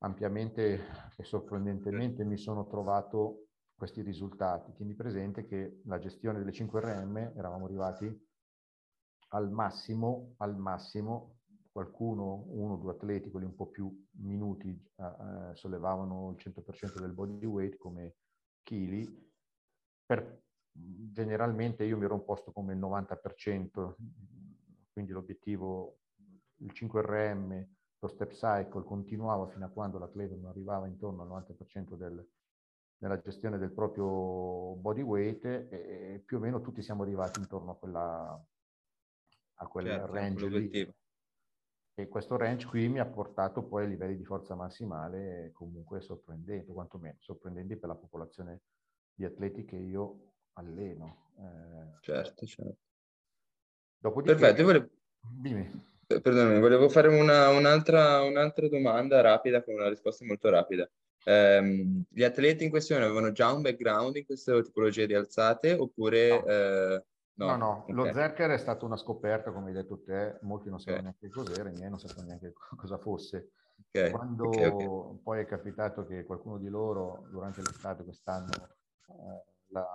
ampiamente 0.00 0.80
e 1.16 1.24
sorprendentemente 1.24 2.24
mi 2.24 2.36
sono 2.36 2.66
trovato 2.66 3.46
questi 3.74 4.02
risultati. 4.02 4.74
Tieni 4.74 4.94
presente 4.94 5.46
che 5.46 5.80
la 5.86 5.98
gestione 5.98 6.40
delle 6.40 6.52
5 6.52 6.78
RM 6.78 7.32
eravamo 7.34 7.64
arrivati 7.64 8.14
al 9.28 9.50
massimo, 9.50 10.34
al 10.36 10.58
massimo, 10.58 11.38
qualcuno, 11.70 12.44
uno 12.48 12.74
o 12.74 12.76
due 12.76 12.92
atleti, 12.92 13.30
quelli 13.30 13.46
un 13.46 13.54
po' 13.54 13.68
più 13.68 13.90
minuti, 14.18 14.78
eh, 14.96 15.54
sollevavano 15.54 16.32
il 16.32 16.36
100% 16.36 17.00
del 17.00 17.14
body 17.14 17.46
weight 17.46 17.78
come 17.78 18.16
chili. 18.62 19.30
Per, 20.04 20.42
generalmente 20.72 21.84
io 21.84 21.96
mi 21.96 22.04
ero 22.04 22.20
posto 22.20 22.52
come 22.52 22.72
il 22.72 22.78
90% 22.80 23.94
quindi 24.92 25.12
l'obiettivo, 25.12 25.98
il 26.56 26.72
5RM, 26.72 27.66
lo 27.98 28.08
step 28.08 28.32
cycle 28.32 28.84
continuava 28.84 29.46
fino 29.48 29.64
a 29.64 29.70
quando 29.70 29.98
l'atleta 29.98 30.34
non 30.34 30.46
arrivava 30.46 30.86
intorno 30.86 31.22
al 31.22 31.44
90% 31.44 31.94
del, 31.94 32.28
della 32.96 33.18
gestione 33.20 33.58
del 33.58 33.72
proprio 33.72 34.74
body 34.76 35.02
weight 35.02 35.44
e, 35.44 35.68
e, 35.70 36.22
più 36.24 36.36
o 36.36 36.40
meno 36.40 36.60
tutti 36.60 36.82
siamo 36.82 37.02
arrivati 37.02 37.40
intorno 37.40 37.72
a 37.72 37.76
quella, 37.76 38.46
a 39.54 39.66
quel 39.66 39.86
certo, 39.86 40.12
range 40.12 40.48
lì. 40.48 40.94
E 41.94 42.08
questo 42.08 42.36
range 42.36 42.66
qui 42.66 42.88
mi 42.88 43.00
ha 43.00 43.06
portato 43.06 43.64
poi 43.64 43.84
a 43.84 43.86
livelli 43.86 44.16
di 44.16 44.24
forza 44.24 44.54
massimale 44.54 45.50
comunque 45.52 46.00
sorprendenti, 46.00 46.72
quantomeno 46.72 47.16
sorprendenti 47.20 47.76
per 47.76 47.88
la 47.88 47.94
popolazione 47.94 48.62
di 49.14 49.24
atleti 49.24 49.64
che 49.64 49.76
io 49.76 50.32
alleno. 50.54 51.30
Eh, 51.38 51.98
certo, 52.00 52.46
certo. 52.46 52.78
Dopodiché, 53.98 54.34
Perfetto, 54.34 54.64
volevo... 54.64 54.88
Dimmi. 55.20 55.90
Eh, 56.06 56.20
perdonami, 56.20 56.60
volevo 56.60 56.88
fare 56.88 57.08
una, 57.08 57.48
un'altra, 57.48 58.22
un'altra, 58.22 58.68
domanda 58.68 59.20
rapida 59.20 59.62
con 59.62 59.74
una 59.74 59.88
risposta 59.88 60.24
molto 60.24 60.50
rapida. 60.50 60.88
Um, 61.24 62.02
gli 62.08 62.24
atleti 62.24 62.64
in 62.64 62.70
questione 62.70 63.04
avevano 63.04 63.30
già 63.30 63.52
un 63.52 63.62
background 63.62 64.16
in 64.16 64.24
queste 64.26 64.60
tipologie 64.62 65.06
di 65.06 65.14
alzate 65.14 65.72
oppure... 65.72 66.28
No. 66.30 66.46
Eh, 66.46 67.04
no, 67.34 67.46
no, 67.46 67.56
no. 67.56 67.78
Okay. 67.82 67.94
lo 67.94 68.12
Zerker 68.12 68.50
è 68.50 68.58
stata 68.58 68.84
una 68.84 68.96
scoperta, 68.96 69.52
come 69.52 69.68
hai 69.68 69.74
detto 69.74 70.02
te, 70.02 70.38
molti 70.42 70.68
non 70.68 70.80
sapevano 70.80 71.08
okay. 71.08 71.28
neanche 71.28 71.28
cos'era, 71.28 71.70
i 71.70 71.74
miei 71.74 71.88
non 71.88 71.98
sapevano 71.98 72.26
neanche 72.26 72.52
cosa 72.76 72.98
fosse. 72.98 73.52
Okay. 73.88 74.10
Quando 74.10 75.20
poi 75.22 75.40
è 75.40 75.46
capitato 75.46 76.06
che 76.06 76.24
qualcuno 76.24 76.58
di 76.58 76.68
loro 76.68 77.26
durante 77.30 77.60
l'estate 77.60 78.04
quest'anno 78.04 78.50
eh, 78.50 78.81
l'ha, 79.68 79.86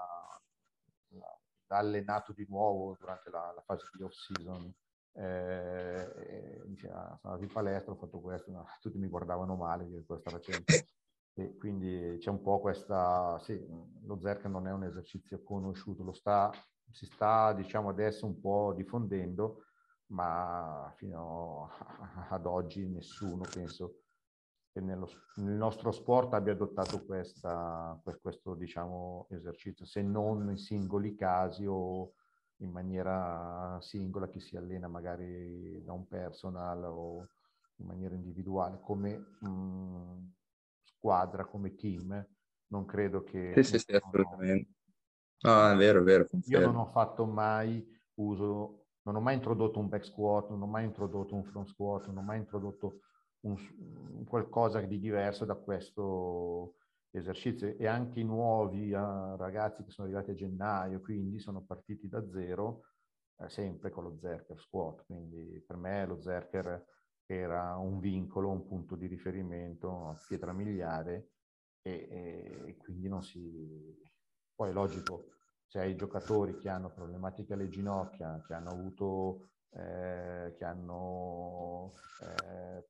l'ha, 1.10 1.78
allenato 1.78 2.34
di 2.34 2.46
nuovo 2.48 2.96
durante 3.00 3.30
la, 3.30 3.52
la 3.56 3.62
fase 3.62 3.90
di 3.94 4.04
off-season, 4.04 4.74
eh, 5.14 6.62
diceva, 6.66 7.18
sono 7.20 7.34
andato 7.34 7.44
in 7.44 7.52
palestra, 7.52 7.92
ho 7.92 7.98
fatto 7.98 8.20
questo, 8.20 8.52
no, 8.52 8.66
tutti 8.80 8.98
mi 8.98 9.08
guardavano 9.08 9.56
male, 9.56 9.90
che 9.90 10.06
cosa 10.06 10.20
sta 10.20 10.30
facendo. 10.32 10.66
E 11.34 11.56
quindi 11.58 12.18
c'è 12.20 12.30
un 12.30 12.42
po' 12.42 12.60
questa, 12.60 13.38
sì, 13.40 13.64
lo 14.04 14.20
Zerk 14.20 14.46
non 14.46 14.68
è 14.68 14.72
un 14.72 14.84
esercizio 14.84 15.44
conosciuto, 15.44 16.04
lo 16.04 16.14
sta, 16.14 16.52
si 16.90 17.06
sta 17.06 17.54
diciamo 17.54 17.90
adesso 17.90 18.26
un 18.26 18.40
po' 18.40 18.74
diffondendo, 18.76 19.66
ma 20.08 20.92
fino 20.96 21.70
ad 22.30 22.46
oggi 22.46 22.88
nessuno 22.88 23.44
penso 23.52 24.07
che 24.78 24.82
nello, 24.82 25.10
nel 25.36 25.56
nostro 25.56 25.92
sport 25.92 26.34
abbia 26.34 26.54
adottato 26.54 27.04
questa, 27.04 28.00
questo 28.22 28.54
diciamo, 28.54 29.28
esercizio, 29.32 29.86
se 29.86 30.02
non 30.04 30.50
in 30.50 30.58
singoli 30.58 31.16
casi 31.16 31.66
o 31.66 32.14
in 32.58 32.70
maniera 32.70 33.78
singola, 33.82 34.30
chi 34.30 34.40
si 34.40 34.56
allena 34.56 34.88
magari 34.88 35.82
da 35.84 35.94
un 35.94 36.08
personal 36.08 36.84
o 36.86 37.28
in 37.78 37.86
maniera 37.88 38.16
individuale, 38.16 38.80
come 38.82 39.36
mh, 39.40 39.48
mm, 39.48 40.28
squadra, 40.84 41.46
come 41.46 41.76
team, 41.76 42.28
non 42.68 42.86
credo 42.86 43.24
che... 43.24 43.54
Sì, 43.56 43.64
sì, 43.64 43.80
sì, 43.80 43.92
assolutamente. 43.94 44.72
No, 45.40 45.70
è 45.70 45.76
vero, 45.76 46.00
è 46.00 46.04
vero. 46.04 46.28
Confermo. 46.28 46.66
Io 46.66 46.72
non 46.72 46.82
ho 46.82 46.88
fatto 46.88 47.26
mai 47.26 47.86
uso, 48.16 48.88
non 49.04 49.16
ho 49.16 49.22
mai 49.22 49.36
introdotto 49.36 49.80
un 49.80 49.88
back 49.88 50.06
squat, 50.06 50.50
non 50.50 50.62
ho 50.64 50.68
mai 50.68 50.86
introdotto 50.86 51.36
un 51.36 51.44
front 51.44 51.68
squat, 51.68 52.08
non 52.08 52.18
ho 52.18 52.22
mai 52.22 52.40
introdotto 52.40 53.02
un, 53.48 54.26
qualcosa 54.26 54.82
di 54.82 55.00
diverso 55.00 55.46
da 55.46 55.56
questo 55.56 56.76
esercizio. 57.12 57.76
E 57.78 57.88
anche 57.88 58.20
i 58.20 58.24
nuovi 58.24 58.92
uh, 58.92 59.36
ragazzi 59.36 59.84
che 59.84 59.92
sono 59.92 60.08
arrivati 60.08 60.32
a 60.32 60.36
gennaio, 60.36 61.02
quindi 61.02 61.40
sono 61.40 61.64
partiti 61.64 62.08
da 62.08 62.28
zero, 62.30 62.84
eh, 63.40 63.50
sempre 63.50 63.90
con 63.90 64.04
lo 64.04 64.18
Zerker 64.18 64.60
squat, 64.60 65.06
quindi 65.06 65.64
per 65.66 65.78
me 65.78 66.06
lo 66.06 66.20
Zerker 66.22 66.86
era 67.26 67.76
un 67.78 68.00
vincolo, 68.00 68.50
un 68.50 68.66
punto 68.66 68.96
di 68.96 69.06
riferimento, 69.06 70.18
pietra 70.28 70.54
miliare 70.54 71.32
e, 71.82 72.08
e, 72.10 72.62
e 72.70 72.78
quindi 72.78 73.08
non 73.08 73.22
si... 73.22 74.02
Poi 74.56 74.70
è 74.70 74.74
logico, 74.74 75.26
se 75.66 75.80
hai 75.80 75.96
giocatori 75.96 76.58
che 76.58 76.70
hanno 76.70 76.90
problematiche 76.90 77.54
alle 77.54 77.68
ginocchia, 77.68 78.42
che 78.48 78.54
hanno 78.54 78.70
avuto, 78.70 79.50
eh, 79.78 80.54
che 80.58 80.66
hanno 80.66 81.92
eh, 82.22 82.88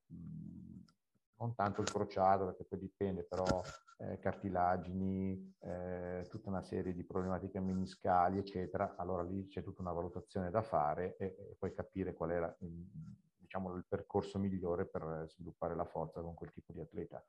non 1.40 1.54
tanto 1.54 1.82
il 1.82 1.92
crociato, 1.92 2.46
perché 2.46 2.64
poi 2.64 2.80
dipende, 2.80 3.24
però 3.24 3.62
eh, 4.00 4.18
cartilagini, 4.20 5.56
eh, 5.60 6.26
tutta 6.30 6.50
una 6.50 6.64
serie 6.64 6.94
di 6.94 7.04
problematiche 7.04 7.60
meniscali, 7.60 8.40
eccetera, 8.40 8.96
allora 8.96 9.24
lì 9.24 9.48
c'è 9.48 9.64
tutta 9.64 9.82
una 9.82 9.92
valutazione 9.92 10.50
da 10.50 10.62
fare 10.62 11.16
e, 11.18 11.26
e 11.38 11.56
poi 11.60 11.74
capire 11.74 12.14
qual 12.14 12.32
era 12.32 12.56
diciamo, 12.58 13.76
il 13.76 13.86
percorso 13.88 14.40
migliore 14.40 14.86
per 14.86 15.26
sviluppare 15.30 15.76
la 15.76 15.86
forza 15.86 16.22
con 16.22 16.34
quel 16.34 16.52
tipo 16.52 16.74
di 16.74 16.80
atleta. 16.80 17.24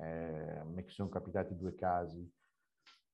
Eh, 0.00 0.62
mi 0.64 0.84
sono 0.88 1.08
capitati 1.08 1.56
due 1.56 1.74
casi, 1.74 2.30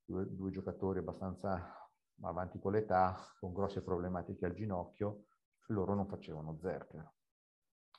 due, 0.04 0.26
due 0.28 0.50
giocatori 0.50 0.98
abbastanza 0.98 1.88
avanti 2.22 2.58
con 2.58 2.72
l'età, 2.72 3.16
con 3.38 3.52
grosse 3.52 3.82
problematiche 3.82 4.46
al 4.46 4.54
ginocchio, 4.54 5.24
loro 5.66 5.94
non 5.94 6.06
facevano 6.06 6.56
zerk. 6.60 7.04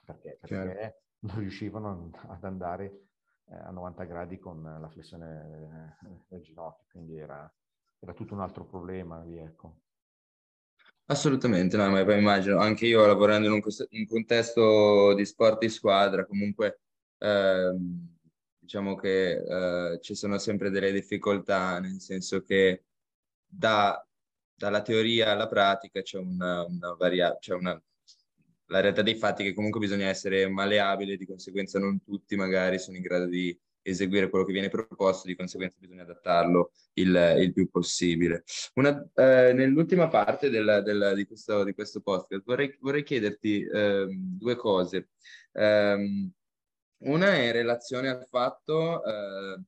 Perché? 0.06 0.38
Perché 0.40 1.02
non 1.26 1.40
riuscivano 1.40 2.12
ad 2.28 2.44
andare 2.44 3.08
eh, 3.46 3.56
a 3.56 3.72
90 3.72 4.04
gradi 4.04 4.38
con 4.40 4.62
la 4.64 4.90
flessione 4.90 5.96
eh, 6.06 6.24
del 6.28 6.42
ginocchio, 6.42 6.86
quindi 6.92 7.18
era, 7.18 7.52
era 8.00 8.14
tutto 8.14 8.34
un 8.34 8.42
altro 8.42 8.66
problema 8.66 9.22
lì, 9.24 9.38
ecco. 9.38 9.80
Assolutamente, 11.08 11.78
no, 11.78 11.88
ma 11.90 12.04
poi 12.04 12.18
immagino, 12.18 12.58
anche 12.58 12.88
io 12.88 13.06
lavorando 13.06 13.48
in 13.48 13.54
un, 13.54 13.62
un 13.92 14.08
contesto 14.08 15.14
di 15.14 15.24
sport 15.24 15.60
di 15.60 15.70
squadra, 15.70 16.26
comunque 16.26 16.82
ehm, 17.20 18.18
diciamo 18.58 18.96
che 18.96 19.94
eh, 19.94 20.00
ci 20.02 20.16
sono 20.16 20.40
sempre 20.40 20.72
delle 20.72 20.92
difficoltà, 20.92 21.80
nel 21.80 22.00
senso 22.02 22.42
che 22.42 22.86
da, 23.46 24.05
dalla 24.56 24.82
teoria 24.82 25.32
alla 25.32 25.48
pratica 25.48 26.02
c'è 26.02 26.18
una, 26.18 26.64
una 26.66 26.94
variabile, 26.94 27.40
c'è 27.40 27.54
una 27.54 27.82
la 28.68 28.80
realtà 28.80 29.02
dei 29.02 29.16
fatti 29.16 29.44
che 29.44 29.54
comunque 29.54 29.80
bisogna 29.80 30.08
essere 30.08 30.48
maleabile, 30.48 31.18
di 31.18 31.26
conseguenza 31.26 31.80
non 31.80 32.02
tutti 32.04 32.36
magari 32.36 32.80
sono 32.80 32.98
in 32.98 33.04
grado 33.04 33.28
di 33.28 33.58
eseguire 33.88 34.30
quello 34.30 34.46
che 34.46 34.52
viene 34.54 34.70
proposto, 34.70 35.28
di 35.28 35.36
conseguenza 35.36 35.78
bisogna 35.80 36.02
adattarlo 36.02 36.72
il, 36.94 37.36
il 37.38 37.54
più 37.54 37.70
possibile. 37.70 38.44
Una, 38.74 39.08
eh, 39.14 39.54
nell'ultima 39.54 40.08
parte 40.08 40.50
del, 40.50 40.82
del, 40.84 41.14
di, 41.16 41.26
questo, 41.26 41.64
di, 41.64 41.74
questo, 41.74 42.02
podcast 42.02 42.44
vorrei, 42.44 42.76
vorrei 42.80 43.04
chiederti 43.04 43.62
eh, 43.64 44.08
due 44.10 44.56
cose. 44.56 45.10
Um, 45.52 46.32
una 46.98 47.34
è 47.34 47.46
in 47.46 47.52
relazione 47.52 48.10
al 48.10 48.26
fatto 48.28 49.04
eh, 49.06 49.62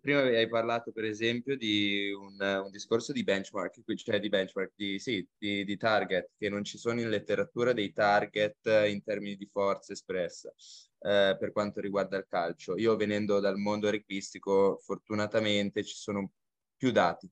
prima 0.00 0.20
hai 0.22 0.48
parlato 0.48 0.92
per 0.92 1.04
esempio 1.04 1.56
di 1.56 2.10
un, 2.12 2.36
un, 2.40 2.70
discorso 2.70 3.12
di 3.12 3.22
benchmark, 3.22 3.82
cioè 3.94 4.18
di 4.20 4.28
benchmark, 4.28 4.72
di, 4.74 4.98
sì, 4.98 5.26
di, 5.38 5.64
di, 5.64 5.76
target, 5.76 6.30
che 6.38 6.48
non 6.48 6.64
ci 6.64 6.78
sono 6.78 7.00
in 7.00 7.08
letteratura 7.08 7.72
dei 7.72 7.92
target 7.92 8.66
in 8.88 9.02
termini 9.02 9.36
di 9.36 9.48
forza 9.50 9.92
espressa 9.92 10.52
eh, 11.00 11.36
per 11.38 11.52
quanto 11.52 11.80
riguarda 11.80 12.16
il 12.16 12.26
calcio. 12.28 12.76
Io 12.76 12.96
venendo 12.96 13.40
dal 13.40 13.56
mondo 13.56 13.90
rugbyistico, 13.90 14.78
fortunatamente 14.82 15.84
ci 15.84 15.94
sono 15.94 16.30
più 16.76 16.90
dati, 16.90 17.30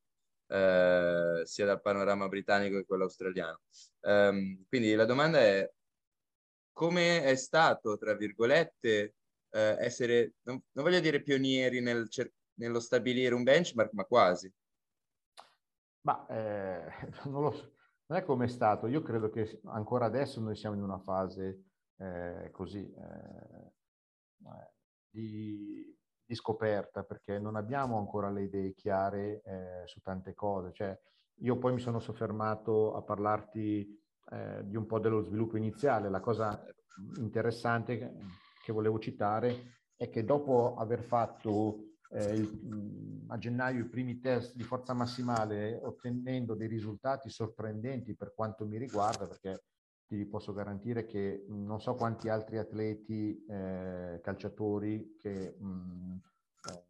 eh, 0.48 1.42
sia 1.44 1.66
dal 1.66 1.80
panorama 1.80 2.28
britannico 2.28 2.76
che 2.78 2.84
quello 2.84 3.04
australiano. 3.04 3.60
Um, 4.00 4.64
quindi 4.68 4.94
la 4.94 5.04
domanda 5.04 5.40
è 5.40 5.70
come 6.72 7.24
è 7.24 7.34
stato, 7.34 7.98
tra 7.98 8.14
virgolette, 8.14 9.14
eh, 9.50 9.76
essere, 9.80 10.34
non, 10.42 10.62
non, 10.72 10.84
voglio 10.84 11.00
dire 11.00 11.22
pionieri 11.22 11.80
nel 11.80 12.08
cer- 12.08 12.32
nello 12.58 12.80
stabilire 12.80 13.34
un 13.34 13.42
benchmark, 13.42 13.92
ma 13.92 14.04
quasi. 14.04 14.52
Ma 16.02 16.26
eh, 16.26 16.86
non, 17.26 17.42
lo, 17.42 17.72
non, 18.06 18.18
è 18.18 18.22
come 18.22 18.44
è 18.44 18.48
stato. 18.48 18.86
Io 18.86 19.02
credo 19.02 19.30
che 19.30 19.60
ancora 19.64 20.06
adesso 20.06 20.40
noi 20.40 20.56
siamo 20.56 20.76
in 20.76 20.82
una 20.82 20.98
fase 20.98 21.64
eh, 21.96 22.50
così 22.52 22.92
eh, 22.92 23.72
di, 25.10 25.96
di, 26.24 26.34
scoperta, 26.34 27.02
perché 27.02 27.38
non 27.38 27.56
abbiamo 27.56 27.98
ancora 27.98 28.30
le 28.30 28.42
idee 28.42 28.74
chiare 28.74 29.42
eh, 29.42 29.86
su 29.86 30.00
tante 30.00 30.34
cose. 30.34 30.72
Cioè, 30.72 30.98
io 31.40 31.58
poi 31.58 31.72
mi 31.72 31.80
sono 31.80 32.00
soffermato 32.00 32.94
a 32.94 33.02
parlarti 33.02 34.02
eh, 34.30 34.62
di 34.64 34.76
un 34.76 34.86
po' 34.86 34.98
dello 34.98 35.22
sviluppo 35.22 35.56
iniziale. 35.56 36.08
La 36.08 36.20
cosa 36.20 36.64
interessante 37.18 38.16
che 38.64 38.72
volevo 38.72 38.98
citare 38.98 39.76
è 39.96 40.08
che 40.08 40.24
dopo 40.24 40.76
aver 40.76 41.02
fatto 41.02 41.87
eh, 42.10 42.34
il, 42.34 43.24
a 43.28 43.38
gennaio 43.38 43.80
i 43.80 43.88
primi 43.88 44.18
test 44.18 44.54
di 44.54 44.62
forza 44.62 44.94
massimale 44.94 45.78
ottenendo 45.82 46.54
dei 46.54 46.68
risultati 46.68 47.28
sorprendenti 47.28 48.14
per 48.14 48.32
quanto 48.34 48.66
mi 48.66 48.78
riguarda, 48.78 49.26
perché 49.26 49.64
ti 50.06 50.24
posso 50.24 50.54
garantire 50.54 51.04
che 51.04 51.44
non 51.48 51.80
so 51.80 51.94
quanti 51.94 52.30
altri 52.30 52.56
atleti 52.56 53.44
eh, 53.44 54.20
calciatori 54.22 55.16
che 55.18 55.54
mh, 55.58 56.16
eh, 56.70 56.86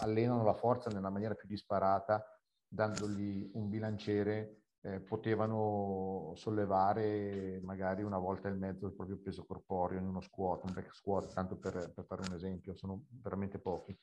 allenano 0.00 0.42
la 0.42 0.54
forza 0.54 0.90
nella 0.90 1.10
maniera 1.10 1.34
più 1.34 1.46
disparata, 1.46 2.24
dandogli 2.66 3.50
un 3.54 3.68
bilanciere 3.68 4.62
eh, 4.82 5.00
potevano 5.00 6.32
sollevare 6.36 7.60
magari 7.62 8.02
una 8.02 8.18
volta 8.18 8.48
e 8.48 8.52
mezzo 8.52 8.86
il 8.86 8.94
proprio 8.94 9.18
peso 9.18 9.44
corporeo 9.44 9.98
in 9.98 10.06
uno 10.06 10.20
squat, 10.20 10.64
un 10.64 10.72
back 10.72 10.94
squat, 10.94 11.32
tanto 11.32 11.56
per, 11.58 11.92
per 11.94 12.04
fare 12.04 12.22
un 12.28 12.34
esempio, 12.34 12.74
sono 12.74 13.04
veramente 13.10 13.58
pochi. 13.58 13.96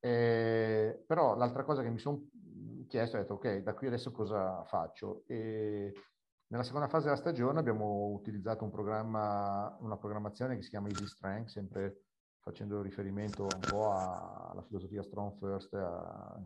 Eh, 0.00 1.04
però 1.06 1.36
l'altra 1.36 1.64
cosa 1.64 1.82
che 1.82 1.90
mi 1.90 1.98
sono 1.98 2.28
chiesto 2.88 3.16
è 3.16 3.20
detto, 3.20 3.34
ok, 3.34 3.58
da 3.58 3.74
qui 3.74 3.86
adesso 3.88 4.10
cosa 4.12 4.64
faccio? 4.64 5.24
E 5.26 5.92
Nella 6.50 6.64
seconda 6.64 6.88
fase 6.88 7.04
della 7.04 7.16
stagione 7.16 7.60
abbiamo 7.60 8.08
utilizzato 8.08 8.64
un 8.64 8.70
programma, 8.70 9.76
una 9.80 9.96
programmazione 9.96 10.56
che 10.56 10.62
si 10.62 10.70
chiama 10.70 10.88
Easy 10.88 11.06
Strength, 11.06 11.48
sempre 11.48 12.04
facendo 12.40 12.82
riferimento 12.82 13.44
un 13.44 13.64
po' 13.64 13.92
alla 13.92 14.62
filosofia 14.66 15.02
Strong 15.02 15.38
First, 15.38 15.74
a, 15.74 16.42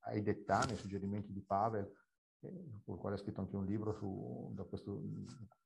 ai 0.00 0.22
dettami, 0.22 0.72
ai 0.72 0.76
suggerimenti 0.76 1.32
di 1.32 1.42
Pavel, 1.42 1.90
con 2.84 2.94
il 2.94 3.00
quale 3.00 3.16
ha 3.16 3.18
scritto 3.18 3.40
anche 3.40 3.56
un 3.56 3.64
libro 3.64 3.92
su, 3.92 4.50
da 4.54 4.64
questo, 4.64 5.00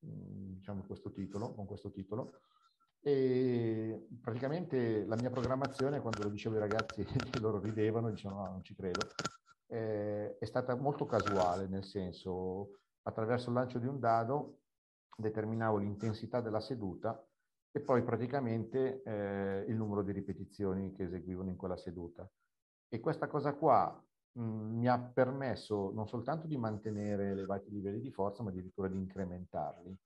diciamo, 0.01 0.85
questo 0.87 1.13
titolo, 1.13 1.55
con 1.55 1.67
questo 1.67 1.91
titolo. 1.91 2.33
E 3.01 4.07
praticamente 4.21 5.05
la 5.07 5.17
mia 5.17 5.31
programmazione, 5.31 6.01
quando 6.01 6.25
lo 6.25 6.31
dicevo 6.31 6.57
ai 6.57 6.61
ragazzi, 6.63 7.05
loro 7.41 7.61
ridevano, 7.61 8.11
dicevano 8.11 8.43
no, 8.43 8.51
non 8.51 8.63
ci 8.63 8.75
credo, 8.75 9.07
eh, 9.67 10.37
è 10.39 10.45
stata 10.45 10.75
molto 10.75 11.07
casuale, 11.07 11.69
nel 11.69 11.85
senso 11.85 12.81
attraverso 13.03 13.49
il 13.49 13.55
lancio 13.55 13.79
di 13.79 13.87
un 13.87 13.99
dado 13.99 14.61
determinavo 15.17 15.79
l'intensità 15.79 16.41
della 16.41 16.61
seduta 16.61 17.25
e 17.71 17.81
poi 17.81 18.03
praticamente 18.03 19.03
eh, 19.03 19.65
il 19.69 19.77
numero 19.77 20.03
di 20.03 20.13
ripetizioni 20.13 20.93
che 20.93 21.05
eseguivano 21.05 21.51
in 21.51 21.57
quella 21.57 21.77
seduta. 21.77 22.29
E 22.89 23.01
questa 23.01 23.27
cosa 23.27 23.55
qua 23.55 24.03
mh, 24.33 24.43
mi 24.43 24.89
ha 24.89 24.99
permesso 24.99 25.91
non 25.93 26.09
soltanto 26.09 26.47
di 26.47 26.57
mantenere 26.57 27.31
elevati 27.31 27.71
livelli 27.71 28.01
di 28.01 28.11
forza, 28.11 28.43
ma 28.43 28.51
addirittura 28.51 28.89
di 28.89 28.97
incrementarli. 28.97 29.97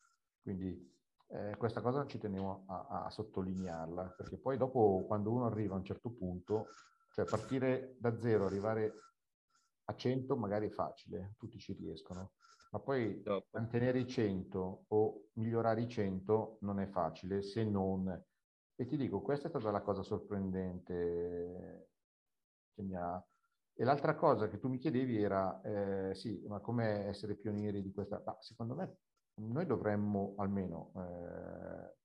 Quindi 0.40 0.90
eh, 1.28 1.56
questa 1.56 1.80
cosa 1.80 2.06
ci 2.06 2.18
tenevo 2.18 2.64
a, 2.66 3.04
a, 3.04 3.10
sottolinearla, 3.10 4.14
perché 4.16 4.36
poi 4.36 4.56
dopo 4.56 5.04
quando 5.06 5.30
uno 5.30 5.46
arriva 5.46 5.74
a 5.74 5.78
un 5.78 5.84
certo 5.84 6.10
punto, 6.10 6.66
cioè 7.12 7.24
partire 7.24 7.96
da 7.98 8.18
zero, 8.18 8.46
arrivare 8.46 8.92
a 9.84 9.94
100 9.94 10.36
magari 10.36 10.68
è 10.68 10.70
facile, 10.70 11.34
tutti 11.38 11.58
ci 11.58 11.72
riescono, 11.72 12.32
ma 12.70 12.78
poi 12.78 13.22
Dopo. 13.22 13.46
mantenere 13.52 13.98
i 14.00 14.06
100 14.06 14.84
o 14.88 15.28
migliorare 15.34 15.82
i 15.82 15.88
100 15.88 16.58
non 16.60 16.80
è 16.80 16.86
facile 16.86 17.42
se 17.42 17.64
non... 17.64 18.08
E 18.74 18.86
ti 18.86 18.96
dico, 18.96 19.20
questa 19.20 19.46
è 19.46 19.50
stata 19.50 19.70
la 19.70 19.82
cosa 19.82 20.02
sorprendente 20.02 21.88
che 22.74 22.82
mi 22.82 22.96
ha... 22.96 23.22
E 23.74 23.84
l'altra 23.84 24.14
cosa 24.14 24.48
che 24.48 24.58
tu 24.58 24.68
mi 24.68 24.78
chiedevi 24.78 25.22
era, 25.22 25.60
eh, 25.62 26.14
sì, 26.14 26.44
ma 26.46 26.60
come 26.60 27.06
essere 27.06 27.36
pionieri 27.36 27.82
di 27.82 27.92
questa... 27.92 28.22
Ma 28.24 28.36
secondo 28.40 28.74
me 28.74 28.96
noi 29.34 29.66
dovremmo 29.66 30.34
almeno... 30.36 30.92
Eh, 30.96 32.00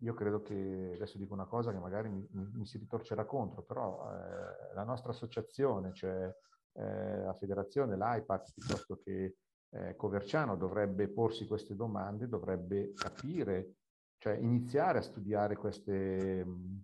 io 0.00 0.12
credo 0.12 0.42
che, 0.42 0.92
adesso 0.94 1.16
dico 1.16 1.32
una 1.32 1.46
cosa 1.46 1.72
che 1.72 1.78
magari 1.78 2.10
mi, 2.10 2.26
mi, 2.32 2.50
mi 2.52 2.66
si 2.66 2.76
ritorcerà 2.76 3.24
contro, 3.24 3.62
però 3.62 4.10
eh, 4.10 4.74
la 4.74 4.84
nostra 4.84 5.12
associazione, 5.12 5.94
cioè 5.94 6.30
eh, 6.72 7.18
la 7.22 7.34
federazione, 7.34 7.96
l'IPAC, 7.96 8.52
piuttosto 8.52 9.00
che 9.02 9.36
eh, 9.70 9.96
Coverciano 9.96 10.56
dovrebbe 10.56 11.08
porsi 11.08 11.46
queste 11.46 11.74
domande, 11.74 12.28
dovrebbe 12.28 12.92
capire, 12.92 13.76
cioè 14.18 14.34
iniziare 14.34 14.98
a 14.98 15.02
studiare 15.02 15.56
queste, 15.56 16.44
mm, 16.44 16.78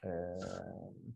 eh, 0.00 1.12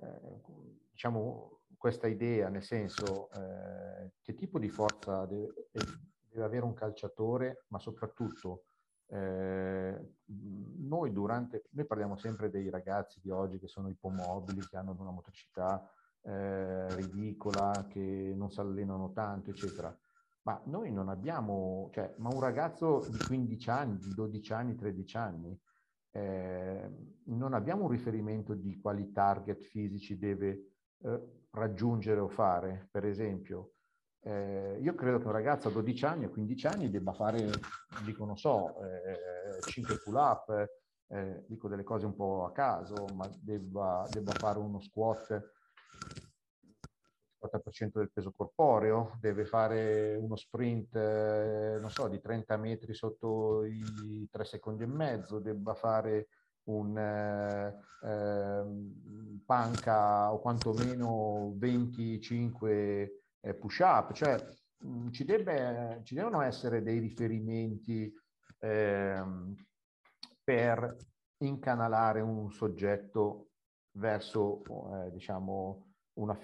eh, 0.00 0.83
diciamo, 0.94 1.62
questa 1.76 2.06
idea, 2.06 2.48
nel 2.48 2.62
senso 2.62 3.28
eh, 3.32 4.12
che 4.22 4.34
tipo 4.34 4.60
di 4.60 4.68
forza 4.68 5.26
deve, 5.26 5.68
deve, 5.72 6.44
avere 6.44 6.64
un 6.64 6.72
calciatore, 6.72 7.64
ma 7.68 7.80
soprattutto 7.80 8.66
eh, 9.08 10.14
noi 10.26 11.12
durante, 11.12 11.64
noi 11.72 11.84
parliamo 11.84 12.16
sempre 12.16 12.48
dei 12.48 12.70
ragazzi 12.70 13.20
di 13.20 13.30
oggi 13.30 13.58
che 13.58 13.66
sono 13.66 13.88
ipomobili, 13.88 14.66
che 14.66 14.76
hanno 14.76 14.96
una 14.98 15.10
motricità 15.10 15.86
eh, 16.22 16.94
ridicola, 16.94 17.86
che 17.88 18.32
non 18.34 18.50
si 18.50 18.60
allenano 18.60 19.12
tanto, 19.12 19.50
eccetera. 19.50 19.94
Ma 20.42 20.60
noi 20.66 20.92
non 20.92 21.08
abbiamo, 21.08 21.90
cioè, 21.92 22.14
ma 22.18 22.28
un 22.28 22.40
ragazzo 22.40 23.00
di 23.10 23.18
15 23.18 23.70
anni, 23.70 23.98
di 23.98 24.14
12 24.14 24.52
anni, 24.52 24.74
13 24.76 25.16
anni, 25.16 25.60
eh, 26.12 26.90
non 27.24 27.52
abbiamo 27.54 27.84
un 27.84 27.90
riferimento 27.90 28.54
di 28.54 28.78
quali 28.80 29.10
target 29.10 29.60
fisici 29.64 30.16
deve 30.16 30.74
eh, 31.02 31.20
raggiungere 31.50 32.20
o 32.20 32.28
fare. 32.28 32.88
Per 32.90 33.04
esempio, 33.04 33.72
eh, 34.20 34.78
io 34.80 34.94
credo 34.94 35.18
che 35.18 35.26
un 35.26 35.32
ragazzo 35.32 35.68
a 35.68 35.72
12 35.72 36.04
anni 36.04 36.24
o 36.24 36.30
15 36.30 36.66
anni 36.66 36.90
debba 36.90 37.12
fare, 37.12 37.50
dico 38.04 38.24
non 38.24 38.36
so, 38.36 38.74
5 39.60 39.94
eh, 39.94 39.98
pull-up, 40.02 40.68
eh, 41.08 41.44
dico 41.46 41.68
delle 41.68 41.84
cose 41.84 42.06
un 42.06 42.14
po' 42.14 42.44
a 42.44 42.52
caso, 42.52 43.06
ma 43.14 43.28
debba, 43.40 44.06
debba 44.10 44.32
fare 44.32 44.58
uno 44.58 44.80
squat 44.80 45.52
50% 47.44 47.98
del 47.98 48.10
peso 48.10 48.32
corporeo, 48.32 49.16
deve 49.20 49.44
fare 49.44 50.16
uno 50.16 50.36
sprint, 50.36 50.94
eh, 50.96 51.76
non 51.78 51.90
so, 51.90 52.08
di 52.08 52.20
30 52.20 52.56
metri 52.56 52.94
sotto 52.94 53.64
i 53.64 54.26
3 54.30 54.44
secondi 54.44 54.84
e 54.84 54.86
mezzo, 54.86 55.38
debba 55.38 55.74
fare 55.74 56.28
un 56.64 56.96
eh, 56.96 57.74
eh, 58.02 58.64
panca 59.44 60.32
o 60.32 60.40
quantomeno 60.40 61.52
25 61.56 63.22
eh, 63.40 63.54
push-up, 63.54 64.12
cioè 64.12 64.36
mh, 64.78 65.10
ci, 65.10 65.24
debbe, 65.24 66.00
ci, 66.04 66.14
devono 66.14 66.40
essere 66.40 66.82
dei 66.82 66.98
riferimenti 66.98 68.12
ehm, 68.58 69.54
per 70.42 70.96
incanalare 71.38 72.20
un 72.20 72.50
soggetto 72.50 73.50
verso, 73.92 74.62
eh, 74.94 75.10
diciamo, 75.12 75.86
una, 76.14 76.38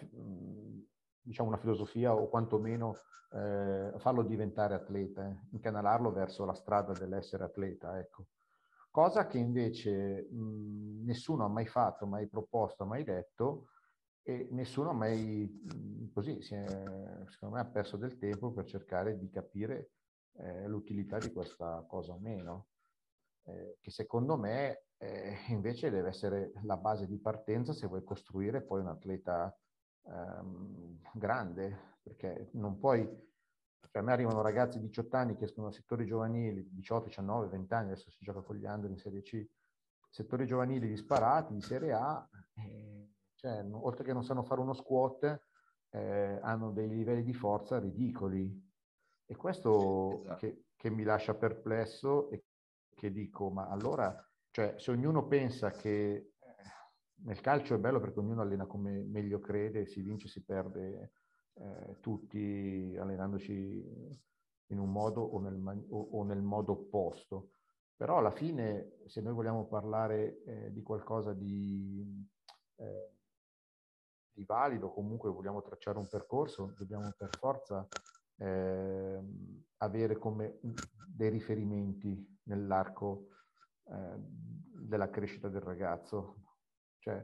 diciamo, 1.20 1.48
una 1.48 1.58
filosofia 1.58 2.14
o 2.14 2.28
quantomeno 2.28 2.96
eh, 3.32 3.92
farlo 3.98 4.22
diventare 4.22 4.74
atleta, 4.74 5.28
eh, 5.28 5.48
incanalarlo 5.52 6.12
verso 6.12 6.44
la 6.44 6.54
strada 6.54 6.92
dell'essere 6.92 7.44
atleta, 7.44 7.98
ecco. 7.98 8.26
Cosa 8.90 9.26
che 9.26 9.38
invece 9.38 10.26
mh, 10.30 11.04
nessuno 11.04 11.44
ha 11.44 11.48
mai 11.48 11.66
fatto, 11.66 12.06
mai 12.06 12.28
proposto, 12.28 12.84
mai 12.84 13.04
detto 13.04 13.68
e 14.22 14.48
nessuno 14.50 14.90
ha 14.90 14.94
mai, 14.94 15.46
mh, 15.46 16.12
così, 16.12 16.38
è, 16.38 16.64
secondo 17.28 17.54
me 17.54 17.60
ha 17.60 17.66
perso 17.66 17.96
del 17.96 18.18
tempo 18.18 18.52
per 18.52 18.64
cercare 18.64 19.16
di 19.16 19.30
capire 19.30 19.92
eh, 20.38 20.66
l'utilità 20.66 21.18
di 21.18 21.32
questa 21.32 21.84
cosa 21.88 22.12
o 22.12 22.18
meno. 22.18 22.66
Eh, 23.44 23.78
che 23.80 23.90
secondo 23.90 24.36
me 24.36 24.86
eh, 24.98 25.34
invece 25.48 25.90
deve 25.90 26.08
essere 26.08 26.52
la 26.64 26.76
base 26.76 27.06
di 27.06 27.18
partenza 27.18 27.72
se 27.72 27.86
vuoi 27.86 28.04
costruire 28.04 28.60
poi 28.62 28.80
un 28.80 28.88
atleta 28.88 29.56
ehm, 30.04 31.00
grande, 31.14 31.98
perché 32.02 32.50
non 32.52 32.78
puoi, 32.78 33.08
cioè 33.88 34.02
a 34.02 34.04
me 34.04 34.12
arrivano 34.12 34.42
ragazzi 34.42 34.78
di 34.78 34.86
18 34.86 35.16
anni 35.16 35.36
che 35.36 35.44
escono 35.44 35.68
da 35.68 35.72
settori 35.72 36.06
giovanili, 36.06 36.68
18, 36.72 37.06
19, 37.06 37.48
20 37.48 37.74
anni, 37.74 37.90
adesso 37.90 38.10
si 38.10 38.24
gioca 38.24 38.40
con 38.40 38.56
gli 38.56 38.64
under 38.64 38.90
in 38.90 38.98
Serie 38.98 39.22
C, 39.22 39.46
settori 40.08 40.46
giovanili 40.46 40.88
disparati, 40.88 41.54
di 41.54 41.60
Serie 41.60 41.92
A, 41.92 42.28
eh, 42.54 43.08
cioè, 43.34 43.64
oltre 43.70 44.04
che 44.04 44.12
non 44.12 44.24
sanno 44.24 44.42
fare 44.42 44.60
uno 44.60 44.74
squat, 44.74 45.42
eh, 45.90 46.38
hanno 46.42 46.70
dei 46.72 46.88
livelli 46.88 47.22
di 47.22 47.34
forza 47.34 47.78
ridicoli. 47.78 48.68
E 49.26 49.36
questo 49.36 50.20
esatto. 50.22 50.36
che, 50.36 50.64
che 50.76 50.90
mi 50.90 51.04
lascia 51.04 51.34
perplesso 51.34 52.30
e 52.30 52.44
che 52.94 53.10
dico, 53.10 53.50
ma 53.50 53.68
allora, 53.68 54.14
cioè, 54.50 54.74
se 54.76 54.90
ognuno 54.90 55.26
pensa 55.26 55.70
che 55.70 56.32
nel 57.22 57.40
calcio 57.40 57.74
è 57.74 57.78
bello 57.78 58.00
perché 58.00 58.18
ognuno 58.18 58.42
allena 58.42 58.66
come 58.66 59.02
meglio 59.04 59.38
crede, 59.38 59.86
si 59.86 60.00
vince, 60.00 60.28
si 60.28 60.42
perde 60.44 61.12
eh, 61.60 62.00
tutti 62.00 62.96
allenandoci 62.98 64.18
in 64.68 64.78
un 64.78 64.90
modo 64.90 65.20
o 65.20 65.40
nel, 65.40 65.84
o, 65.90 66.08
o 66.12 66.24
nel, 66.24 66.40
modo 66.40 66.72
opposto. 66.72 67.50
Però 67.96 68.18
alla 68.18 68.30
fine, 68.30 68.98
se 69.06 69.20
noi 69.20 69.34
vogliamo 69.34 69.66
parlare 69.66 70.42
eh, 70.44 70.72
di 70.72 70.82
qualcosa 70.82 71.34
di, 71.34 72.02
eh, 72.76 73.14
di 74.32 74.44
valido, 74.44 74.90
comunque 74.90 75.30
vogliamo 75.30 75.60
tracciare 75.60 75.98
un 75.98 76.08
percorso, 76.08 76.72
dobbiamo 76.78 77.12
per 77.16 77.28
forza 77.36 77.86
ehm, 78.36 79.64
avere 79.78 80.16
come 80.16 80.60
dei 81.06 81.28
riferimenti 81.28 82.38
nell'arco 82.44 83.26
eh, 83.84 84.14
della 84.16 85.10
crescita 85.10 85.48
del 85.48 85.60
ragazzo, 85.60 86.36
cioè... 86.98 87.22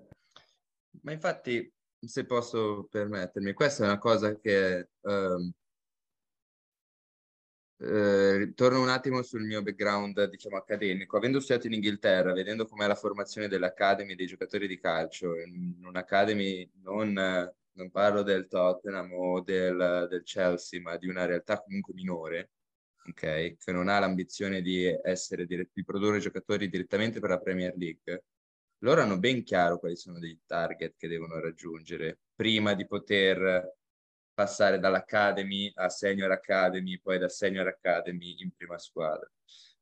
Ma 1.03 1.12
infatti, 1.12 1.75
se 2.01 2.24
posso 2.24 2.86
permettermi, 2.90 3.53
questa 3.53 3.84
è 3.84 3.86
una 3.86 3.99
cosa 3.99 4.38
che... 4.38 4.88
Um, 5.01 5.53
eh, 7.78 8.53
torno 8.55 8.80
un 8.80 8.88
attimo 8.88 9.22
sul 9.22 9.42
mio 9.44 9.62
background, 9.62 10.30
diciamo, 10.30 10.57
accademico. 10.57 11.16
Avendo 11.16 11.40
studiato 11.40 11.66
in 11.66 11.74
Inghilterra, 11.74 12.32
vedendo 12.32 12.66
com'è 12.66 12.86
la 12.86 12.94
formazione 12.94 13.49
dell'Academy 13.49 14.14
dei 14.14 14.26
giocatori 14.26 14.66
di 14.66 14.78
calcio, 14.78 15.38
in 15.38 15.84
un'Academy 15.84 16.70
non, 16.82 17.12
non 17.12 17.90
parlo 17.90 18.22
del 18.22 18.47
Tottenham 18.49 19.12
o 19.12 19.40
del, 19.42 20.07
del, 20.09 20.22
Chelsea, 20.22 20.80
ma 20.80 20.97
di 20.97 21.09
una 21.09 21.26
realtà 21.26 21.61
comunque 21.61 21.92
minore, 21.94 22.51
ok? 23.09 23.57
Che 23.57 23.72
non 23.72 23.88
ha 23.88 23.99
l'ambizione 23.99 24.62
di, 24.62 24.86
essere, 25.03 25.44
di 25.47 25.84
produrre 25.84 26.18
giocatori 26.18 26.68
direttamente 26.68 27.20
per 27.20 27.30
la 27.30 27.40
Premier 27.40 27.74
League, 27.76 28.24
loro 28.78 29.02
hanno 29.02 29.18
ben 29.18 29.42
chiaro 29.42 29.78
quali 29.78 29.96
sono 29.96 30.18
dei 30.18 30.38
target 30.46 30.94
che 30.96 31.08
devono 31.08 31.40
raggiungere 31.40 32.18
prima 32.34 32.74
di 32.74 32.86
poter 32.86 33.74
passare 34.34 34.78
dall'Academy 34.78 35.72
a 35.76 35.88
Senior 35.88 36.30
Academy, 36.30 37.00
poi 37.00 37.18
da 37.18 37.28
Senior 37.28 37.68
Academy 37.68 38.42
in 38.42 38.52
prima 38.54 38.78
squadra. 38.78 39.30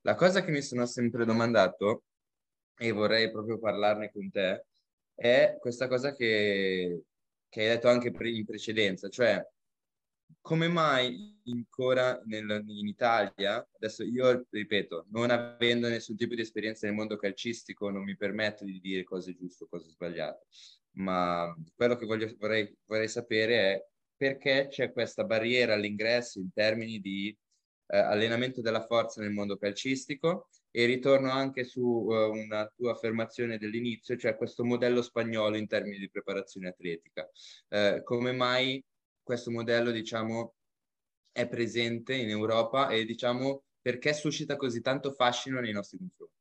La 0.03 0.15
cosa 0.15 0.45
che 0.45 0.53
mi 0.53 0.63
sono 0.63 0.87
sempre 0.87 1.25
domandato, 1.25 2.05
e 2.77 2.93
vorrei 2.93 3.31
proprio 3.31 3.59
parlarne 3.59 4.13
con 4.13 4.31
te, 4.31 4.67
è 5.15 5.57
questa 5.59 5.89
cosa 5.89 6.15
che, 6.15 7.03
che 7.49 7.61
hai 7.61 7.69
detto 7.69 7.89
anche 7.89 8.13
in 8.17 8.45
precedenza, 8.45 9.09
cioè 9.09 9.45
come 10.41 10.69
mai 10.69 11.41
ancora 11.47 12.21
nel, 12.27 12.65
in 12.67 12.87
Italia, 12.87 13.67
adesso 13.77 14.03
io 14.05 14.47
ripeto, 14.51 15.07
non 15.11 15.31
avendo 15.31 15.89
nessun 15.89 16.17
tipo 16.17 16.35
di 16.35 16.41
esperienza 16.41 16.87
nel 16.87 16.95
mondo 16.95 17.17
calcistico, 17.17 17.91
non 17.91 18.03
mi 18.03 18.17
permetto 18.17 18.65
di 18.65 18.81
dire 18.81 19.05
cose 19.05 19.35
giuste 19.35 19.65
o 19.65 19.69
cose 19.69 19.91
sbagliate, 19.91 20.47
ma 20.93 21.55
quello 21.75 21.97
che 21.97 22.07
voglio, 22.07 22.35
vorrei, 22.39 22.75
vorrei 22.87 23.09
sapere 23.09 23.57
è 23.59 23.87
perché 24.17 24.69
c'è 24.71 24.93
questa 24.93 25.25
barriera 25.25 25.75
all'ingresso 25.75 26.39
in 26.39 26.53
termini 26.53 27.01
di 27.01 27.37
eh, 27.87 27.99
allenamento 27.99 28.61
della 28.61 28.85
forza 28.85 29.21
nel 29.21 29.33
mondo 29.33 29.57
calcistico 29.57 30.49
e 30.71 30.87
ritorno 30.87 31.31
anche 31.31 31.65
su 31.65 31.81
uh, 31.81 32.31
una 32.33 32.67
tua 32.75 32.93
affermazione 32.93 33.59
dell'inizio, 33.59 34.17
cioè 34.17 34.37
questo 34.37 34.65
modello 34.65 35.03
spagnolo 35.03 35.57
in 35.57 35.69
termini 35.69 35.99
di 35.99 36.11
preparazione 36.11 36.69
atletica. 36.69 37.29
Eh, 37.69 38.01
come 38.03 38.33
mai 38.33 38.85
questo 39.25 39.51
modello, 39.51 39.91
diciamo, 39.91 40.55
è 41.33 41.49
presente 41.49 42.15
in 42.15 42.29
Europa 42.29 42.89
e, 42.91 43.05
diciamo, 43.05 43.65
perché 43.81 44.13
suscita 44.13 44.55
così 44.57 44.81
tanto 44.81 45.11
fascino 45.11 45.59
nei 45.59 45.73
nostri 45.73 45.99
confronti? 45.99 46.33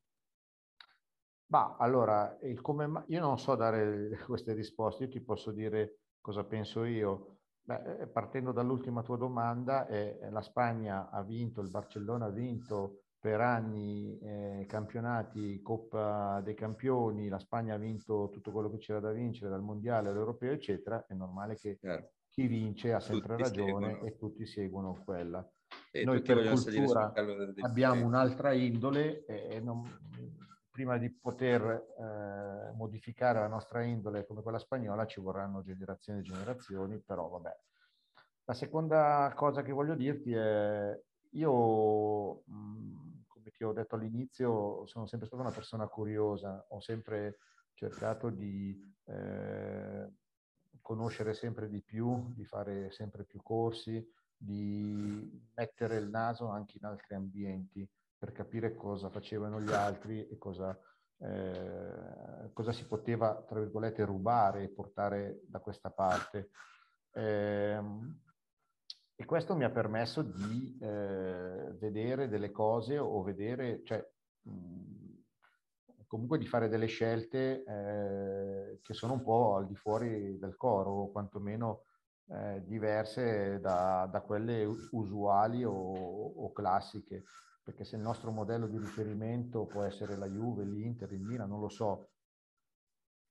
Ma 1.47 1.75
allora, 1.77 2.37
come, 2.61 3.03
io 3.07 3.19
non 3.19 3.39
so 3.39 3.55
dare 3.55 4.09
queste 4.25 4.53
risposte, 4.53 5.03
io 5.03 5.09
ti 5.09 5.21
posso 5.21 5.51
dire 5.51 5.97
cosa 6.21 6.43
penso 6.43 6.83
io. 6.83 7.37
Beh, 7.65 8.01
eh, 8.01 8.07
partendo 8.07 8.51
dall'ultima 8.51 9.01
tua 9.01 9.17
domanda, 9.17 9.87
eh, 9.87 10.29
la 10.29 10.41
Spagna 10.41 11.09
ha 11.09 11.23
vinto, 11.23 11.61
il 11.61 11.69
Barcellona 11.69 12.25
ha 12.25 12.29
vinto 12.29 13.03
per 13.19 13.39
anni 13.39 14.19
eh, 14.19 14.65
campionati, 14.67 15.61
Coppa 15.61 16.41
dei 16.41 16.55
Campioni, 16.55 17.29
la 17.29 17.39
Spagna 17.39 17.75
ha 17.75 17.77
vinto 17.77 18.29
tutto 18.31 18.51
quello 18.51 18.69
che 18.69 18.79
c'era 18.79 18.99
da 18.99 19.11
vincere, 19.11 19.49
dal 19.49 19.61
Mondiale 19.61 20.09
all'Europeo, 20.09 20.51
eccetera, 20.51 21.05
è 21.07 21.13
normale 21.13 21.55
che 21.55 21.77
certo 21.79 22.22
chi 22.33 22.47
vince 22.47 22.91
ha 22.93 22.99
sempre 22.99 23.35
tutti 23.35 23.43
ragione 23.43 23.85
seguono. 23.89 24.05
e 24.07 24.17
tutti 24.17 24.45
seguono 24.47 25.03
quella. 25.05 25.47
E 25.91 26.03
Noi 26.03 26.21
per 26.23 26.49
cultura 26.49 27.13
abbiamo 27.59 28.05
un'altra 28.07 28.53
indole 28.53 29.23
e 29.25 29.59
non, 29.59 29.83
prima 30.71 30.97
di 30.97 31.11
poter 31.11 31.61
eh, 31.61 32.73
modificare 32.75 33.37
la 33.37 33.47
nostra 33.47 33.83
indole 33.83 34.25
come 34.25 34.41
quella 34.41 34.57
spagnola 34.57 35.05
ci 35.05 35.21
vorranno 35.21 35.61
generazioni 35.61 36.19
e 36.19 36.23
generazioni, 36.23 36.99
però 36.99 37.27
vabbè. 37.29 37.55
La 38.45 38.53
seconda 38.55 39.31
cosa 39.35 39.61
che 39.61 39.71
voglio 39.71 39.93
dirti 39.93 40.33
è 40.33 40.99
io, 41.33 42.41
mh, 42.45 43.25
come 43.27 43.51
ti 43.51 43.63
ho 43.63 43.73
detto 43.73 43.93
all'inizio, 43.93 44.87
sono 44.87 45.05
sempre 45.05 45.27
stata 45.27 45.43
una 45.43 45.51
persona 45.51 45.87
curiosa, 45.87 46.65
ho 46.69 46.81
sempre 46.81 47.37
cercato 47.75 48.31
di 48.31 48.75
eh, 49.05 50.11
conoscere 50.83 51.33
sempre 51.33 51.67
di 51.67 51.81
più, 51.81 52.31
di 52.35 52.45
fare 52.45 52.91
sempre 52.91 53.23
più 53.23 53.41
corsi, 53.41 54.05
di 54.37 55.49
mettere 55.55 55.95
il 55.95 56.09
naso 56.09 56.49
anche 56.49 56.77
in 56.77 56.85
altri 56.85 57.15
ambienti 57.15 57.89
per 58.17 58.31
capire 58.31 58.75
cosa 58.75 59.09
facevano 59.09 59.59
gli 59.59 59.71
altri 59.71 60.27
e 60.27 60.37
cosa, 60.37 60.77
eh, 61.17 62.51
cosa 62.53 62.71
si 62.71 62.85
poteva, 62.85 63.43
tra 63.47 63.59
virgolette, 63.59 64.05
rubare 64.05 64.63
e 64.63 64.69
portare 64.69 65.41
da 65.47 65.59
questa 65.59 65.89
parte. 65.89 66.49
Eh, 67.13 67.81
e 69.15 69.25
questo 69.25 69.55
mi 69.55 69.63
ha 69.63 69.69
permesso 69.69 70.21
di 70.21 70.77
eh, 70.81 71.73
vedere 71.77 72.27
delle 72.27 72.51
cose 72.51 72.97
o 72.97 73.21
vedere, 73.23 73.81
cioè, 73.83 74.05
mh, 74.41 75.03
comunque 76.07 76.37
di 76.37 76.45
fare 76.45 76.67
delle 76.67 76.87
scelte 76.87 77.63
che 78.81 78.93
sono 78.93 79.13
un 79.13 79.23
po' 79.23 79.55
al 79.55 79.67
di 79.67 79.75
fuori 79.75 80.37
del 80.37 80.55
coro, 80.55 80.91
o 80.91 81.11
quantomeno 81.11 81.83
eh, 82.29 82.63
diverse 82.65 83.59
da, 83.59 84.07
da, 84.09 84.21
quelle 84.21 84.63
usuali 84.91 85.63
o, 85.63 85.73
o, 85.73 86.51
classiche, 86.51 87.23
perché 87.61 87.83
se 87.83 87.95
il 87.95 88.01
nostro 88.01 88.31
modello 88.31 88.67
di 88.67 88.77
riferimento 88.77 89.65
può 89.65 89.83
essere 89.83 90.15
la 90.15 90.27
Juve, 90.27 90.63
l'Inter, 90.63 91.11
il 91.11 91.21
Milan, 91.21 91.49
non 91.49 91.59
lo 91.59 91.69
so, 91.69 92.09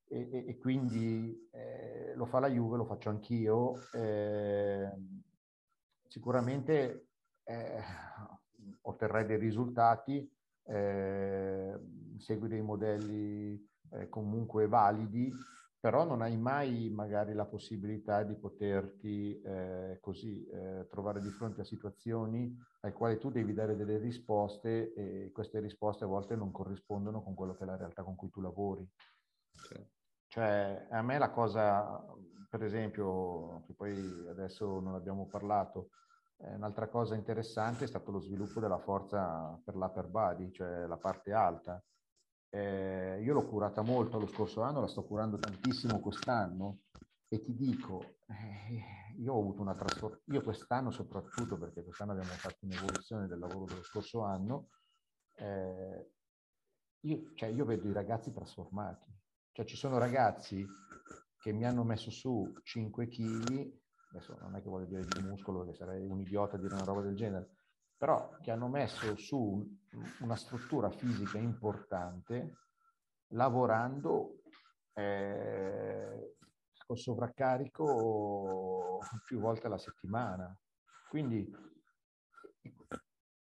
e, 0.08 0.28
e, 0.30 0.44
e 0.48 0.58
quindi 0.58 1.48
eh, 1.52 2.12
lo 2.14 2.26
fa 2.26 2.38
la 2.38 2.48
Juve, 2.48 2.76
lo 2.76 2.84
faccio 2.84 3.08
anch'io, 3.08 3.78
eh, 3.92 4.90
sicuramente 6.06 7.08
eh, 7.44 7.82
otterrei 8.82 9.24
dei 9.24 9.38
risultati, 9.38 10.30
eh, 10.64 11.78
segui 12.18 12.48
dei 12.48 12.62
modelli 12.62 13.70
eh, 13.94 14.08
comunque 14.08 14.66
validi, 14.66 15.32
però 15.78 16.04
non 16.04 16.22
hai 16.22 16.36
mai 16.36 16.90
magari 16.90 17.32
la 17.34 17.44
possibilità 17.44 18.22
di 18.22 18.36
poterti 18.36 19.40
eh, 19.40 19.98
così 20.00 20.46
eh, 20.46 20.86
trovare 20.88 21.20
di 21.20 21.30
fronte 21.30 21.62
a 21.62 21.64
situazioni 21.64 22.56
alle 22.80 22.92
quali 22.92 23.18
tu 23.18 23.30
devi 23.30 23.52
dare 23.52 23.74
delle 23.74 23.98
risposte 23.98 24.92
e 24.94 25.30
queste 25.32 25.58
risposte 25.58 26.04
a 26.04 26.06
volte 26.06 26.36
non 26.36 26.52
corrispondono 26.52 27.22
con 27.22 27.34
quello 27.34 27.54
che 27.54 27.64
è 27.64 27.66
la 27.66 27.76
realtà 27.76 28.04
con 28.04 28.14
cui 28.14 28.30
tu 28.30 28.40
lavori. 28.40 28.88
Sì. 29.50 29.74
Cioè, 30.28 30.86
a 30.90 31.02
me 31.02 31.18
la 31.18 31.30
cosa, 31.30 32.00
per 32.48 32.62
esempio, 32.62 33.62
che 33.66 33.74
poi 33.74 34.26
adesso 34.28 34.80
non 34.80 34.94
abbiamo 34.94 35.26
parlato, 35.26 35.90
eh, 36.38 36.54
un'altra 36.54 36.88
cosa 36.88 37.14
interessante 37.14 37.84
è 37.84 37.86
stato 37.86 38.10
lo 38.10 38.20
sviluppo 38.20 38.60
della 38.60 38.78
forza 38.78 39.60
per 39.64 39.74
l'upper 39.74 40.06
body, 40.06 40.50
cioè 40.52 40.86
la 40.86 40.96
parte 40.96 41.32
alta. 41.32 41.82
Eh, 42.54 43.22
io 43.22 43.32
l'ho 43.32 43.46
curata 43.46 43.80
molto 43.80 44.18
lo 44.18 44.26
scorso 44.26 44.60
anno, 44.60 44.80
la 44.80 44.86
sto 44.86 45.04
curando 45.04 45.38
tantissimo 45.38 46.00
quest'anno 46.00 46.80
e 47.26 47.40
ti 47.40 47.54
dico, 47.54 48.16
eh, 48.26 49.14
io 49.16 49.32
ho 49.32 49.40
avuto 49.40 49.62
una 49.62 49.74
trasformazione, 49.74 50.36
io 50.36 50.42
quest'anno 50.42 50.90
soprattutto 50.90 51.56
perché 51.56 51.82
quest'anno 51.82 52.12
abbiamo 52.12 52.32
fatto 52.32 52.66
un'evoluzione 52.66 53.26
del 53.26 53.38
lavoro 53.38 53.64
dello 53.64 53.82
scorso 53.82 54.22
anno, 54.22 54.68
eh, 55.36 56.10
io, 57.04 57.32
cioè, 57.34 57.48
io 57.48 57.64
vedo 57.64 57.88
i 57.88 57.92
ragazzi 57.92 58.32
trasformati. 58.32 59.10
Cioè 59.50 59.64
ci 59.64 59.76
sono 59.76 59.96
ragazzi 59.96 60.66
che 61.38 61.52
mi 61.52 61.64
hanno 61.64 61.84
messo 61.84 62.10
su 62.10 62.52
5 62.62 63.08
kg 63.08 63.80
adesso 64.12 64.36
non 64.40 64.54
è 64.56 64.62
che 64.62 64.68
voglio 64.68 64.86
dire 64.86 65.04
di 65.04 65.22
muscolo 65.22 65.60
perché 65.60 65.74
sarei 65.74 66.06
un 66.06 66.20
idiota 66.20 66.56
a 66.56 66.58
dire 66.58 66.74
una 66.74 66.84
roba 66.84 67.00
del 67.00 67.16
genere, 67.16 67.48
però 68.02 68.36
che 68.40 68.50
hanno 68.50 68.66
messo 68.66 69.14
su 69.14 69.64
una 70.22 70.34
struttura 70.34 70.90
fisica 70.90 71.38
importante 71.38 72.56
lavorando 73.28 74.40
eh, 74.92 76.34
con 76.84 76.96
sovraccarico 76.96 78.98
più 79.24 79.38
volte 79.38 79.68
alla 79.68 79.78
settimana. 79.78 80.52
Quindi 81.08 81.48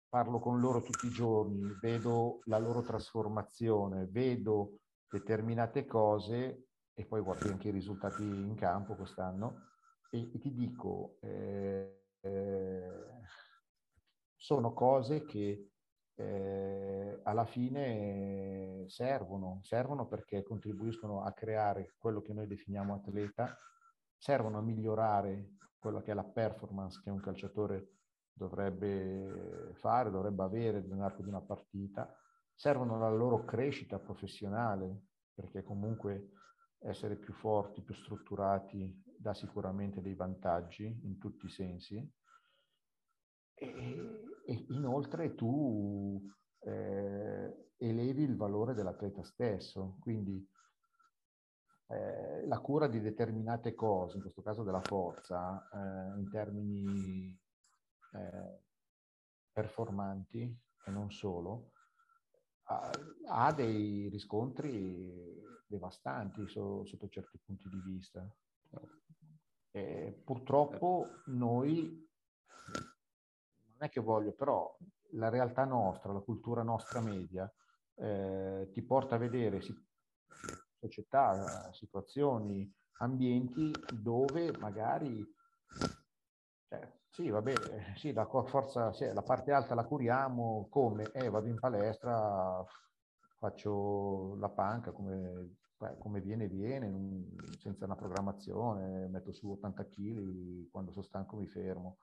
parlo 0.09 0.39
con 0.39 0.61
loro 0.61 0.83
tutti 0.83 1.07
i 1.07 1.11
giorni, 1.11 1.77
vedo 1.81 2.39
la 2.45 2.59
loro 2.59 2.83
trasformazione, 2.83 4.07
vedo 4.07 4.83
determinate 5.09 5.85
cose 5.85 6.69
e 6.95 7.05
poi 7.05 7.21
guardo 7.21 7.49
anche 7.49 7.71
i 7.71 7.73
risultati 7.73 8.23
in 8.23 8.55
campo 8.55 8.95
quest'anno 8.95 9.71
e, 10.11 10.31
e 10.33 10.39
ti 10.39 10.53
dico, 10.53 11.17
eh, 11.23 12.05
eh, 12.21 13.05
sono 14.45 14.75
cose 14.75 15.25
che 15.25 15.71
eh, 16.17 17.21
alla 17.23 17.47
fine 17.47 18.85
servono, 18.89 19.61
servono 19.63 20.07
perché 20.07 20.43
contribuiscono 20.43 21.23
a 21.23 21.33
creare 21.33 21.95
quello 21.97 22.21
che 22.21 22.35
noi 22.35 22.47
definiamo 22.47 22.93
atleta, 22.93 23.57
servono 24.19 24.59
a 24.59 24.61
migliorare 24.61 25.53
quello 25.79 26.03
che 26.03 26.11
è 26.11 26.15
la 26.15 26.25
performance 26.25 27.01
che 27.03 27.09
un 27.09 27.21
calciatore 27.21 27.93
dovrebbe 28.35 29.73
fare, 29.77 30.11
dovrebbe 30.11 30.43
avere 30.43 30.83
nell'arco 30.83 31.23
di 31.23 31.31
una 31.31 31.41
partita, 31.41 32.15
servono 32.53 32.97
alla 32.97 33.09
loro 33.09 33.47
crescita 33.47 33.99
professionale, 33.99 35.07
perché 35.33 35.63
comunque 35.63 36.33
essere 36.81 37.17
più 37.17 37.33
forti, 37.33 37.81
più 37.81 37.95
strutturati 37.95 39.03
dà 39.17 39.33
sicuramente 39.33 40.03
dei 40.03 40.15
vantaggi 40.15 40.85
in 40.85 41.17
tutti 41.17 41.47
i 41.47 41.51
sensi. 41.51 42.13
E 44.45 44.67
inoltre 44.69 45.35
tu 45.35 46.21
eh, 46.61 47.71
elevi 47.77 48.23
il 48.23 48.37
valore 48.37 48.75
dell'atleta 48.75 49.23
stesso, 49.23 49.97
quindi 50.01 50.47
eh, 51.89 52.47
la 52.47 52.59
cura 52.61 52.87
di 52.87 53.01
determinate 53.01 53.75
cose, 53.75 54.17
in 54.17 54.23
questo 54.23 54.43
caso 54.43 54.63
della 54.63 54.83
forza, 54.83 55.69
eh, 55.73 56.19
in 56.19 56.29
termini 56.31 57.39
eh, 58.13 58.63
performanti 59.53 60.61
e 60.87 60.91
non 60.91 61.11
solo, 61.11 61.73
ha, 62.65 62.91
ha 63.29 63.53
dei 63.53 64.09
riscontri 64.09 65.43
devastanti 65.67 66.47
so, 66.49 66.85
sotto 66.85 67.09
certi 67.09 67.39
punti 67.45 67.69
di 67.69 67.81
vista. 67.85 68.27
Eh, 69.71 70.23
purtroppo 70.25 71.07
noi, 71.27 72.09
non 73.77 73.89
è 73.89 73.91
che 73.91 74.01
voglio, 74.01 74.33
però 74.33 74.77
la 75.13 75.29
realtà 75.29 75.65
nostra, 75.65 76.13
la 76.13 76.21
cultura 76.21 76.63
nostra 76.63 77.01
media, 77.01 77.53
eh, 77.97 78.69
ti 78.73 78.83
porta 78.83 79.17
a 79.17 79.19
vedere 79.19 79.61
società, 80.79 81.71
situazioni, 81.73 82.73
ambienti 82.99 83.73
dove 84.03 84.57
magari, 84.59 85.27
cioè, 86.69 86.93
sì, 87.11 87.31
va 87.31 87.43
bene, 87.43 87.95
sì, 87.97 88.13
la 88.13 88.27
forza, 88.27 88.93
sì, 88.93 89.13
la 89.13 89.23
parte 89.23 89.53
alta 89.53 89.75
la 89.75 89.85
curiamo, 89.85 90.67
come? 90.71 91.11
Eh, 91.13 91.29
vado 91.29 91.49
in 91.49 91.59
palestra, 91.59 92.65
faccio 93.39 94.37
la 94.37 94.49
panca 94.49 94.93
come, 94.93 95.57
come 95.99 96.21
viene, 96.21 96.49
viene, 96.49 96.93
senza 97.59 97.85
una 97.85 97.97
programmazione, 97.97 99.09
metto 99.09 99.33
su 99.33 99.51
80 99.51 99.87
kg, 99.89 100.71
quando 100.71 100.93
sono 100.93 101.05
stanco 101.05 101.37
mi 101.37 101.47
fermo. 101.47 101.99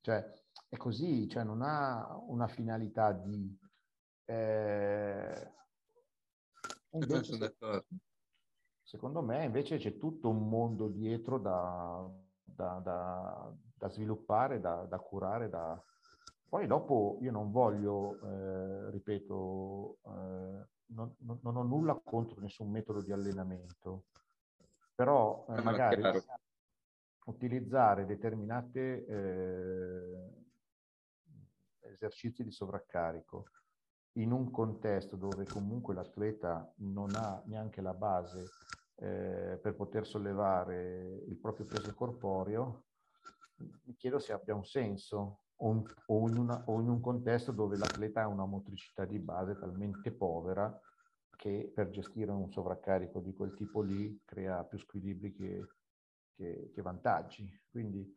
Cioè, 0.00 0.24
è 0.68 0.76
così, 0.76 1.28
cioè 1.28 1.44
non 1.44 1.62
ha 1.62 2.16
una 2.28 2.48
finalità 2.48 3.12
di... 3.12 3.56
Eh, 4.24 5.52
invece, 6.90 7.56
secondo 8.82 9.22
me 9.22 9.44
invece 9.44 9.78
c'è 9.78 9.96
tutto 9.98 10.28
un 10.28 10.48
mondo 10.48 10.88
dietro 10.88 11.38
da, 11.38 12.08
da, 12.42 12.80
da, 12.82 13.54
da 13.74 13.88
sviluppare, 13.88 14.60
da, 14.60 14.98
curare, 14.98 15.48
da... 15.48 15.80
Poi 16.48 16.66
dopo 16.66 17.18
io 17.20 17.30
non 17.30 17.50
voglio, 17.50 18.20
eh, 18.22 18.90
ripeto, 18.90 19.98
eh, 20.04 20.68
non, 20.86 21.14
non, 21.18 21.38
non, 21.42 21.56
ho 21.56 21.62
nulla 21.62 22.00
contro 22.02 22.40
nessun 22.40 22.70
metodo 22.70 23.02
di 23.02 23.12
allenamento, 23.12 24.04
però 24.94 25.44
eh, 25.48 25.60
magari 25.62 26.02
utilizzare 27.26 28.06
determinate 28.06 29.04
eh, 29.06 30.45
esercizi 31.96 32.44
di 32.44 32.52
sovraccarico 32.52 33.46
in 34.16 34.32
un 34.32 34.50
contesto 34.50 35.16
dove 35.16 35.44
comunque 35.44 35.94
l'atleta 35.94 36.72
non 36.76 37.14
ha 37.14 37.42
neanche 37.46 37.80
la 37.80 37.94
base 37.94 38.44
eh, 38.96 39.58
per 39.60 39.74
poter 39.74 40.06
sollevare 40.06 41.22
il 41.26 41.36
proprio 41.36 41.66
peso 41.66 41.94
corporeo, 41.94 42.84
mi 43.56 43.94
chiedo 43.94 44.18
se 44.18 44.32
abbia 44.32 44.54
un 44.54 44.64
senso 44.64 45.40
o, 45.56 45.68
un, 45.68 45.84
o, 46.06 46.28
in 46.28 46.36
una, 46.36 46.62
o 46.66 46.80
in 46.80 46.88
un 46.88 47.00
contesto 47.00 47.52
dove 47.52 47.76
l'atleta 47.76 48.22
ha 48.22 48.28
una 48.28 48.44
motricità 48.44 49.04
di 49.04 49.18
base 49.18 49.58
talmente 49.58 50.12
povera 50.12 50.78
che 51.36 51.70
per 51.74 51.90
gestire 51.90 52.30
un 52.30 52.50
sovraccarico 52.50 53.20
di 53.20 53.34
quel 53.34 53.54
tipo 53.54 53.82
lì 53.82 54.18
crea 54.24 54.64
più 54.64 54.78
squilibri 54.78 55.32
che, 55.32 55.66
che, 56.34 56.70
che 56.72 56.82
vantaggi. 56.82 57.46
Quindi 57.70 58.10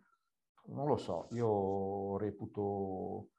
non 0.67 0.87
lo 0.87 0.97
so, 0.97 1.27
io 1.31 2.17
reputo 2.17 3.29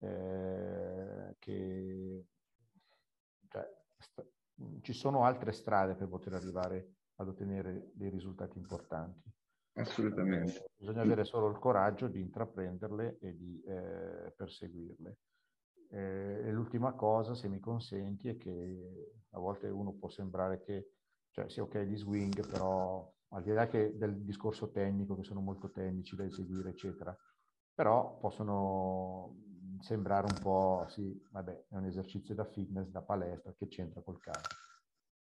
eh, 0.00 1.36
che 1.38 2.26
cioè, 3.48 3.68
st- 3.98 4.26
ci 4.82 4.92
sono 4.92 5.24
altre 5.24 5.52
strade 5.52 5.94
per 5.94 6.08
poter 6.08 6.34
arrivare 6.34 6.94
ad 7.16 7.28
ottenere 7.28 7.90
dei 7.94 8.10
risultati 8.10 8.58
importanti. 8.58 9.30
Assolutamente. 9.74 10.58
Eh, 10.58 10.70
bisogna 10.76 11.02
avere 11.02 11.24
solo 11.24 11.48
il 11.48 11.58
coraggio 11.58 12.08
di 12.08 12.20
intraprenderle 12.20 13.18
e 13.20 13.36
di 13.36 13.62
eh, 13.62 14.32
perseguirle. 14.36 15.18
Eh, 15.90 16.42
e 16.44 16.52
l'ultima 16.52 16.92
cosa, 16.92 17.34
se 17.34 17.48
mi 17.48 17.60
consenti, 17.60 18.28
è 18.28 18.36
che 18.36 19.12
a 19.30 19.38
volte 19.38 19.68
uno 19.68 19.92
può 19.92 20.08
sembrare 20.08 20.60
che, 20.62 20.92
cioè 21.30 21.48
sì, 21.48 21.60
ok, 21.60 21.78
gli 21.80 21.96
swing, 21.96 22.46
però 22.46 23.12
al 23.28 23.42
di 23.42 23.52
là 23.52 23.66
del 23.66 24.22
discorso 24.22 24.70
tecnico, 24.70 25.16
che 25.16 25.24
sono 25.24 25.40
molto 25.40 25.70
tecnici 25.70 26.16
da 26.16 26.24
eseguire, 26.24 26.70
eccetera, 26.70 27.16
però 27.74 28.18
possono 28.18 29.36
sembrare 29.80 30.26
un 30.26 30.40
po', 30.40 30.86
sì, 30.88 31.20
vabbè, 31.30 31.66
è 31.68 31.76
un 31.76 31.86
esercizio 31.86 32.34
da 32.34 32.44
fitness, 32.44 32.88
da 32.88 33.02
palestra, 33.02 33.54
che 33.56 33.68
c'entra 33.68 34.02
col 34.02 34.20
calcio. 34.20 34.56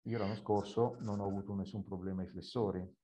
Io 0.02 0.18
l'anno 0.18 0.36
scorso 0.36 0.96
non 1.00 1.20
ho 1.20 1.26
avuto 1.26 1.54
nessun 1.54 1.84
problema 1.84 2.22
ai 2.22 2.28
flessori. 2.28 2.96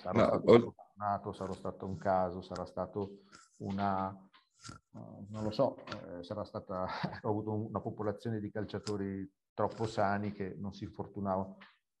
Sarò 0.00 0.18
no, 0.18 0.26
stato 0.26 0.50
ol... 0.50 0.60
fortunato, 0.62 1.32
sarò 1.32 1.52
stato 1.52 1.86
un 1.86 1.96
caso, 1.96 2.40
sarà 2.40 2.64
stato 2.64 3.22
una, 3.58 4.08
uh, 4.08 5.26
non 5.28 5.42
lo 5.42 5.50
so, 5.50 5.76
eh, 5.86 6.22
sarà 6.22 6.44
stata, 6.44 6.86
ho 7.22 7.28
avuto 7.28 7.52
una 7.52 7.80
popolazione 7.80 8.40
di 8.40 8.50
calciatori 8.50 9.30
troppo 9.52 9.86
sani 9.86 10.32
che 10.32 10.54
non 10.58 10.72
si 10.72 10.84
infortunavano, 10.84 11.56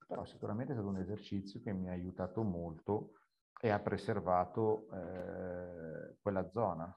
però 0.06 0.24
sicuramente 0.24 0.72
è 0.72 0.76
stato 0.76 0.90
un 0.90 0.98
esercizio 0.98 1.60
che 1.60 1.72
mi 1.72 1.88
ha 1.88 1.92
aiutato 1.92 2.42
molto 2.42 3.12
e 3.60 3.70
ha 3.70 3.78
preservato 3.80 4.88
eh, 4.92 6.16
quella 6.20 6.48
zona. 6.50 6.96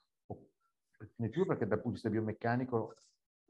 Ne 1.17 1.29
più 1.29 1.45
perché 1.45 1.67
dal 1.67 1.81
punto 1.81 1.89
di 1.89 1.93
vista 1.93 2.09
biomeccanico 2.09 2.93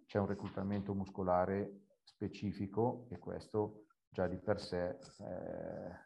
c'è 0.05 0.19
un 0.19 0.27
reclutamento 0.27 0.93
muscolare 0.93 1.87
specifico 2.03 3.07
e 3.09 3.17
questo 3.19 3.85
già 4.09 4.27
di 4.27 4.37
per 4.37 4.61
sé 4.61 4.89
eh, 4.89 6.05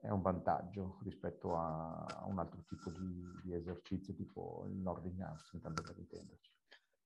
è 0.00 0.10
un 0.10 0.20
vantaggio 0.20 0.98
rispetto 1.02 1.56
a, 1.56 2.24
un 2.26 2.38
altro 2.38 2.62
tipo 2.66 2.90
di, 2.90 3.24
di, 3.42 3.54
esercizio 3.54 4.14
tipo 4.14 4.66
il 4.68 4.76
Nordic 4.76 5.20
Hamstring, 5.20 5.62
tanto 5.62 5.82
per 5.82 5.98
intenderci. 5.98 6.52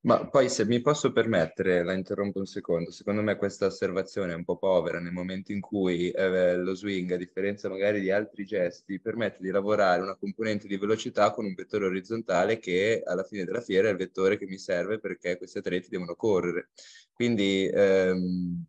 Ma 0.05 0.29
poi 0.29 0.49
se 0.49 0.65
mi 0.65 0.81
posso 0.81 1.13
permettere, 1.13 1.85
la 1.85 1.93
interrompo 1.93 2.41
un 2.41 2.47
secondo, 2.47 2.91
secondo 2.91 3.23
me 3.23 3.37
questa 3.37 3.67
osservazione 3.67 4.33
è 4.33 4.35
un 4.35 4.43
po' 4.45 4.57
povera 4.57 4.99
nel 4.99 5.13
momento 5.13 5.53
in 5.53 5.61
cui 5.61 6.11
eh, 6.11 6.57
lo 6.57 6.75
swing, 6.75 7.13
a 7.13 7.17
differenza 7.17 7.69
magari 7.69 8.01
di 8.01 8.11
altri 8.11 8.45
gesti, 8.45 8.99
permette 9.01 9.39
di 9.41 9.51
lavorare 9.51 10.03
una 10.03 10.17
componente 10.17 10.67
di 10.67 10.77
velocità 10.77 11.31
con 11.31 11.45
un 11.45 11.55
vettore 11.55 11.87
orizzontale 11.87 12.59
che 12.59 13.03
alla 13.05 13.23
fine 13.23 13.45
della 13.45 13.61
fiera 13.61 13.89
è 13.89 13.93
il 13.93 13.97
vettore 13.97 14.39
che 14.39 14.47
mi 14.47 14.59
serve 14.59 14.99
perché 14.99 15.37
questi 15.39 15.59
atleti 15.59 15.89
devono 15.89 16.17
correre. 16.17 16.71
Quindi 17.13 17.71
ehm, 17.73 18.65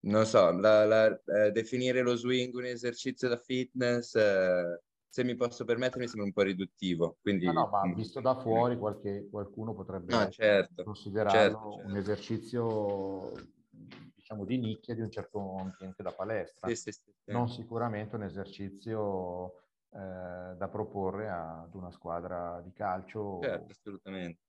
non 0.00 0.26
so, 0.26 0.50
la, 0.50 0.84
la, 0.84 1.22
eh, 1.26 1.50
definire 1.52 2.02
lo 2.02 2.16
swing 2.16 2.52
un 2.54 2.64
esercizio 2.64 3.28
da 3.28 3.36
fitness, 3.36 4.14
eh, 4.16 4.80
se 5.14 5.22
mi 5.22 5.36
posso 5.36 5.64
permettere, 5.64 6.00
mi 6.00 6.08
sembra 6.08 6.26
un 6.26 6.32
po' 6.32 6.42
riduttivo. 6.42 7.18
Quindi, 7.20 7.44
no, 7.44 7.52
no, 7.52 7.68
ma 7.68 7.86
mm. 7.86 7.92
visto 7.92 8.20
da 8.20 8.34
fuori 8.34 8.76
qualche, 8.76 9.28
qualcuno 9.30 9.72
potrebbe 9.72 10.12
no, 10.12 10.28
certo, 10.28 10.82
considerarlo 10.82 11.38
certo, 11.38 11.70
certo. 11.70 11.88
un 11.88 11.96
esercizio 11.96 13.32
diciamo 13.70 14.44
di 14.44 14.58
nicchia 14.58 14.92
di 14.92 15.02
un 15.02 15.10
certo 15.12 15.56
ambiente 15.56 16.02
da 16.02 16.10
palestra, 16.10 16.66
sì, 16.66 16.74
sì, 16.74 16.90
sì, 16.90 17.12
non 17.26 17.48
sicuramente 17.48 18.16
un 18.16 18.24
esercizio 18.24 19.52
eh, 19.90 20.56
da 20.56 20.68
proporre 20.68 21.28
ad 21.30 21.72
una 21.74 21.92
squadra 21.92 22.60
di 22.64 22.72
calcio. 22.72 23.38
Certo, 23.40 23.70
assolutamente 23.70 24.40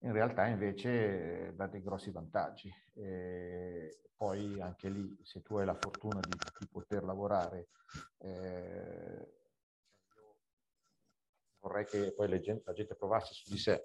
in 0.00 0.12
realtà 0.12 0.46
invece 0.46 1.54
dà 1.54 1.68
dei 1.68 1.82
grossi 1.82 2.10
vantaggi. 2.10 2.68
E 2.94 4.00
poi 4.16 4.60
anche 4.60 4.88
lì, 4.88 5.16
se 5.22 5.40
tu 5.40 5.56
hai 5.56 5.64
la 5.64 5.74
fortuna 5.74 6.20
di, 6.20 6.32
di 6.58 6.66
poter 6.66 7.04
lavorare, 7.04 7.68
eh, 8.18 9.43
vorrei 11.64 11.84
che 11.84 12.12
poi 12.14 12.28
gente, 12.40 12.62
la 12.64 12.72
gente 12.72 12.94
provasse 12.94 13.34
su 13.34 13.50
di 13.50 13.58
sé, 13.58 13.84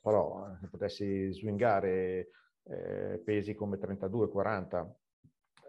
però 0.00 0.48
eh, 0.48 0.58
se 0.58 0.68
potessi 0.68 1.32
swingare 1.32 2.30
eh, 2.64 3.20
pesi 3.24 3.54
come 3.54 3.76
32-40 3.76 4.90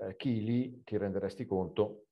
eh, 0.02 0.16
kg, 0.16 0.84
ti 0.84 0.98
renderesti 0.98 1.46
conto 1.46 2.06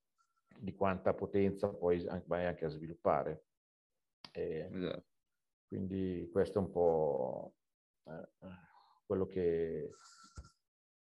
di 0.60 0.74
quanta 0.74 1.14
potenza 1.14 1.70
poi 1.70 2.04
vai 2.26 2.46
anche 2.46 2.66
a 2.66 2.70
sviluppare. 2.70 3.46
Esatto. 4.32 5.06
Quindi 5.68 6.30
questo 6.32 6.60
è 6.60 6.62
un 6.62 6.72
po' 6.72 7.54
Eh, 8.08 8.30
quello 9.06 9.26
che, 9.26 9.92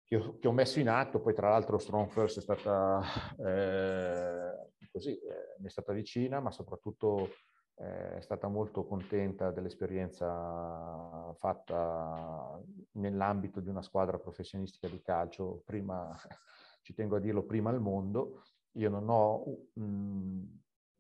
che, 0.05 0.17
ho, 0.17 0.39
che, 0.39 0.49
ho, 0.49 0.53
messo 0.53 0.81
in 0.81 0.89
atto. 0.89 1.21
Poi, 1.21 1.35
tra 1.35 1.51
l'altro, 1.51 1.79
Strong 1.79 2.11
First 2.11 2.39
è 2.39 2.43
stata 2.43 3.03
eh, 3.39 4.89
così, 4.91 5.19
eh, 5.19 5.57
mi 5.59 5.67
è 5.67 5.71
stata 5.71 5.93
vicina, 5.93 6.41
ma 6.41 6.51
soprattutto 6.51 7.19
eh, 7.27 7.31
è 7.75 8.21
stata 8.21 8.49
molto 8.49 8.85
contenta 8.85 9.51
dell'esperienza 9.51 11.35
fatta 11.39 12.61
nell'ambito 12.93 13.61
di 13.61 13.69
una 13.69 13.83
squadra 13.83 14.19
professionistica 14.19 14.89
di 14.89 15.03
calcio. 15.03 15.63
Prima, 15.65 16.15
ci 16.83 16.95
tengo 16.95 17.17
a 17.17 17.21
dirlo, 17.21 17.45
prima 17.45 17.71
al 17.71 17.81
mondo. 17.81 18.43
Io 18.73 18.89
non 18.89 19.09
ho, 19.09 19.45
mh, 19.73 19.83
mm, 19.83 20.45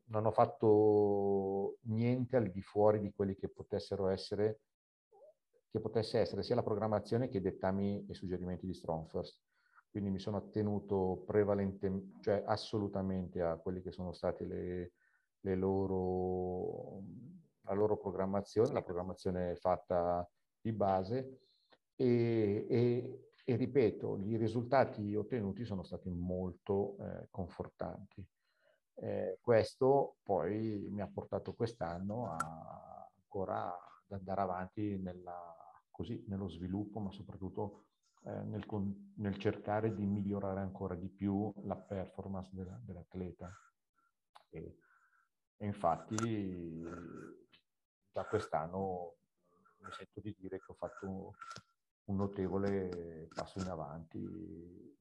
non 0.06 0.26
ho 0.26 0.30
fatto 0.32 1.78
niente 1.82 2.36
al 2.36 2.50
di 2.50 2.62
fuori 2.62 3.00
di 3.00 3.12
quelli 3.12 3.34
che 3.36 3.48
potessero 3.48 4.08
essere 4.08 4.60
che 5.74 5.80
potesse 5.80 6.20
essere 6.20 6.44
sia 6.44 6.54
la 6.54 6.62
programmazione 6.62 7.28
che 7.28 7.38
i 7.38 7.40
dettami 7.40 8.06
e 8.06 8.14
suggerimenti 8.14 8.64
di 8.64 8.74
Strongfirst. 8.74 9.42
Quindi 9.90 10.08
mi 10.10 10.20
sono 10.20 10.36
attenuto 10.36 11.24
prevalentemente, 11.26 12.20
cioè 12.20 12.44
assolutamente 12.46 13.42
a 13.42 13.56
quelli 13.56 13.82
che 13.82 13.90
sono 13.90 14.12
state 14.12 14.44
le, 14.44 14.64
le 14.64 14.92
loro, 15.55 17.03
la 17.62 17.74
loro 17.74 17.99
programmazione, 17.99 18.72
la 18.72 18.82
programmazione 18.82 19.55
fatta 19.57 20.28
di 20.61 20.72
base 20.72 21.40
e, 21.95 22.66
e, 22.68 23.28
e 23.45 23.57
ripeto, 23.57 24.18
i 24.24 24.36
risultati 24.36 25.14
ottenuti 25.14 25.64
sono 25.64 25.82
stati 25.82 26.11
molto 26.11 26.97
eh, 26.99 27.28
confortanti. 27.30 28.26
Eh, 28.97 29.38
questo 29.40 30.16
poi 30.22 30.86
mi 30.90 31.01
ha 31.01 31.09
portato 31.09 31.53
quest'anno 31.53 32.30
a, 32.30 33.11
ancora 33.16 33.66
ad 33.66 34.18
andare 34.18 34.40
avanti 34.40 34.97
nella, 34.97 35.38
così, 35.90 36.24
nello 36.28 36.49
sviluppo, 36.49 37.01
ma 37.01 37.11
soprattutto 37.11 37.86
eh, 38.24 38.42
nel, 38.45 38.64
nel, 39.16 39.36
cercare 39.38 39.95
di 39.95 40.07
migliorare 40.07 40.61
ancora 40.61 40.95
di 40.95 41.09
più 41.09 41.53
la 41.64 41.76
performance 41.76 42.55
della, 42.55 42.80
dell'atleta. 42.82 43.51
E, 44.51 44.78
e 45.57 45.66
infatti 45.66 46.82
da 48.12 48.24
quest'anno 48.24 49.16
mi 49.78 49.90
sento 49.92 50.20
di 50.20 50.34
dire 50.38 50.59
che 50.59 50.72
ho 50.72 50.74
fatto 50.74 51.34
un 52.05 52.16
notevole 52.16 53.28
passo 53.34 53.59
in 53.61 53.68
avanti 53.68 54.18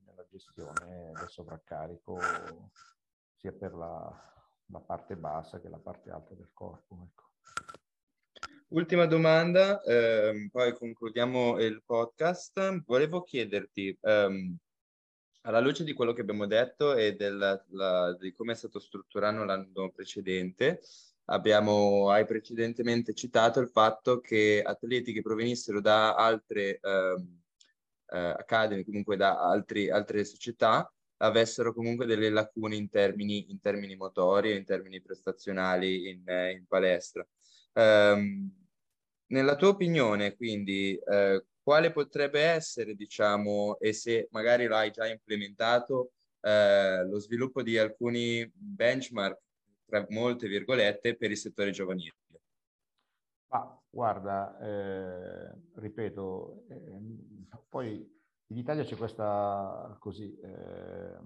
nella 0.05 0.25
gestione 0.29 1.11
del 1.13 1.29
sovraccarico 1.29 2.17
sia 3.35 3.51
per 3.51 3.73
la, 3.73 4.33
la 4.67 4.79
parte 4.79 5.15
bassa 5.15 5.59
che 5.59 5.69
la 5.69 5.79
parte 5.79 6.09
alta 6.09 6.33
del 6.33 6.49
corpo. 6.53 7.07
Ecco. 7.09 7.31
Ultima 8.69 9.05
domanda, 9.05 9.81
ehm, 9.83 10.49
poi 10.49 10.73
concludiamo 10.73 11.59
il 11.59 11.83
podcast. 11.85 12.83
Volevo 12.85 13.21
chiederti, 13.21 13.95
ehm, 14.01 14.57
alla 15.45 15.59
luce 15.59 15.83
di 15.83 15.93
quello 15.93 16.13
che 16.13 16.21
abbiamo 16.21 16.45
detto 16.45 16.95
e 16.95 17.15
del, 17.15 17.63
la, 17.69 18.17
di 18.19 18.31
come 18.33 18.53
è 18.53 18.55
stato 18.55 18.79
strutturato 18.79 19.43
l'anno 19.43 19.91
precedente, 19.91 20.81
abbiamo, 21.25 22.09
hai 22.09 22.25
precedentemente 22.25 23.13
citato 23.13 23.59
il 23.59 23.69
fatto 23.69 24.19
che 24.19 24.61
atleti 24.65 25.13
che 25.13 25.21
provenissero 25.21 25.81
da 25.81 26.15
altre 26.15 26.79
ehm, 26.79 27.41
eh, 28.07 28.17
academy, 28.17 28.83
comunque 28.83 29.17
da 29.17 29.39
altri, 29.39 29.89
altre 29.89 30.23
società, 30.23 30.91
avessero 31.17 31.73
comunque 31.73 32.05
delle 32.05 32.29
lacune 32.29 32.75
in 32.75 32.89
termini, 32.89 33.49
in 33.49 33.59
termini 33.59 33.95
motori 33.95 34.51
e 34.51 34.55
in 34.55 34.65
termini 34.65 35.01
prestazionali 35.01 36.09
in, 36.09 36.23
in 36.27 36.65
palestra. 36.67 37.25
Um, 37.73 38.51
nella 39.27 39.55
tua 39.55 39.69
opinione, 39.69 40.35
quindi, 40.35 40.95
eh, 40.95 41.45
quale 41.63 41.91
potrebbe 41.91 42.41
essere, 42.41 42.93
diciamo, 42.93 43.79
e 43.79 43.93
se 43.93 44.27
magari 44.31 44.67
l'hai 44.67 44.91
già 44.91 45.07
implementato, 45.07 46.11
eh, 46.41 47.05
lo 47.05 47.19
sviluppo 47.19 47.63
di 47.63 47.77
alcuni 47.77 48.51
benchmark 48.53 49.39
tra 49.85 50.05
molte 50.09 50.47
virgolette, 50.47 51.15
per 51.15 51.31
il 51.31 51.37
settore 51.37 51.71
giovanile? 51.71 52.15
Ma 53.47 53.81
guarda, 53.89 54.59
eh, 54.59 55.53
ripeto, 55.75 56.65
eh, 56.67 57.01
poi 57.69 58.21
in 58.47 58.57
Italia 58.57 58.83
c'è 58.83 58.95
questa 58.95 59.95
così, 59.99 60.37
eh, 60.39 61.17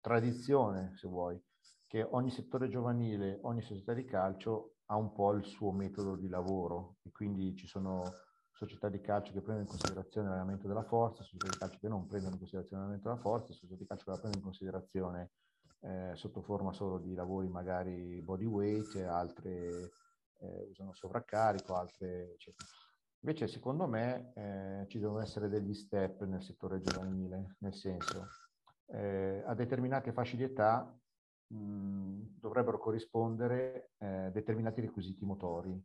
tradizione, 0.00 0.92
se 0.96 1.08
vuoi, 1.08 1.40
che 1.86 2.02
ogni 2.02 2.30
settore 2.30 2.68
giovanile, 2.68 3.38
ogni 3.42 3.62
società 3.62 3.94
di 3.94 4.04
calcio 4.04 4.76
ha 4.86 4.96
un 4.96 5.12
po' 5.12 5.32
il 5.32 5.44
suo 5.44 5.72
metodo 5.72 6.16
di 6.16 6.28
lavoro 6.28 6.96
e 7.02 7.10
quindi 7.10 7.56
ci 7.56 7.66
sono 7.66 8.02
società 8.66 8.88
di 8.88 9.00
calcio 9.00 9.32
che 9.32 9.40
prendono 9.40 9.62
in 9.62 9.66
considerazione 9.66 10.28
l'allenamento 10.28 10.68
della 10.68 10.84
forza, 10.84 11.22
società 11.22 11.48
di 11.48 11.56
calcio 11.58 11.78
che 11.80 11.88
non 11.88 12.06
prendono 12.06 12.34
in 12.34 12.38
considerazione 12.38 12.82
l'allenamento 12.82 13.08
della 13.08 13.20
forza, 13.20 13.52
società 13.52 13.74
di 13.74 13.86
calcio 13.86 14.04
che 14.04 14.10
la 14.10 14.16
prendono 14.18 14.42
in 14.42 14.48
considerazione 14.48 15.30
eh, 15.80 16.12
sotto 16.14 16.42
forma 16.42 16.72
solo 16.72 16.98
di 16.98 17.14
lavori 17.14 17.48
magari 17.48 18.20
body 18.22 18.44
weight, 18.44 18.96
altre 18.96 19.90
eh, 20.38 20.66
usano 20.70 20.92
sovraccarico, 20.92 21.74
altre 21.74 22.32
eccetera. 22.34 22.68
Invece 23.20 23.46
secondo 23.46 23.86
me 23.86 24.32
eh, 24.34 24.86
ci 24.88 24.98
devono 24.98 25.20
essere 25.20 25.48
degli 25.48 25.74
step 25.74 26.24
nel 26.24 26.42
settore 26.42 26.80
giovanile, 26.80 27.56
nel 27.58 27.74
senso 27.74 28.28
eh, 28.86 29.42
a 29.46 29.54
determinate 29.54 30.12
fasce 30.12 30.36
di 30.36 30.42
età 30.42 30.92
mh, 31.46 32.38
dovrebbero 32.38 32.78
corrispondere 32.78 33.92
eh, 33.98 34.30
determinati 34.32 34.80
requisiti 34.80 35.24
motori. 35.24 35.80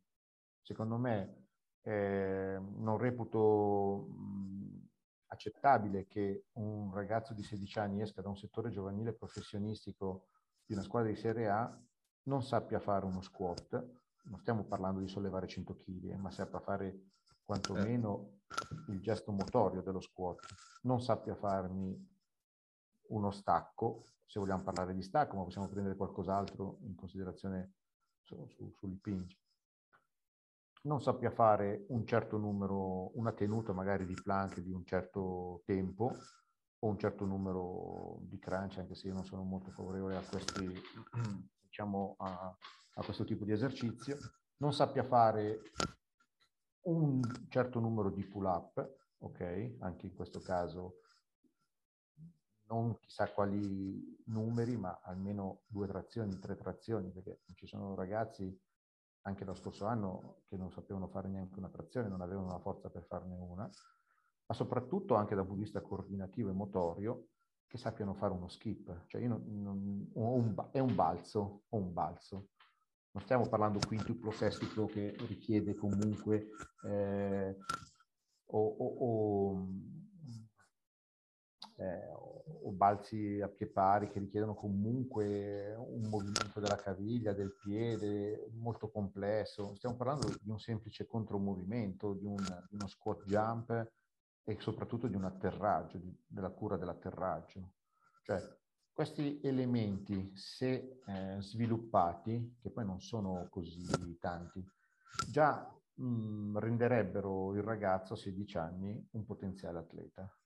Secondo 0.61 0.97
me 0.97 1.45
eh, 1.81 2.59
non 2.59 2.97
reputo 2.97 4.07
mh, 4.09 4.87
accettabile 5.27 6.07
che 6.07 6.45
un 6.53 6.91
ragazzo 6.93 7.33
di 7.33 7.43
16 7.43 7.79
anni 7.79 8.01
esca 8.01 8.21
da 8.21 8.29
un 8.29 8.37
settore 8.37 8.69
giovanile 8.69 9.13
professionistico 9.13 10.27
di 10.65 10.73
una 10.73 10.83
squadra 10.83 11.09
di 11.09 11.15
Serie 11.15 11.49
A, 11.49 11.79
non 12.23 12.43
sappia 12.43 12.79
fare 12.79 13.05
uno 13.05 13.21
squat, 13.21 13.71
non 14.23 14.39
stiamo 14.39 14.65
parlando 14.65 14.99
di 14.99 15.07
sollevare 15.07 15.47
100 15.47 15.75
kg, 15.75 16.09
eh, 16.09 16.17
ma 16.17 16.29
sappia 16.29 16.59
fare 16.59 17.11
quantomeno 17.45 18.41
il 18.89 18.99
gesto 18.99 19.31
motorio 19.31 19.81
dello 19.81 20.01
squat, 20.01 20.45
non 20.83 21.01
sappia 21.01 21.35
farmi 21.35 22.15
uno 23.09 23.31
stacco, 23.31 24.03
se 24.25 24.39
vogliamo 24.39 24.63
parlare 24.63 24.93
di 24.93 25.01
stacco, 25.01 25.37
ma 25.37 25.43
possiamo 25.43 25.69
prendere 25.69 25.95
qualcos'altro 25.95 26.79
in 26.81 26.95
considerazione 26.95 27.75
su, 28.21 28.45
su, 28.49 28.69
sugli 28.71 28.99
pinch 28.99 29.37
non 30.83 31.01
sappia 31.01 31.31
fare 31.31 31.85
un 31.89 32.05
certo 32.05 32.37
numero, 32.37 33.17
una 33.17 33.31
tenuta 33.31 33.73
magari 33.73 34.05
di 34.05 34.13
plank 34.13 34.59
di 34.59 34.71
un 34.71 34.85
certo 34.85 35.61
tempo 35.65 36.15
o 36.79 36.87
un 36.87 36.97
certo 36.97 37.25
numero 37.25 38.19
di 38.21 38.37
crunch, 38.39 38.77
anche 38.77 38.95
se 38.95 39.07
io 39.07 39.13
non 39.13 39.25
sono 39.25 39.43
molto 39.43 39.71
favorevole 39.71 40.15
a, 40.15 40.21
questi, 40.21 40.71
diciamo, 41.61 42.15
a, 42.19 42.55
a 42.93 43.03
questo 43.03 43.23
tipo 43.23 43.43
di 43.45 43.51
esercizio, 43.51 44.17
non 44.57 44.73
sappia 44.73 45.03
fare 45.03 45.61
un 46.81 47.19
certo 47.49 47.79
numero 47.79 48.09
di 48.09 48.23
pull 48.25 48.45
up, 48.45 48.95
ok? 49.19 49.77
Anche 49.79 50.05
in 50.05 50.15
questo 50.15 50.39
caso 50.39 51.01
non 52.67 52.97
chissà 52.99 53.31
quali 53.31 54.23
numeri, 54.25 54.77
ma 54.77 54.99
almeno 55.03 55.61
due 55.67 55.87
trazioni, 55.87 56.37
tre 56.39 56.55
trazioni, 56.57 57.11
perché 57.11 57.41
ci 57.55 57.65
sono 57.65 57.95
ragazzi 57.95 58.57
anche 59.27 59.43
lo 59.43 59.53
scorso 59.53 59.85
anno 59.85 60.37
che 60.47 60.55
non 60.55 60.71
sapevano 60.71 61.07
fare 61.07 61.27
neanche 61.27 61.59
una 61.59 61.69
trazione, 61.69 62.07
non 62.07 62.21
avevano 62.21 62.47
la 62.47 62.59
forza 62.59 62.89
per 62.89 63.03
farne 63.03 63.35
una, 63.35 63.69
ma 64.45 64.55
soprattutto 64.55 65.15
anche 65.15 65.35
dal 65.35 65.43
punto 65.43 65.59
di 65.59 65.65
vista 65.65 65.81
coordinativo 65.81 66.49
e 66.49 66.53
motorio 66.53 67.27
che 67.67 67.77
sappiano 67.77 68.13
fare 68.13 68.33
uno 68.33 68.47
skip, 68.47 69.05
cioè 69.07 69.21
io 69.21 69.27
non, 69.27 69.43
non, 69.61 70.09
un, 70.13 70.69
è 70.71 70.79
un 70.79 70.95
balzo 70.95 71.63
o 71.67 71.77
un 71.77 71.91
balzo. 71.91 72.47
Non 73.11 73.23
stiamo 73.23 73.47
parlando 73.49 73.79
quintuplo, 73.85 74.31
sestuplo 74.31 74.85
che 74.85 75.13
richiede 75.27 75.75
comunque 75.75 76.51
eh, 76.83 77.57
o, 78.45 78.75
o, 78.77 78.95
o 78.99 79.67
eh, 81.75 82.36
o 82.63 82.71
balzi 82.71 83.39
a 83.41 83.47
pie 83.47 83.67
pari 83.67 84.09
che 84.09 84.19
richiedono 84.19 84.53
comunque 84.53 85.73
un 85.75 86.07
movimento 86.09 86.59
della 86.59 86.75
caviglia, 86.75 87.33
del 87.33 87.55
piede 87.55 88.49
molto 88.53 88.89
complesso. 88.89 89.75
Stiamo 89.75 89.95
parlando 89.95 90.27
di 90.41 90.49
un 90.49 90.59
semplice 90.59 91.05
contromovimento, 91.05 92.13
di, 92.13 92.25
un, 92.25 92.37
di 92.37 92.75
uno 92.75 92.87
squat 92.87 93.23
jump 93.25 93.91
e 94.43 94.57
soprattutto 94.59 95.07
di 95.07 95.15
un 95.15 95.25
atterraggio, 95.25 95.97
di, 95.97 96.15
della 96.25 96.49
cura 96.51 96.77
dell'atterraggio. 96.77 97.73
Cioè, 98.23 98.41
questi 98.93 99.39
elementi, 99.43 100.31
se 100.35 101.01
eh, 101.05 101.37
sviluppati, 101.39 102.57
che 102.59 102.69
poi 102.69 102.85
non 102.85 102.99
sono 102.99 103.47
così 103.49 104.17
tanti, 104.19 104.65
già 105.29 105.71
mh, 105.93 106.57
renderebbero 106.59 107.53
il 107.53 107.63
ragazzo 107.63 108.13
a 108.13 108.17
16 108.17 108.57
anni 108.57 109.07
un 109.11 109.25
potenziale 109.25 109.79
atleta 109.79 110.36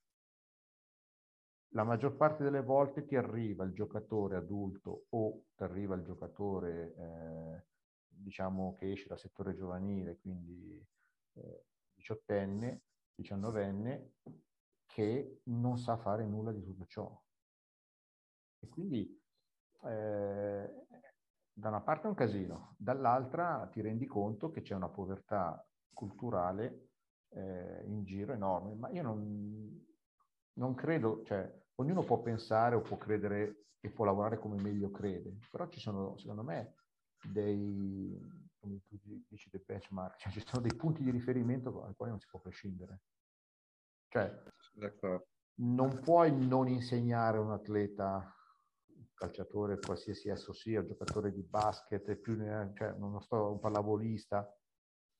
la 1.74 1.84
maggior 1.84 2.16
parte 2.16 2.44
delle 2.44 2.62
volte 2.62 3.06
ti 3.06 3.16
arriva 3.16 3.64
il 3.64 3.74
giocatore 3.74 4.36
adulto 4.36 5.06
o 5.10 5.44
ti 5.56 5.64
arriva 5.64 5.96
il 5.96 6.04
giocatore, 6.04 6.96
eh, 6.96 7.66
diciamo, 8.08 8.76
che 8.76 8.92
esce 8.92 9.08
dal 9.08 9.20
settore 9.20 9.56
giovanile, 9.56 10.18
quindi 10.20 10.86
eh, 11.34 11.66
diciottenne, 11.94 12.82
diciannovenne, 13.16 14.14
che 14.86 15.42
non 15.44 15.78
sa 15.78 15.96
fare 15.96 16.26
nulla 16.26 16.52
di 16.52 16.62
tutto 16.62 16.86
ciò. 16.86 17.22
E 18.60 18.68
quindi 18.68 19.22
eh, 19.84 20.86
da 21.54 21.70
una 21.70 21.82
parte 21.82 22.06
è 22.06 22.10
un 22.10 22.16
casino, 22.16 22.76
dall'altra 22.78 23.68
ti 23.72 23.80
rendi 23.80 24.06
conto 24.06 24.52
che 24.52 24.62
c'è 24.62 24.76
una 24.76 24.90
povertà 24.90 25.66
culturale 25.94 26.90
eh, 27.30 27.84
in 27.86 28.04
giro 28.04 28.34
enorme, 28.34 28.76
ma 28.76 28.90
io 28.90 29.04
non, 29.04 29.86
non 30.54 30.74
credo, 30.76 31.24
cioè 31.24 31.60
ognuno 31.82 32.04
può 32.04 32.22
pensare 32.22 32.76
o 32.76 32.82
può 32.82 32.98
credere 32.98 33.66
e 33.80 33.90
può 33.90 34.06
lavorare 34.06 34.40
come 34.40 34.62
meglio 34.62 34.92
crede, 34.92 35.38
però 35.50 35.68
ci 35.68 35.80
sono, 35.80 36.18
secondo 36.18 36.44
me, 36.44 36.76
dei, 37.24 38.18
come 38.60 38.80
tu 38.86 38.98
dici, 39.28 39.50
dei 39.50 39.64
benchmark, 39.66 40.18
cioè 40.18 40.32
ci 40.32 40.44
sono 40.46 40.62
dei 40.62 40.76
punti 40.76 41.04
di 41.04 41.12
riferimento 41.12 41.84
ai 41.84 41.96
quali 41.96 42.12
non 42.12 42.20
si 42.20 42.28
può 42.30 42.40
prescindere. 42.40 43.02
Cioè, 44.08 44.44
non 45.62 46.00
puoi 46.00 46.36
non 46.48 46.68
insegnare 46.68 47.38
a 47.38 47.42
un 47.42 47.52
atleta, 47.52 48.36
calciatore, 49.14 49.80
qualsiasi 49.80 50.30
esso 50.30 50.54
sia, 50.54 50.84
giocatore 50.84 51.32
di 51.32 51.44
basket, 51.44 52.16
più, 52.16 52.38
cioè, 52.38 52.94
non 52.98 53.22
sto 53.22 53.52
un 53.52 53.60
pallavolista, 53.60 54.48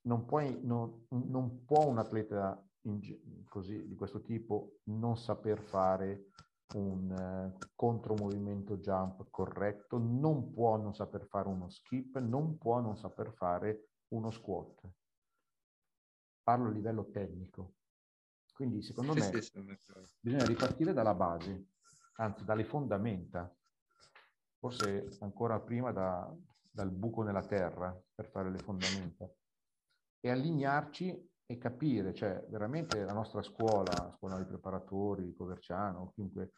non, 0.04 0.26
puoi, 0.26 0.60
non, 0.64 1.06
non 1.10 1.64
può 1.66 1.86
un 1.86 2.00
atleta 2.00 2.64
in, 2.82 3.46
così, 3.48 3.88
di 3.88 3.96
questo 3.96 4.22
tipo 4.22 4.80
non 4.86 5.18
saper 5.18 5.62
fare 5.62 6.30
un 6.76 7.54
uh, 7.54 7.58
contromovimento 7.76 8.78
jump 8.78 9.30
corretto, 9.30 9.98
non 9.98 10.52
può 10.52 10.78
non 10.78 10.94
saper 10.94 11.26
fare 11.28 11.48
uno 11.48 11.70
skip, 11.70 12.18
non 12.20 12.58
può 12.58 12.80
non 12.80 12.98
saper 12.98 13.34
fare 13.34 13.90
uno 14.10 14.32
squat. 14.32 14.90
Parlo 16.44 16.68
a 16.68 16.72
livello 16.72 17.10
tecnico. 17.10 17.76
Quindi 18.54 18.82
secondo 18.82 19.14
me 19.14 19.32
bisogna 20.20 20.46
ripartire 20.46 20.94
dalla 20.94 21.16
base, 21.16 21.70
anzi 22.18 22.44
dalle 22.44 22.66
fondamenta, 22.66 23.54
forse 24.60 25.08
ancora 25.20 25.60
prima 25.60 25.92
da, 25.92 26.32
dal 26.70 26.92
buco 26.92 27.24
nella 27.24 27.44
terra 27.44 28.00
per 28.14 28.30
fare 28.30 28.52
le 28.52 28.60
fondamenta 28.60 29.28
e 30.20 30.30
allinearci 30.30 31.31
e 31.52 31.58
capire, 31.58 32.14
cioè 32.14 32.46
veramente 32.48 33.04
la 33.04 33.14
nostra 33.14 33.42
scuola, 33.42 34.14
scuola 34.18 34.38
di 34.38 34.46
preparatori, 34.46 35.34
Coverciano, 35.34 36.12
chiunque 36.14 36.54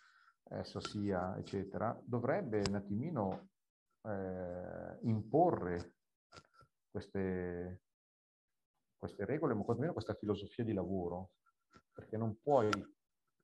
esso 0.50 0.80
sia, 0.80 1.36
eccetera, 1.38 2.00
dovrebbe 2.04 2.62
un 2.68 2.76
attimino 2.76 3.50
eh, 4.04 5.00
imporre 5.02 5.96
queste, 6.92 7.82
queste 8.96 9.26
regole, 9.26 9.56
ma 9.56 9.64
quantomeno 9.64 9.94
questa 9.94 10.14
filosofia 10.14 10.64
di 10.64 10.74
lavoro, 10.74 11.32
perché 11.92 12.16
non 12.18 12.38
puoi 12.40 12.70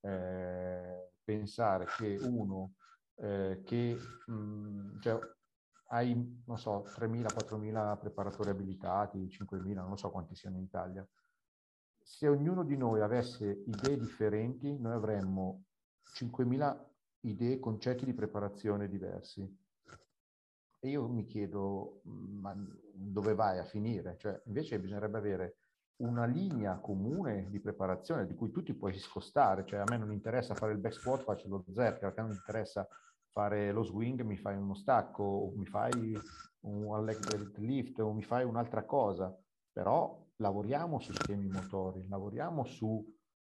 eh, 0.01 1.11
pensare 1.23 1.85
che 1.97 2.17
uno 2.21 2.73
eh, 3.15 3.61
che 3.65 3.97
mh, 4.27 4.33
mm, 4.33 4.99
cioè, 4.99 5.19
hai, 5.91 6.43
non 6.45 6.59
so, 6.59 6.83
3.000, 6.83 7.25
4.000 7.33 7.97
preparatori 7.97 8.49
abilitati, 8.49 9.27
5.000, 9.27 9.73
non 9.73 9.97
so 9.97 10.11
quanti 10.11 10.35
siano 10.35 10.57
in 10.57 10.63
Italia. 10.63 11.07
Se 12.11 12.27
ognuno 12.27 12.63
di 12.63 12.75
noi 12.75 13.01
avesse 13.01 13.63
idee 13.67 13.95
differenti, 13.95 14.79
noi 14.79 14.93
avremmo 14.93 15.65
5.000 16.11 16.85
idee, 17.21 17.59
concetti 17.59 18.03
di 18.03 18.15
preparazione 18.15 18.89
diversi. 18.89 19.41
E 20.79 20.89
io 20.89 21.07
mi 21.07 21.23
chiedo, 21.25 22.01
ma 22.03 22.53
dove 22.91 23.35
vai 23.35 23.59
a 23.59 23.63
finire? 23.63 24.17
Cioè, 24.17 24.41
invece 24.47 24.79
bisognerebbe 24.79 25.19
avere 25.19 25.57
una 25.97 26.25
linea 26.25 26.79
comune 26.79 27.47
di 27.47 27.59
preparazione 27.59 28.25
di 28.25 28.33
cui 28.33 28.49
tu 28.49 28.63
ti 28.63 28.73
puoi 28.73 28.97
scostare, 28.97 29.63
cioè 29.65 29.79
a 29.79 29.85
me 29.87 29.97
non 29.97 30.11
interessa 30.11 30.55
fare 30.55 30.71
il 30.71 30.79
back 30.79 30.95
squat, 30.95 31.21
faccio 31.21 31.47
lo 31.47 31.63
zerk, 31.71 32.03
a 32.03 32.13
me 32.17 32.23
non 32.23 32.31
interessa 32.31 32.87
fare 33.27 33.71
lo 33.71 33.83
swing, 33.83 34.21
mi 34.21 34.35
fai 34.35 34.57
uno 34.57 34.73
stacco, 34.73 35.23
o 35.23 35.51
mi 35.55 35.67
fai 35.67 36.19
un 36.61 37.05
leg 37.05 37.55
lift, 37.57 37.99
o 37.99 38.11
mi 38.13 38.23
fai 38.23 38.43
un'altra 38.45 38.83
cosa, 38.83 39.33
però 39.71 40.25
lavoriamo 40.39 40.99
su 40.99 41.13
schemi 41.13 41.47
motori, 41.47 42.07
lavoriamo 42.07 42.63
su 42.63 43.05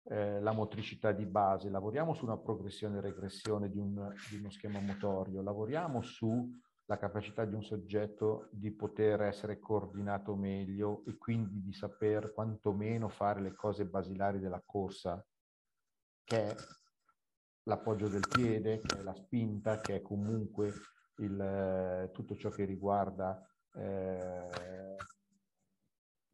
eh, 0.05 0.41
motricità 0.41 1.13
di 1.13 1.27
base, 1.27 1.71
lavoriamo 1.71 2.15
su 2.15 2.25
una 2.25 2.37
progressione 2.37 2.99
e 2.99 3.01
regressione 3.01 3.71
di, 3.71 3.79
un, 3.79 4.13
di 4.31 4.37
uno 4.37 4.51
schema 4.51 4.81
motorio, 4.81 5.43
lavoriamo 5.43 6.03
sulla 6.03 6.99
capacità 6.99 7.45
di 7.45 7.55
un 7.55 7.63
soggetto 7.63 8.49
di 8.51 8.73
poter 8.73 9.23
essere 9.23 9.59
coordinato 9.59 10.35
meglio 10.35 11.05
e 11.07 11.17
quindi 11.17 11.63
di 11.63 11.73
saper 11.73 12.33
quantomeno 12.33 13.09
fare 13.09 13.41
le 13.41 13.55
cose 13.55 13.87
basilari 13.87 14.41
della 14.41 14.63
corsa, 14.65 15.25
che 16.25 16.49
è 16.49 16.55
l'appoggio 17.65 18.09
del 18.09 18.27
piede, 18.29 18.81
che 18.81 18.99
è 18.99 19.03
la 19.03 19.15
spinta, 19.15 19.81
che 19.81 19.97
è 19.97 20.03
comunque 20.03 20.73
il, 21.19 21.41
eh, 21.41 22.11
tutto 22.13 22.35
ciò 22.35 22.51
che 22.51 22.65
riguarda 22.65 23.41
eh, 23.75 24.97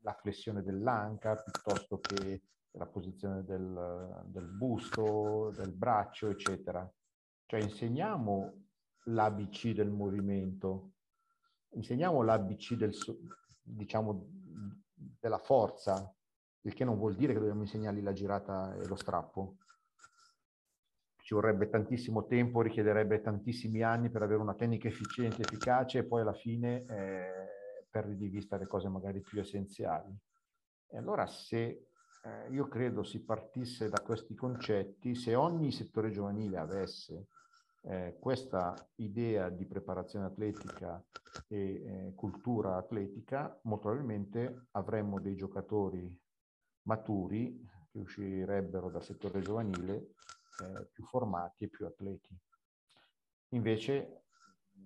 la 0.09 0.15
flessione 0.15 0.63
dell'anca 0.63 1.37
piuttosto 1.37 1.99
che 1.99 2.43
la 2.73 2.87
posizione 2.87 3.45
del, 3.45 4.23
del 4.25 4.47
busto, 4.47 5.53
del 5.55 5.73
braccio, 5.73 6.31
eccetera. 6.31 6.91
Cioè 7.45 7.61
insegniamo 7.61 8.69
l'ABC 9.05 9.73
del 9.73 9.91
movimento, 9.91 10.93
insegniamo 11.71 12.23
l'ABC 12.23 12.75
del, 12.75 12.95
diciamo, 13.63 14.27
della 14.95 15.39
forza, 15.39 16.15
il 16.63 16.73
che 16.73 16.85
non 16.85 16.97
vuol 16.97 17.15
dire 17.15 17.35
che 17.35 17.39
dobbiamo 17.39 17.63
insegnargli 17.63 18.03
la 18.03 18.13
girata 18.13 18.75
e 18.75 18.87
lo 18.87 18.97
strappo, 18.97 19.57
ci 21.17 21.35
vorrebbe 21.35 21.69
tantissimo 21.69 22.25
tempo, 22.25 22.63
richiederebbe 22.63 23.21
tantissimi 23.21 23.83
anni 23.83 24.09
per 24.09 24.23
avere 24.23 24.41
una 24.41 24.55
tecnica 24.55 24.89
efficiente, 24.89 25.43
efficace 25.43 25.99
e 25.99 26.05
poi 26.05 26.23
alla 26.23 26.33
fine 26.33 26.87
eh, 26.87 27.48
perdi 27.99 28.17
di 28.17 28.29
vista 28.29 28.57
le 28.57 28.67
cose 28.69 28.89
magari 28.89 29.21
più 29.21 29.41
essenziali. 29.41 30.17
E 30.87 30.97
allora 30.97 31.27
se 31.27 31.89
eh, 32.23 32.49
io 32.51 32.69
credo 32.69 33.03
si 33.03 33.25
partisse 33.25 33.89
da 33.89 34.01
questi 34.01 34.35
concetti, 34.35 35.15
se 35.15 35.35
ogni 35.35 35.73
settore 35.73 36.11
giovanile 36.11 36.59
avesse 36.59 37.27
eh, 37.83 38.17
questa 38.21 38.75
idea 38.97 39.49
di 39.49 39.67
preparazione 39.67 40.27
atletica 40.27 41.03
e 41.49 41.59
eh, 41.59 42.13
cultura 42.15 42.77
atletica, 42.77 43.59
molto 43.63 43.89
probabilmente 43.89 44.69
avremmo 44.73 45.21
dei 45.21 45.35
giocatori 45.35 46.17
maturi 46.83 47.61
che 47.91 47.99
uscirebbero 47.99 48.91
dal 48.91 49.03
settore 49.03 49.41
giovanile 49.41 49.95
eh, 50.63 50.87
più 50.93 51.05
formati 51.05 51.65
e 51.65 51.69
più 51.69 51.85
atleti. 51.87 52.37
Invece 53.51 54.28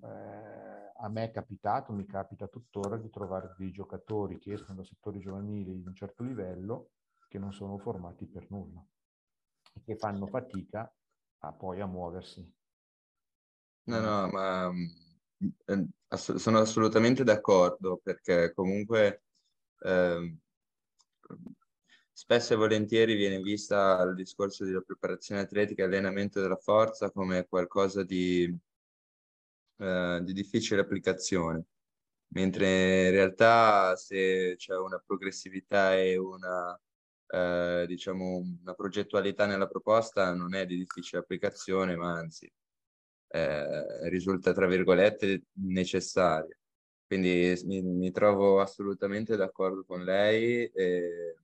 eh, 0.00 0.92
a 0.94 1.08
me 1.08 1.24
è 1.24 1.30
capitato, 1.30 1.92
mi 1.92 2.06
capita 2.06 2.46
tuttora 2.46 2.96
di 2.96 3.10
trovare 3.10 3.54
dei 3.58 3.70
giocatori 3.70 4.38
che 4.38 4.52
escono 4.52 4.78
da 4.78 4.84
settori 4.84 5.20
giovanili 5.20 5.80
di 5.80 5.86
un 5.86 5.94
certo 5.94 6.22
livello 6.22 6.90
che 7.28 7.38
non 7.38 7.52
sono 7.52 7.78
formati 7.78 8.26
per 8.26 8.46
nulla 8.50 8.84
e 9.74 9.82
che 9.82 9.96
fanno 9.96 10.26
fatica 10.26 10.92
a 11.38 11.52
poi 11.52 11.80
a 11.80 11.86
muoversi. 11.86 12.54
No, 13.84 14.00
no, 14.00 14.28
ma 14.28 14.70
eh, 15.64 15.88
sono 16.16 16.58
assolutamente 16.58 17.24
d'accordo 17.24 17.98
perché 18.00 18.52
comunque 18.54 19.24
eh, 19.80 20.36
spesso 22.12 22.52
e 22.52 22.56
volentieri 22.56 23.16
viene 23.16 23.40
vista 23.40 24.02
il 24.02 24.14
discorso 24.14 24.64
della 24.64 24.82
preparazione 24.82 25.40
atletica 25.40 25.82
e 25.82 25.86
allenamento 25.86 26.40
della 26.40 26.56
forza 26.56 27.10
come 27.10 27.46
qualcosa 27.48 28.04
di, 28.04 28.56
eh, 29.82 30.20
di 30.22 30.32
difficile 30.32 30.80
applicazione, 30.82 31.64
mentre 32.28 33.06
in 33.06 33.10
realtà 33.10 33.96
se 33.96 34.54
c'è 34.56 34.76
una 34.76 35.02
progressività 35.04 35.96
e 35.96 36.16
una, 36.16 36.78
eh, 37.28 37.84
diciamo, 37.88 38.38
una 38.62 38.74
progettualità 38.74 39.46
nella 39.46 39.66
proposta 39.66 40.32
non 40.34 40.54
è 40.54 40.66
di 40.66 40.76
difficile 40.76 41.20
applicazione, 41.22 41.96
ma 41.96 42.12
anzi 42.12 42.50
eh, 43.28 44.08
risulta, 44.08 44.52
tra 44.52 44.66
virgolette, 44.66 45.44
necessaria. 45.54 46.56
Quindi 47.06 47.54
mi, 47.64 47.82
mi 47.82 48.10
trovo 48.10 48.60
assolutamente 48.60 49.36
d'accordo 49.36 49.84
con 49.84 50.04
lei. 50.04 50.66
E 50.66 51.36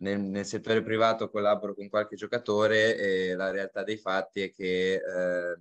nel, 0.00 0.20
nel, 0.20 0.44
settore 0.44 0.82
privato 0.82 1.30
collaboro 1.30 1.74
con 1.74 1.88
qualche 1.88 2.16
giocatore 2.16 2.96
e 2.96 3.34
la 3.34 3.50
realtà 3.50 3.82
dei 3.82 3.96
fatti 3.96 4.42
è 4.42 4.52
che 4.52 4.94
eh, 4.94 5.56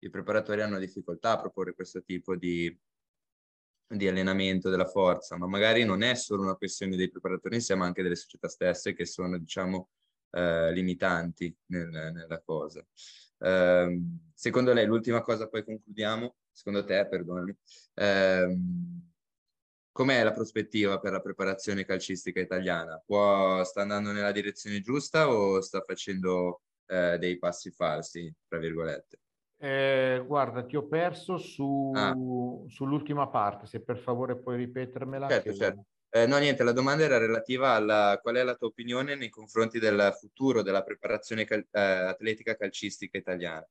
i 0.00 0.10
preparatori 0.10 0.62
hanno 0.62 0.78
difficoltà 0.78 1.32
a 1.32 1.40
proporre 1.40 1.74
questo 1.74 2.02
tipo 2.02 2.36
di, 2.36 2.74
di, 3.88 4.08
allenamento 4.08 4.68
della 4.70 4.86
forza, 4.86 5.36
ma 5.36 5.46
magari 5.46 5.84
non 5.84 6.02
è 6.02 6.14
solo 6.14 6.42
una 6.42 6.56
questione 6.56 6.96
dei 6.96 7.10
preparatori 7.10 7.56
insieme, 7.56 7.80
ma 7.82 7.86
anche 7.86 8.02
delle 8.02 8.16
società 8.16 8.48
stesse 8.48 8.94
che 8.94 9.06
sono, 9.06 9.38
diciamo, 9.38 9.88
eh, 10.30 10.72
limitanti 10.72 11.54
nel, 11.66 11.88
nella 11.88 12.40
cosa. 12.42 12.84
Eh, 13.38 14.00
secondo 14.34 14.72
lei, 14.72 14.86
l'ultima 14.86 15.22
cosa, 15.22 15.48
poi 15.48 15.64
concludiamo, 15.64 16.36
secondo 16.50 16.84
te, 16.84 17.06
perdonami, 17.08 17.56
ehm, 17.94 19.12
com'è 19.92 20.22
la 20.22 20.32
prospettiva 20.32 21.00
per 21.00 21.12
la 21.12 21.20
preparazione 21.20 21.84
calcistica 21.84 22.40
italiana? 22.40 23.02
Può, 23.04 23.64
sta 23.64 23.82
andando 23.82 24.12
nella 24.12 24.32
direzione 24.32 24.80
giusta 24.80 25.30
o 25.30 25.60
sta 25.60 25.82
facendo 25.82 26.62
eh, 26.86 27.18
dei 27.18 27.38
passi 27.38 27.70
falsi, 27.70 28.32
tra 28.46 28.58
virgolette? 28.58 29.20
Eh, 29.58 30.22
guarda, 30.26 30.64
ti 30.64 30.76
ho 30.76 30.86
perso 30.86 31.38
su, 31.38 31.92
ah. 31.94 32.14
sull'ultima 32.68 33.28
parte, 33.28 33.66
se 33.66 33.82
per 33.82 33.98
favore 33.98 34.36
puoi 34.36 34.56
ripetermela. 34.56 35.28
Certo, 35.28 35.50
che... 35.50 35.56
certo. 35.56 35.84
Eh, 36.10 36.26
no, 36.26 36.38
niente, 36.38 36.62
la 36.62 36.72
domanda 36.72 37.04
era 37.04 37.18
relativa 37.18 37.72
alla 37.72 38.18
qual 38.22 38.36
è 38.36 38.42
la 38.42 38.54
tua 38.54 38.68
opinione 38.68 39.16
nei 39.16 39.28
confronti 39.28 39.78
del 39.78 40.14
futuro 40.18 40.62
della 40.62 40.82
preparazione 40.82 41.44
cal- 41.44 41.66
eh, 41.70 41.80
atletica 41.80 42.56
calcistica 42.56 43.18
italiana, 43.18 43.66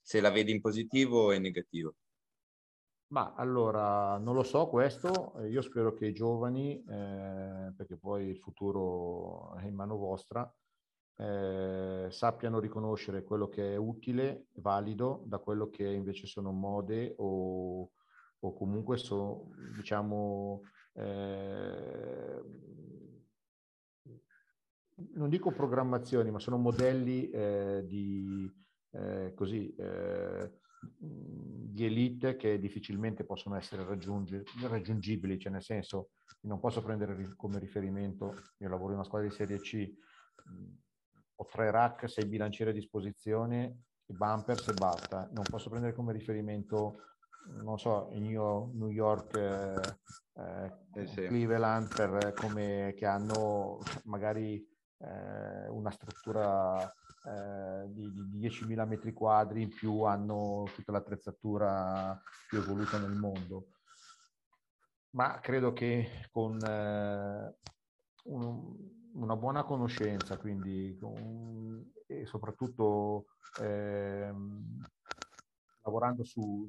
se 0.00 0.20
la 0.20 0.30
vedi 0.30 0.52
in 0.52 0.60
positivo 0.60 1.24
o 1.24 1.32
in 1.32 1.42
negativo. 1.42 1.94
Ma 3.08 3.34
allora, 3.36 4.18
non 4.18 4.34
lo 4.34 4.42
so 4.42 4.68
questo, 4.68 5.34
io 5.46 5.62
spero 5.62 5.94
che 5.94 6.06
i 6.06 6.12
giovani, 6.12 6.84
eh, 6.88 7.72
perché 7.74 7.96
poi 7.96 8.28
il 8.28 8.38
futuro 8.38 9.54
è 9.56 9.64
in 9.64 9.74
mano 9.74 9.96
vostra, 9.96 10.50
eh, 11.20 12.06
sappiano 12.10 12.60
riconoscere 12.60 13.24
quello 13.24 13.48
che 13.48 13.72
è 13.72 13.76
utile, 13.76 14.46
valido, 14.54 15.22
da 15.26 15.38
quello 15.38 15.68
che 15.68 15.84
invece 15.84 16.26
sono 16.26 16.52
mode 16.52 17.14
o, 17.18 17.90
o 18.38 18.54
comunque 18.54 18.98
sono, 18.98 19.50
diciamo, 19.76 20.62
eh, 20.92 22.42
non 25.14 25.28
dico 25.28 25.50
programmazioni, 25.50 26.30
ma 26.30 26.38
sono 26.38 26.56
modelli 26.56 27.30
eh, 27.30 27.82
di, 27.84 28.48
eh, 28.92 29.32
così, 29.34 29.74
eh, 29.74 30.52
di 30.98 31.84
elite 31.84 32.36
che 32.36 32.60
difficilmente 32.60 33.24
possono 33.24 33.56
essere 33.56 33.84
raggiungibili, 33.84 35.38
cioè 35.38 35.50
nel 35.50 35.62
senso 35.62 36.10
non 36.42 36.60
posso 36.60 36.80
prendere 36.80 37.34
come 37.36 37.58
riferimento, 37.58 38.34
io 38.58 38.68
lavoro 38.68 38.90
in 38.90 38.98
una 38.98 39.04
squadra 39.04 39.28
di 39.28 39.34
Serie 39.34 39.58
C, 39.58 39.92
ho 41.40 41.46
tre 41.46 41.70
rack, 41.70 42.08
sei 42.08 42.26
bilancieri 42.26 42.70
a 42.70 42.72
disposizione, 42.74 43.84
i 44.06 44.14
bumpers 44.14 44.68
e 44.68 44.74
basta, 44.74 45.28
non 45.32 45.44
posso 45.48 45.68
prendere 45.70 45.94
come 45.94 46.12
riferimento 46.12 47.02
non 47.62 47.78
so, 47.78 48.08
in 48.12 48.24
New 48.24 48.90
York, 48.90 49.34
eh, 49.34 50.72
eh, 50.94 51.06
sì. 51.06 51.26
Cleveland, 51.26 51.94
per, 51.94 52.34
come, 52.34 52.94
che 52.96 53.06
hanno 53.06 53.78
magari 54.04 54.64
eh, 54.98 55.68
una 55.68 55.90
struttura 55.90 56.82
eh, 56.84 57.86
di, 57.88 58.12
di 58.12 58.48
10.000 58.48 58.86
metri 58.86 59.12
quadri 59.12 59.62
in 59.62 59.68
più, 59.68 60.02
hanno 60.02 60.64
tutta 60.74 60.92
l'attrezzatura 60.92 62.20
più 62.48 62.58
evoluta 62.58 62.98
nel 62.98 63.16
mondo. 63.16 63.68
Ma 65.10 65.40
credo 65.40 65.72
che 65.72 66.28
con 66.30 66.58
eh, 66.62 67.56
un, 68.24 68.76
una 69.14 69.36
buona 69.36 69.64
conoscenza, 69.64 70.36
quindi 70.36 70.96
con, 70.98 71.92
e 72.06 72.26
soprattutto 72.26 73.26
ehm, 73.60 74.82
lavorando 75.82 76.24
su, 76.24 76.66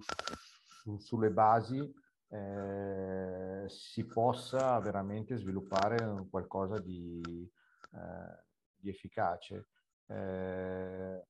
su, 0.66 0.98
sulle 0.98 1.32
basi 1.32 1.94
eh, 2.30 3.66
si 3.68 4.06
possa 4.06 4.80
veramente 4.80 5.36
sviluppare 5.38 6.28
qualcosa 6.30 6.80
di, 6.80 7.52
eh, 7.94 8.44
di 8.76 8.90
efficace. 8.90 9.68
Eh, 10.07 11.26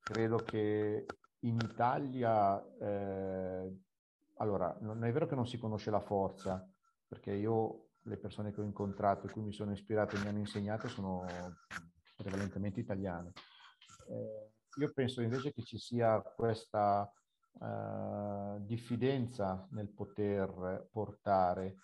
credo 0.00 0.36
che 0.38 1.06
in 1.40 1.58
Italia, 1.62 2.62
eh, 2.78 3.78
allora, 4.36 4.76
non 4.80 5.04
è 5.04 5.12
vero 5.12 5.26
che 5.26 5.34
non 5.34 5.46
si 5.46 5.58
conosce 5.58 5.90
la 5.90 6.00
forza, 6.00 6.66
perché 7.06 7.32
io 7.32 7.89
le 8.02 8.16
persone 8.16 8.52
che 8.52 8.60
ho 8.60 8.64
incontrato 8.64 9.26
e 9.26 9.30
cui 9.30 9.42
mi 9.42 9.52
sono 9.52 9.72
ispirato 9.72 10.16
e 10.16 10.20
mi 10.20 10.28
hanno 10.28 10.38
insegnato 10.38 10.88
sono 10.88 11.24
prevalentemente 12.16 12.80
italiane. 12.80 13.32
Eh, 14.08 14.52
io 14.76 14.92
penso 14.92 15.20
invece 15.20 15.52
che 15.52 15.62
ci 15.62 15.78
sia 15.78 16.20
questa 16.20 17.12
uh, 17.58 18.58
diffidenza 18.64 19.66
nel 19.72 19.88
poter 19.88 20.88
portare, 20.90 21.76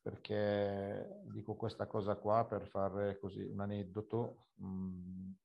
perché 0.00 1.22
dico 1.32 1.54
questa 1.54 1.86
cosa 1.86 2.16
qua 2.16 2.46
per 2.46 2.66
fare 2.68 3.18
così 3.18 3.42
un 3.42 3.60
aneddoto. 3.60 4.46
Um, 4.56 5.36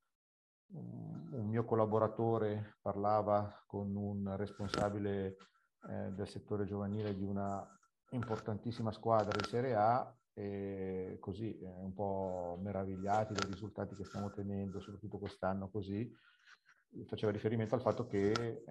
un 0.72 1.48
mio 1.48 1.64
collaboratore 1.64 2.76
parlava 2.80 3.64
con 3.66 3.94
un 3.96 4.36
responsabile 4.36 5.36
eh, 5.88 6.10
del 6.12 6.28
settore 6.28 6.64
giovanile 6.64 7.16
di 7.16 7.24
una 7.24 7.66
importantissima 8.10 8.92
squadra 8.92 9.36
di 9.38 9.48
Serie 9.48 9.74
A 9.74 10.14
e 10.32 11.18
così 11.20 11.58
eh, 11.58 11.66
un 11.66 11.92
po' 11.92 12.58
meravigliati 12.62 13.34
dai 13.34 13.50
risultati 13.50 13.94
che 13.94 14.04
stiamo 14.04 14.26
ottenendo, 14.26 14.80
soprattutto 14.80 15.18
quest'anno 15.18 15.68
così, 15.68 16.10
faceva 17.06 17.30
riferimento 17.30 17.74
al 17.74 17.82
fatto 17.82 18.06
che 18.06 18.32
eh, 18.32 18.62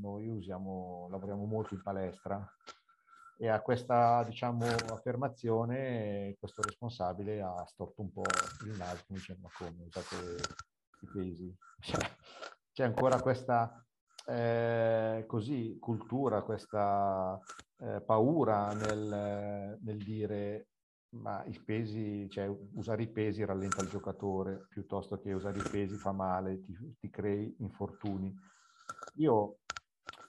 noi 0.00 0.28
usiamo, 0.28 1.08
lavoriamo 1.10 1.44
molto 1.44 1.74
in 1.74 1.82
palestra 1.82 2.46
e 3.36 3.48
a 3.48 3.60
questa 3.60 4.22
diciamo, 4.24 4.64
affermazione 4.64 6.36
questo 6.38 6.62
responsabile 6.62 7.42
ha 7.42 7.64
storto 7.66 8.02
un 8.02 8.12
po' 8.12 8.22
il 8.64 8.76
naso 8.76 9.02
dicendo 9.08 9.42
ma 9.42 9.48
come 9.56 9.84
usate 9.86 10.16
i 11.00 11.06
pesi? 11.12 11.56
Cioè, 11.84 12.16
c'è 12.72 12.84
ancora 12.84 13.20
questa 13.20 13.84
eh, 14.26 15.24
così, 15.26 15.76
cultura, 15.78 16.42
questa 16.42 17.38
eh, 17.84 18.00
paura 18.00 18.72
nel, 18.72 19.78
nel 19.82 19.98
dire 19.98 20.68
ma 21.14 21.44
i 21.44 21.58
pesi, 21.60 22.28
cioè 22.28 22.48
usare 22.72 23.02
i 23.02 23.08
pesi 23.08 23.44
rallenta 23.44 23.82
il 23.82 23.88
giocatore 23.88 24.66
piuttosto 24.68 25.18
che 25.20 25.32
usare 25.32 25.58
i 25.58 25.68
pesi 25.70 25.96
fa 25.96 26.12
male, 26.12 26.60
ti, 26.60 26.76
ti 26.98 27.08
crei 27.08 27.54
infortuni. 27.58 28.34
Io, 29.16 29.58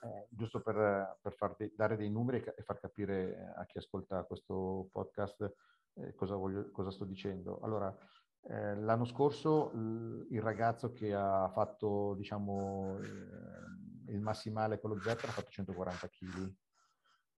eh, 0.04 0.28
giusto 0.30 0.60
per, 0.60 1.18
per 1.20 1.32
far 1.32 1.56
de- 1.56 1.72
dare 1.74 1.96
dei 1.96 2.08
numeri 2.10 2.44
e 2.56 2.62
far 2.62 2.78
capire 2.78 3.52
a 3.56 3.64
chi 3.66 3.78
ascolta 3.78 4.22
questo 4.24 4.88
podcast 4.92 5.52
eh, 5.94 6.14
cosa, 6.14 6.36
voglio, 6.36 6.70
cosa, 6.70 6.90
sto 6.92 7.04
dicendo. 7.04 7.58
Allora, 7.62 7.92
eh, 8.42 8.76
l'anno 8.76 9.06
scorso 9.06 9.72
l- 9.72 10.26
il 10.30 10.40
ragazzo 10.40 10.92
che 10.92 11.12
ha 11.12 11.48
fatto, 11.48 12.14
diciamo, 12.14 12.96
eh, 13.00 14.12
il 14.12 14.20
massimale 14.20 14.78
con 14.78 14.90
lo 14.90 15.00
Zeppelin 15.00 15.30
ha 15.30 15.32
fatto 15.32 15.50
140 15.50 16.08
kg 16.08 16.54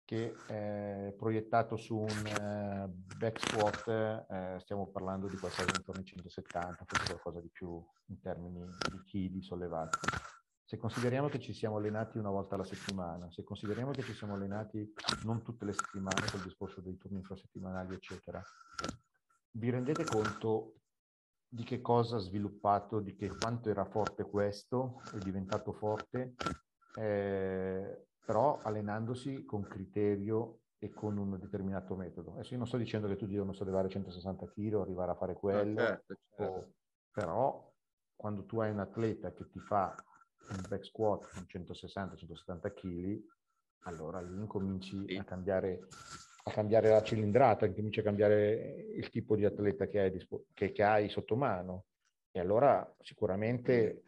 che 0.09 0.35
è 0.47 1.13
proiettato 1.19 1.77
su 1.77 1.99
un 1.99 2.09
eh, 2.09 2.89
back 2.89 3.47
squat, 3.47 3.89
eh, 4.31 4.57
stiamo 4.59 4.87
parlando 4.87 5.29
di 5.29 5.37
qualcosa 5.37 5.71
intorno 5.77 6.01
ai 6.01 6.07
170, 6.07 6.85
forse 6.87 7.07
qualcosa 7.09 7.43
di 7.43 7.51
più 7.51 7.79
in 8.07 8.19
termini 8.19 8.67
di 8.91 9.03
chili 9.05 9.43
sollevati. 9.43 9.99
Se 10.65 10.79
consideriamo 10.79 11.29
che 11.29 11.39
ci 11.39 11.53
siamo 11.53 11.77
allenati 11.77 12.17
una 12.17 12.31
volta 12.31 12.55
alla 12.55 12.65
settimana, 12.65 13.31
se 13.31 13.45
consideriamo 13.45 13.91
che 13.91 14.01
ci 14.01 14.15
siamo 14.15 14.33
allenati 14.33 14.91
non 15.25 15.43
tutte 15.43 15.67
le 15.67 15.75
settimane 15.75 16.27
col 16.31 16.41
discorso 16.41 16.81
dei 16.81 16.97
turni 16.97 17.19
infrasettimanali, 17.19 17.93
eccetera, 17.93 18.43
vi 19.51 19.69
rendete 19.69 20.05
conto 20.05 20.77
di 21.47 21.65
che 21.65 21.83
cosa 21.83 22.17
ha 22.17 22.21
sviluppato, 22.21 23.01
di 23.01 23.15
che 23.15 23.29
quanto 23.29 23.69
era 23.69 23.85
forte 23.85 24.25
questo, 24.25 25.03
è 25.13 25.19
diventato 25.19 25.75
forte, 25.75 26.35
eh, 26.95 28.08
però 28.29 28.61
allenandosi 28.63 29.47
con 29.47 29.63
criterio 29.63 30.65
e 30.77 30.91
con 30.91 31.17
un 31.17 31.39
determinato 31.41 31.97
metodo. 31.97 32.33
Adesso 32.33 32.53
io 32.53 32.59
non 32.59 32.67
sto 32.67 32.77
dicendo 32.77 33.09
che 33.09 33.17
tu 33.17 33.27
devi 33.27 33.55
sollevare 33.55 33.89
160 33.89 34.47
kg, 34.51 34.75
arrivare 34.75 35.13
a 35.13 35.15
fare 35.15 35.33
quello, 35.33 35.79
certo, 35.79 36.19
certo. 36.37 36.43
O, 36.43 36.73
però 37.11 37.73
quando 38.15 38.45
tu 38.45 38.61
hai 38.61 38.71
un 38.71 38.81
atleta 38.81 39.33
che 39.33 39.49
ti 39.49 39.59
fa 39.61 39.95
un 40.51 40.63
back 40.69 40.85
squat 40.85 41.27
con 41.33 41.47
160-170 41.49 42.75
kg, 42.75 43.19
allora 43.85 44.21
lì 44.21 44.35
incominci 44.35 45.07
sì. 45.09 45.17
a, 45.17 45.25
cambiare, 45.25 45.89
a 46.45 46.51
cambiare 46.51 46.91
la 46.91 47.03
cilindrata, 47.03 47.65
incominci 47.65 48.01
a 48.01 48.03
cambiare 48.03 48.91
il 48.95 49.09
tipo 49.09 49.37
di 49.37 49.47
atleta 49.47 49.87
che 49.87 50.01
hai, 50.01 50.29
che, 50.53 50.73
che 50.73 50.83
hai 50.83 51.09
sotto 51.09 51.35
mano. 51.35 51.87
E 52.31 52.41
allora 52.41 52.95
sicuramente 53.01 54.03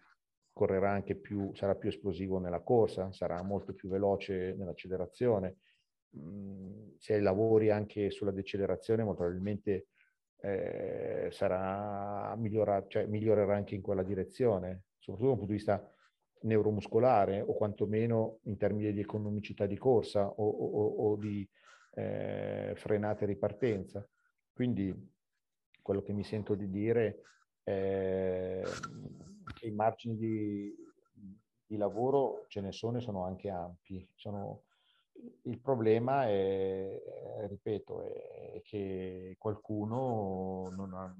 correrà 0.60 0.90
anche 0.90 1.14
più, 1.14 1.54
sarà 1.54 1.74
più 1.74 1.88
esplosivo 1.88 2.38
nella 2.38 2.60
corsa, 2.60 3.10
sarà 3.12 3.42
molto 3.42 3.72
più 3.72 3.88
veloce 3.88 4.52
nell'accelerazione. 4.58 5.56
Mm, 6.18 6.96
se 6.98 7.18
lavori 7.18 7.70
anche 7.70 8.10
sulla 8.10 8.30
decelerazione, 8.30 9.02
molto 9.02 9.22
probabilmente 9.22 9.86
eh, 10.42 11.28
sarà 11.30 12.34
migliora, 12.36 12.84
cioè, 12.88 13.06
migliorerà 13.06 13.56
anche 13.56 13.74
in 13.74 13.80
quella 13.80 14.02
direzione, 14.02 14.82
soprattutto 14.98 15.28
dal 15.28 15.38
punto 15.38 15.52
di 15.52 15.56
vista 15.56 15.94
neuromuscolare 16.42 17.40
o 17.40 17.54
quantomeno 17.54 18.40
in 18.42 18.58
termini 18.58 18.92
di 18.92 19.00
economicità 19.00 19.64
di 19.64 19.78
corsa 19.78 20.26
o, 20.26 20.46
o, 20.46 21.10
o 21.10 21.16
di 21.16 21.48
eh, 21.94 22.74
frenata 22.76 23.22
e 23.22 23.28
ripartenza. 23.28 24.06
Quindi 24.52 24.94
quello 25.80 26.02
che 26.02 26.12
mi 26.12 26.22
sento 26.22 26.54
di 26.54 26.68
dire 26.68 27.22
è 27.62 28.62
i 29.62 29.70
margini 29.70 30.16
di, 30.16 30.74
di 31.66 31.76
lavoro 31.76 32.44
ce 32.48 32.60
ne 32.60 32.72
sono 32.72 32.98
e 32.98 33.00
sono 33.00 33.24
anche 33.24 33.48
ampi. 33.48 34.06
Sono, 34.14 34.62
il 35.42 35.60
problema 35.60 36.26
è, 36.26 37.00
ripeto, 37.46 38.02
è 38.02 38.60
che 38.62 39.36
qualcuno 39.38 40.68
non 40.74 40.94
ha, 40.94 41.14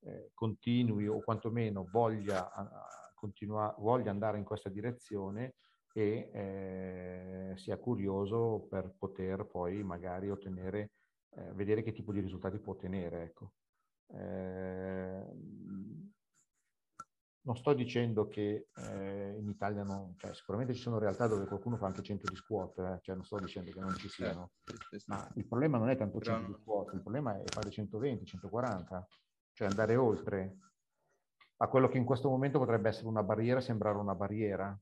eh, 0.00 0.30
continui 0.34 1.06
o 1.08 1.20
quantomeno 1.20 1.88
voglia, 1.90 2.50
continua, 3.14 3.74
voglia 3.78 4.10
andare 4.10 4.38
in 4.38 4.44
questa 4.44 4.68
direzione 4.68 5.54
e 5.92 6.30
eh, 6.32 7.52
sia 7.56 7.78
curioso 7.78 8.66
per 8.68 8.92
poter 8.96 9.44
poi 9.46 9.82
magari 9.82 10.30
ottenere, 10.30 10.90
eh, 11.30 11.52
vedere 11.54 11.82
che 11.82 11.92
tipo 11.92 12.12
di 12.12 12.20
risultati 12.20 12.58
può 12.58 12.74
ottenere. 12.74 13.22
Ecco. 13.22 13.52
Non 17.48 17.56
sto 17.56 17.72
dicendo 17.72 18.28
che 18.28 18.68
eh, 18.76 19.36
in 19.38 19.48
Italia 19.48 19.82
non, 19.82 20.12
cioè, 20.18 20.34
sicuramente 20.34 20.74
ci 20.74 20.82
sono 20.82 20.98
realtà 20.98 21.26
dove 21.26 21.46
qualcuno 21.46 21.78
fa 21.78 21.86
anche 21.86 22.02
100 22.02 22.28
di 22.28 22.36
squat, 22.36 22.78
eh, 22.78 22.98
cioè 23.00 23.14
non 23.14 23.24
sto 23.24 23.38
dicendo 23.38 23.70
che 23.70 23.80
non 23.80 23.96
ci 23.96 24.06
siano, 24.10 24.50
ma 25.06 25.26
il 25.34 25.46
problema 25.46 25.78
non 25.78 25.88
è 25.88 25.96
tanto 25.96 26.20
100 26.20 26.46
di 26.46 26.52
squat, 26.60 26.92
il 26.92 27.00
problema 27.00 27.40
è 27.40 27.44
fare 27.46 27.70
120, 27.70 28.26
140, 28.26 29.08
cioè 29.54 29.66
andare 29.66 29.96
oltre 29.96 30.58
a 31.56 31.68
quello 31.68 31.88
che 31.88 31.96
in 31.96 32.04
questo 32.04 32.28
momento 32.28 32.58
potrebbe 32.58 32.90
essere 32.90 33.08
una 33.08 33.22
barriera, 33.22 33.62
sembrare 33.62 33.96
una 33.96 34.14
barriera. 34.14 34.78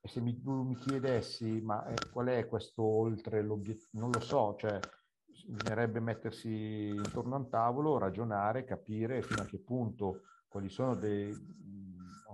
E 0.00 0.08
se 0.08 0.22
mi, 0.22 0.40
tu 0.40 0.62
mi 0.62 0.76
chiedessi, 0.76 1.60
ma 1.60 1.84
eh, 1.84 2.08
qual 2.10 2.28
è 2.28 2.48
questo 2.48 2.82
oltre 2.82 3.42
l'obiettivo? 3.42 4.00
Non 4.00 4.10
lo 4.10 4.20
so, 4.20 4.56
cioè 4.58 4.80
bisognerebbe 5.26 6.00
mettersi 6.00 6.88
intorno 6.88 7.34
a 7.34 7.38
un 7.40 7.50
tavolo, 7.50 7.98
ragionare, 7.98 8.64
capire 8.64 9.20
fino 9.20 9.42
a 9.42 9.44
che 9.44 9.58
punto 9.58 10.22
quali 10.48 10.68
sono 10.68 10.96
dei, 10.96 11.32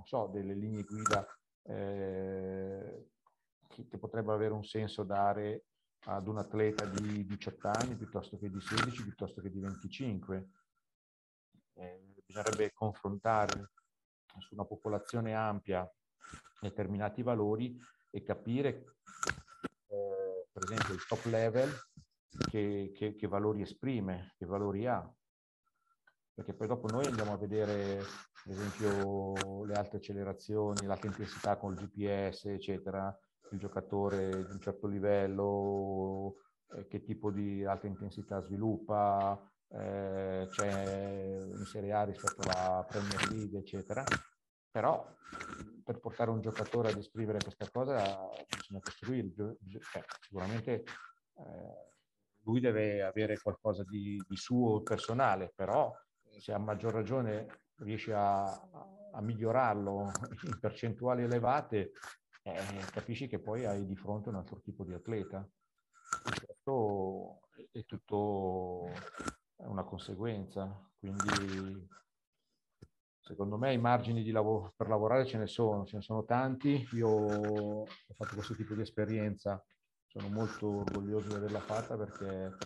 so, 0.07 0.29
delle 0.29 0.55
linee 0.55 0.85
guida 0.85 1.27
eh, 1.65 3.09
che, 3.67 3.89
che, 3.89 3.99
potrebbero 3.99 4.35
avere 4.35 4.55
un 4.55 4.65
senso 4.65 5.03
dare 5.03 5.65
ad 6.05 6.29
un 6.29 6.39
atleta 6.39 6.85
di 6.85 7.27
18 7.27 7.69
anni 7.69 7.97
piuttosto 7.97 8.39
che 8.39 8.49
di 8.49 8.61
16, 8.61 9.03
piuttosto 9.03 9.41
che 9.41 9.51
di 9.51 9.59
25. 9.59 10.49
Eh, 11.75 12.15
bisognerebbe 12.25 12.73
confrontare 12.73 13.73
su 14.39 14.55
una 14.55 14.65
popolazione 14.65 15.35
ampia 15.35 15.91
determinati 16.61 17.23
valori 17.23 17.77
e 18.09 18.23
capire, 18.23 18.99
eh, 19.89 20.47
per 20.53 20.63
esempio, 20.63 20.95
il 20.95 21.05
top 21.05 21.25
level 21.25 21.71
che, 22.49 22.93
che, 22.95 23.17
che 23.17 23.27
valori 23.27 23.63
esprime, 23.63 24.35
che 24.39 24.47
valori 24.47 24.87
ha. 24.87 25.16
Perché 26.37 26.53
poi 26.53 26.67
dopo 26.67 26.87
noi 26.89 27.07
andiamo 27.07 27.33
a 27.33 27.39
vedere, 27.39 27.99
ad 27.99 28.53
esempio, 28.53 29.65
le 29.65 29.73
alte 29.73 29.97
accelerazioni, 29.97 30.85
l'alta 30.85 31.07
intensità 31.07 31.57
con 31.57 31.73
il 31.73 31.79
GPS, 31.79 32.45
eccetera, 32.45 33.19
il 33.53 33.59
giocatore 33.59 34.45
di 34.45 34.53
un 34.53 34.61
certo 34.61 34.87
livello, 34.87 36.35
eh, 36.75 36.87
che 36.89 37.03
tipo 37.03 37.31
di 37.31 37.65
alta 37.65 37.87
intensità 37.87 38.43
sviluppa, 38.43 39.41
eh, 39.69 40.47
c'è 40.51 41.39
in 41.55 41.65
Serie 41.65 41.93
A 41.93 42.05
rispetto 42.05 42.43
alla 42.43 42.85
Premier 42.87 43.31
League, 43.31 43.59
eccetera. 43.59 44.05
Però 44.71 45.11
per 45.83 46.01
portare 46.01 46.29
un 46.29 46.43
giocatore 46.43 46.91
a 46.91 46.95
descrivere 46.95 47.39
questa 47.39 47.67
cosa 47.71 48.29
bisogna 48.47 48.81
costruire, 48.81 49.33
cioè, 49.91 50.05
sicuramente 50.21 50.85
eh, 51.39 51.95
lui 52.43 52.61
deve 52.61 53.03
avere 53.03 53.39
qualcosa 53.39 53.85
di, 53.85 54.23
di, 54.29 54.37
suo 54.37 54.83
personale, 54.83 55.51
però 55.55 55.91
se 56.39 56.53
a 56.53 56.59
maggior 56.59 56.93
ragione 56.93 57.47
riesce 57.77 58.13
a, 58.13 58.45
a 59.13 59.21
migliorarlo 59.21 60.11
in 60.45 60.59
percentuali 60.59 61.23
elevate, 61.23 61.93
eh, 62.43 62.85
capisci 62.93 63.29
che 63.29 63.39
poi 63.41 63.65
hai 63.65 63.87
di 63.87 63.97
fronte 63.97 64.29
un 64.29 64.37
altro 64.37 64.61
tipo 64.61 64.85
di 64.85 64.95
atleta. 64.95 65.47
Questo 66.23 67.41
è 67.73 67.85
tutto 67.85 68.91
una 69.57 69.85
conseguenza, 69.85 70.81
quindi 70.99 71.89
secondo 73.21 73.59
me 73.59 73.73
i 73.73 73.79
margini 73.79 74.29
lav- 74.31 74.73
per 74.77 74.89
lavorare 74.89 75.27
ce 75.27 75.39
ne 75.39 75.47
sono, 75.47 75.85
ce 75.85 75.97
ne 75.97 76.03
sono 76.03 76.25
tanti. 76.25 76.87
Io 76.93 77.09
ho 77.09 77.87
fatto 78.15 78.35
questo 78.35 78.55
tipo 78.55 78.75
di 78.75 78.83
esperienza 78.83 79.63
sono 80.07 80.29
molto 80.29 80.69
orgoglioso 80.69 81.29
di 81.29 81.35
averla 81.35 81.61
fatta 81.61 81.97
perché 81.97 82.57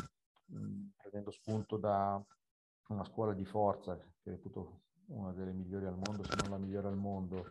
mh, 0.45 0.89
prendendo 0.97 1.31
spunto 1.31 1.77
da 1.79 2.23
una 2.91 3.05
scuola 3.05 3.33
di 3.33 3.45
forza 3.45 3.97
che 3.97 4.31
reputo 4.31 4.83
una 5.07 5.33
delle 5.33 5.53
migliori 5.53 5.87
al 5.87 5.99
mondo, 5.99 6.23
se 6.25 6.37
non 6.41 6.51
la 6.51 6.59
migliore 6.59 6.89
al 6.89 6.97
mondo, 6.97 7.47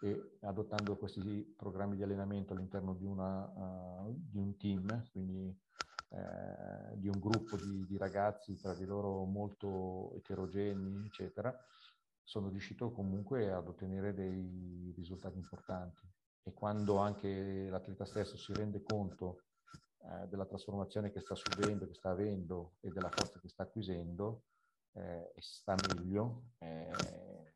e 0.00 0.36
adottando 0.40 0.96
questi 0.96 1.54
programmi 1.56 1.96
di 1.96 2.02
allenamento 2.02 2.52
all'interno 2.52 2.94
di, 2.94 3.04
una, 3.04 3.44
uh, 3.44 4.14
di 4.16 4.38
un 4.38 4.56
team, 4.56 5.08
quindi 5.10 5.56
eh, 6.10 6.96
di 6.96 7.08
un 7.08 7.18
gruppo 7.18 7.56
di, 7.56 7.86
di, 7.86 7.96
ragazzi 7.96 8.56
tra 8.56 8.72
di 8.74 8.84
loro 8.84 9.24
molto 9.24 10.12
eterogenei, 10.14 11.06
eccetera, 11.06 11.52
sono 12.22 12.48
riuscito 12.50 12.92
comunque 12.92 13.50
ad 13.50 13.66
ottenere 13.66 14.14
dei 14.14 14.92
risultati 14.96 15.38
importanti. 15.38 16.08
E 16.42 16.52
quando 16.52 16.98
anche 16.98 17.68
l'atleta 17.68 18.04
stesso 18.04 18.36
si 18.36 18.52
rende 18.52 18.82
conto 18.82 19.42
eh, 20.02 20.28
della 20.28 20.44
trasformazione 20.46 21.10
che 21.10 21.20
sta 21.20 21.34
subendo, 21.34 21.86
che 21.86 21.94
sta 21.94 22.10
avendo 22.10 22.74
e 22.80 22.90
della 22.90 23.10
forza 23.10 23.40
che 23.40 23.48
sta 23.48 23.64
acquisendo 23.64 24.42
eh, 24.94 25.32
e 25.34 25.40
sta 25.40 25.76
meglio, 25.76 26.50
eh, 26.58 27.54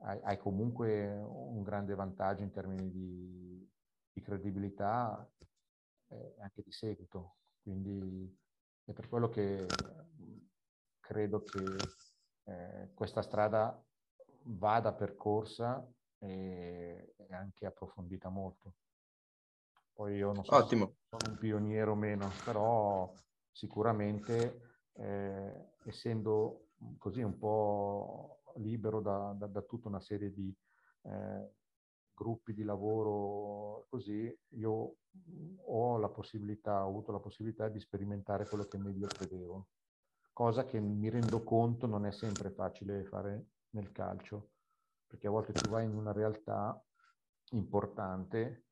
hai, 0.00 0.20
hai, 0.22 0.38
comunque 0.38 1.08
un 1.16 1.62
grande 1.62 1.94
vantaggio 1.94 2.42
in 2.42 2.50
termini 2.50 2.90
di, 2.90 3.70
di 4.12 4.20
credibilità 4.20 5.28
e 6.08 6.36
anche 6.40 6.62
di 6.62 6.72
seguito. 6.72 7.36
Quindi 7.62 8.36
è 8.84 8.92
per 8.92 9.08
quello 9.08 9.28
che 9.28 9.66
credo 11.00 11.42
che 11.42 11.76
eh, 12.44 12.90
questa 12.94 13.22
strada 13.22 13.82
vada 14.42 14.92
percorsa 14.92 15.86
e, 16.18 17.14
e 17.16 17.34
anche 17.34 17.66
approfondita 17.66 18.28
molto. 18.28 18.74
Poi 19.92 20.16
io 20.16 20.32
non 20.32 20.44
so 20.44 20.54
Ottimo. 20.54 20.86
se 20.86 20.94
sono 21.08 21.30
un 21.32 21.38
pioniere 21.38 21.90
o 21.90 21.94
meno, 21.94 22.30
però 22.44 23.12
sicuramente 23.50 24.60
eh, 24.92 25.72
essendo 25.88 26.68
così 26.98 27.22
un 27.22 27.38
po' 27.38 28.42
libero 28.56 29.00
da, 29.00 29.34
da, 29.36 29.46
da 29.46 29.62
tutta 29.62 29.88
una 29.88 30.00
serie 30.00 30.32
di 30.32 30.54
eh, 31.02 31.52
gruppi 32.14 32.52
di 32.52 32.64
lavoro 32.64 33.86
così, 33.88 34.36
io 34.50 34.96
ho 35.64 35.96
la 35.98 36.08
possibilità, 36.08 36.84
ho 36.84 36.88
avuto 36.88 37.12
la 37.12 37.20
possibilità 37.20 37.68
di 37.68 37.80
sperimentare 37.80 38.46
quello 38.46 38.64
che 38.64 38.78
meglio 38.78 39.06
credevo, 39.06 39.68
cosa 40.32 40.64
che 40.64 40.80
mi 40.80 41.08
rendo 41.08 41.42
conto 41.42 41.86
non 41.86 42.06
è 42.06 42.12
sempre 42.12 42.50
facile 42.50 43.04
fare 43.04 43.46
nel 43.70 43.92
calcio 43.92 44.50
perché 45.08 45.26
a 45.26 45.30
volte 45.30 45.52
tu 45.52 45.70
vai 45.70 45.86
in 45.86 45.94
una 45.94 46.12
realtà 46.12 46.80
importante 47.52 48.66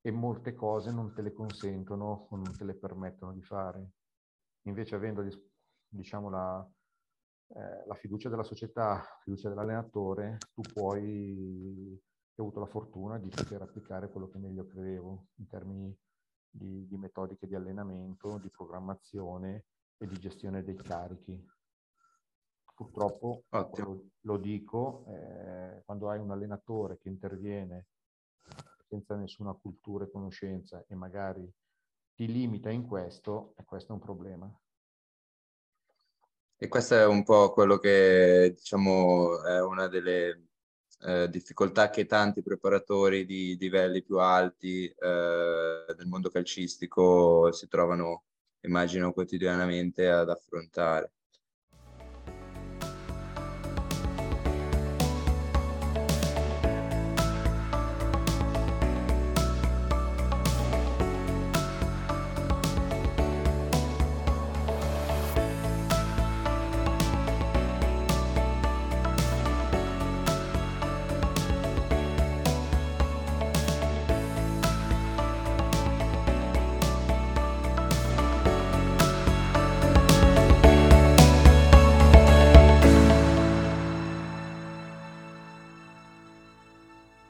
e 0.00 0.10
molte 0.12 0.54
cose 0.54 0.92
non 0.92 1.12
te 1.12 1.20
le 1.20 1.32
consentono 1.32 2.28
o 2.30 2.36
non 2.36 2.56
te 2.56 2.64
le 2.64 2.74
permettono 2.74 3.32
di 3.32 3.42
fare. 3.42 3.90
Invece 4.62 4.94
avendo 4.94 5.20
diciamo, 5.94 6.28
la, 6.28 6.68
eh, 7.48 7.86
la 7.86 7.94
fiducia 7.94 8.28
della 8.28 8.42
società, 8.42 8.94
la 8.94 9.20
fiducia 9.22 9.48
dell'allenatore, 9.48 10.38
tu 10.52 10.62
puoi, 10.62 12.00
ho 12.36 12.42
avuto 12.42 12.60
la 12.60 12.66
fortuna 12.66 13.18
di 13.18 13.28
poter 13.28 13.62
applicare 13.62 14.10
quello 14.10 14.28
che 14.28 14.38
meglio 14.38 14.66
credevo 14.66 15.26
in 15.36 15.46
termini 15.46 15.96
di, 16.50 16.86
di 16.86 16.96
metodiche 16.96 17.46
di 17.46 17.54
allenamento, 17.54 18.38
di 18.38 18.50
programmazione 18.50 19.66
e 19.96 20.06
di 20.06 20.18
gestione 20.18 20.62
dei 20.62 20.76
carichi. 20.76 21.42
Purtroppo, 22.74 23.44
lo, 23.50 24.06
lo, 24.22 24.36
dico, 24.36 25.04
eh, 25.06 25.82
quando 25.84 26.10
hai 26.10 26.18
un 26.18 26.32
allenatore 26.32 26.98
che 26.98 27.08
interviene 27.08 27.86
senza 28.88 29.14
nessuna 29.14 29.52
cultura 29.52 30.04
e 30.04 30.10
conoscenza 30.10 30.84
e 30.88 30.94
magari 30.96 31.48
ti 32.14 32.26
limita 32.26 32.70
in 32.70 32.84
questo, 32.84 33.54
e 33.56 33.64
questo 33.64 33.92
è 33.92 33.94
un 33.94 34.00
problema. 34.00 34.58
E 36.56 36.68
questo 36.68 36.94
è 36.94 37.04
un 37.04 37.24
po' 37.24 37.52
quello 37.52 37.78
che 37.78 38.52
diciamo 38.54 39.44
è 39.44 39.60
una 39.60 39.88
delle 39.88 40.48
eh, 41.00 41.28
difficoltà 41.28 41.90
che 41.90 42.06
tanti 42.06 42.42
preparatori 42.42 43.26
di 43.26 43.56
livelli 43.58 44.02
più 44.02 44.18
alti 44.18 44.86
eh, 44.86 45.84
del 45.96 46.06
mondo 46.06 46.30
calcistico 46.30 47.52
si 47.52 47.68
trovano, 47.68 48.24
immagino, 48.60 49.12
quotidianamente 49.12 50.08
ad 50.08 50.30
affrontare. 50.30 51.12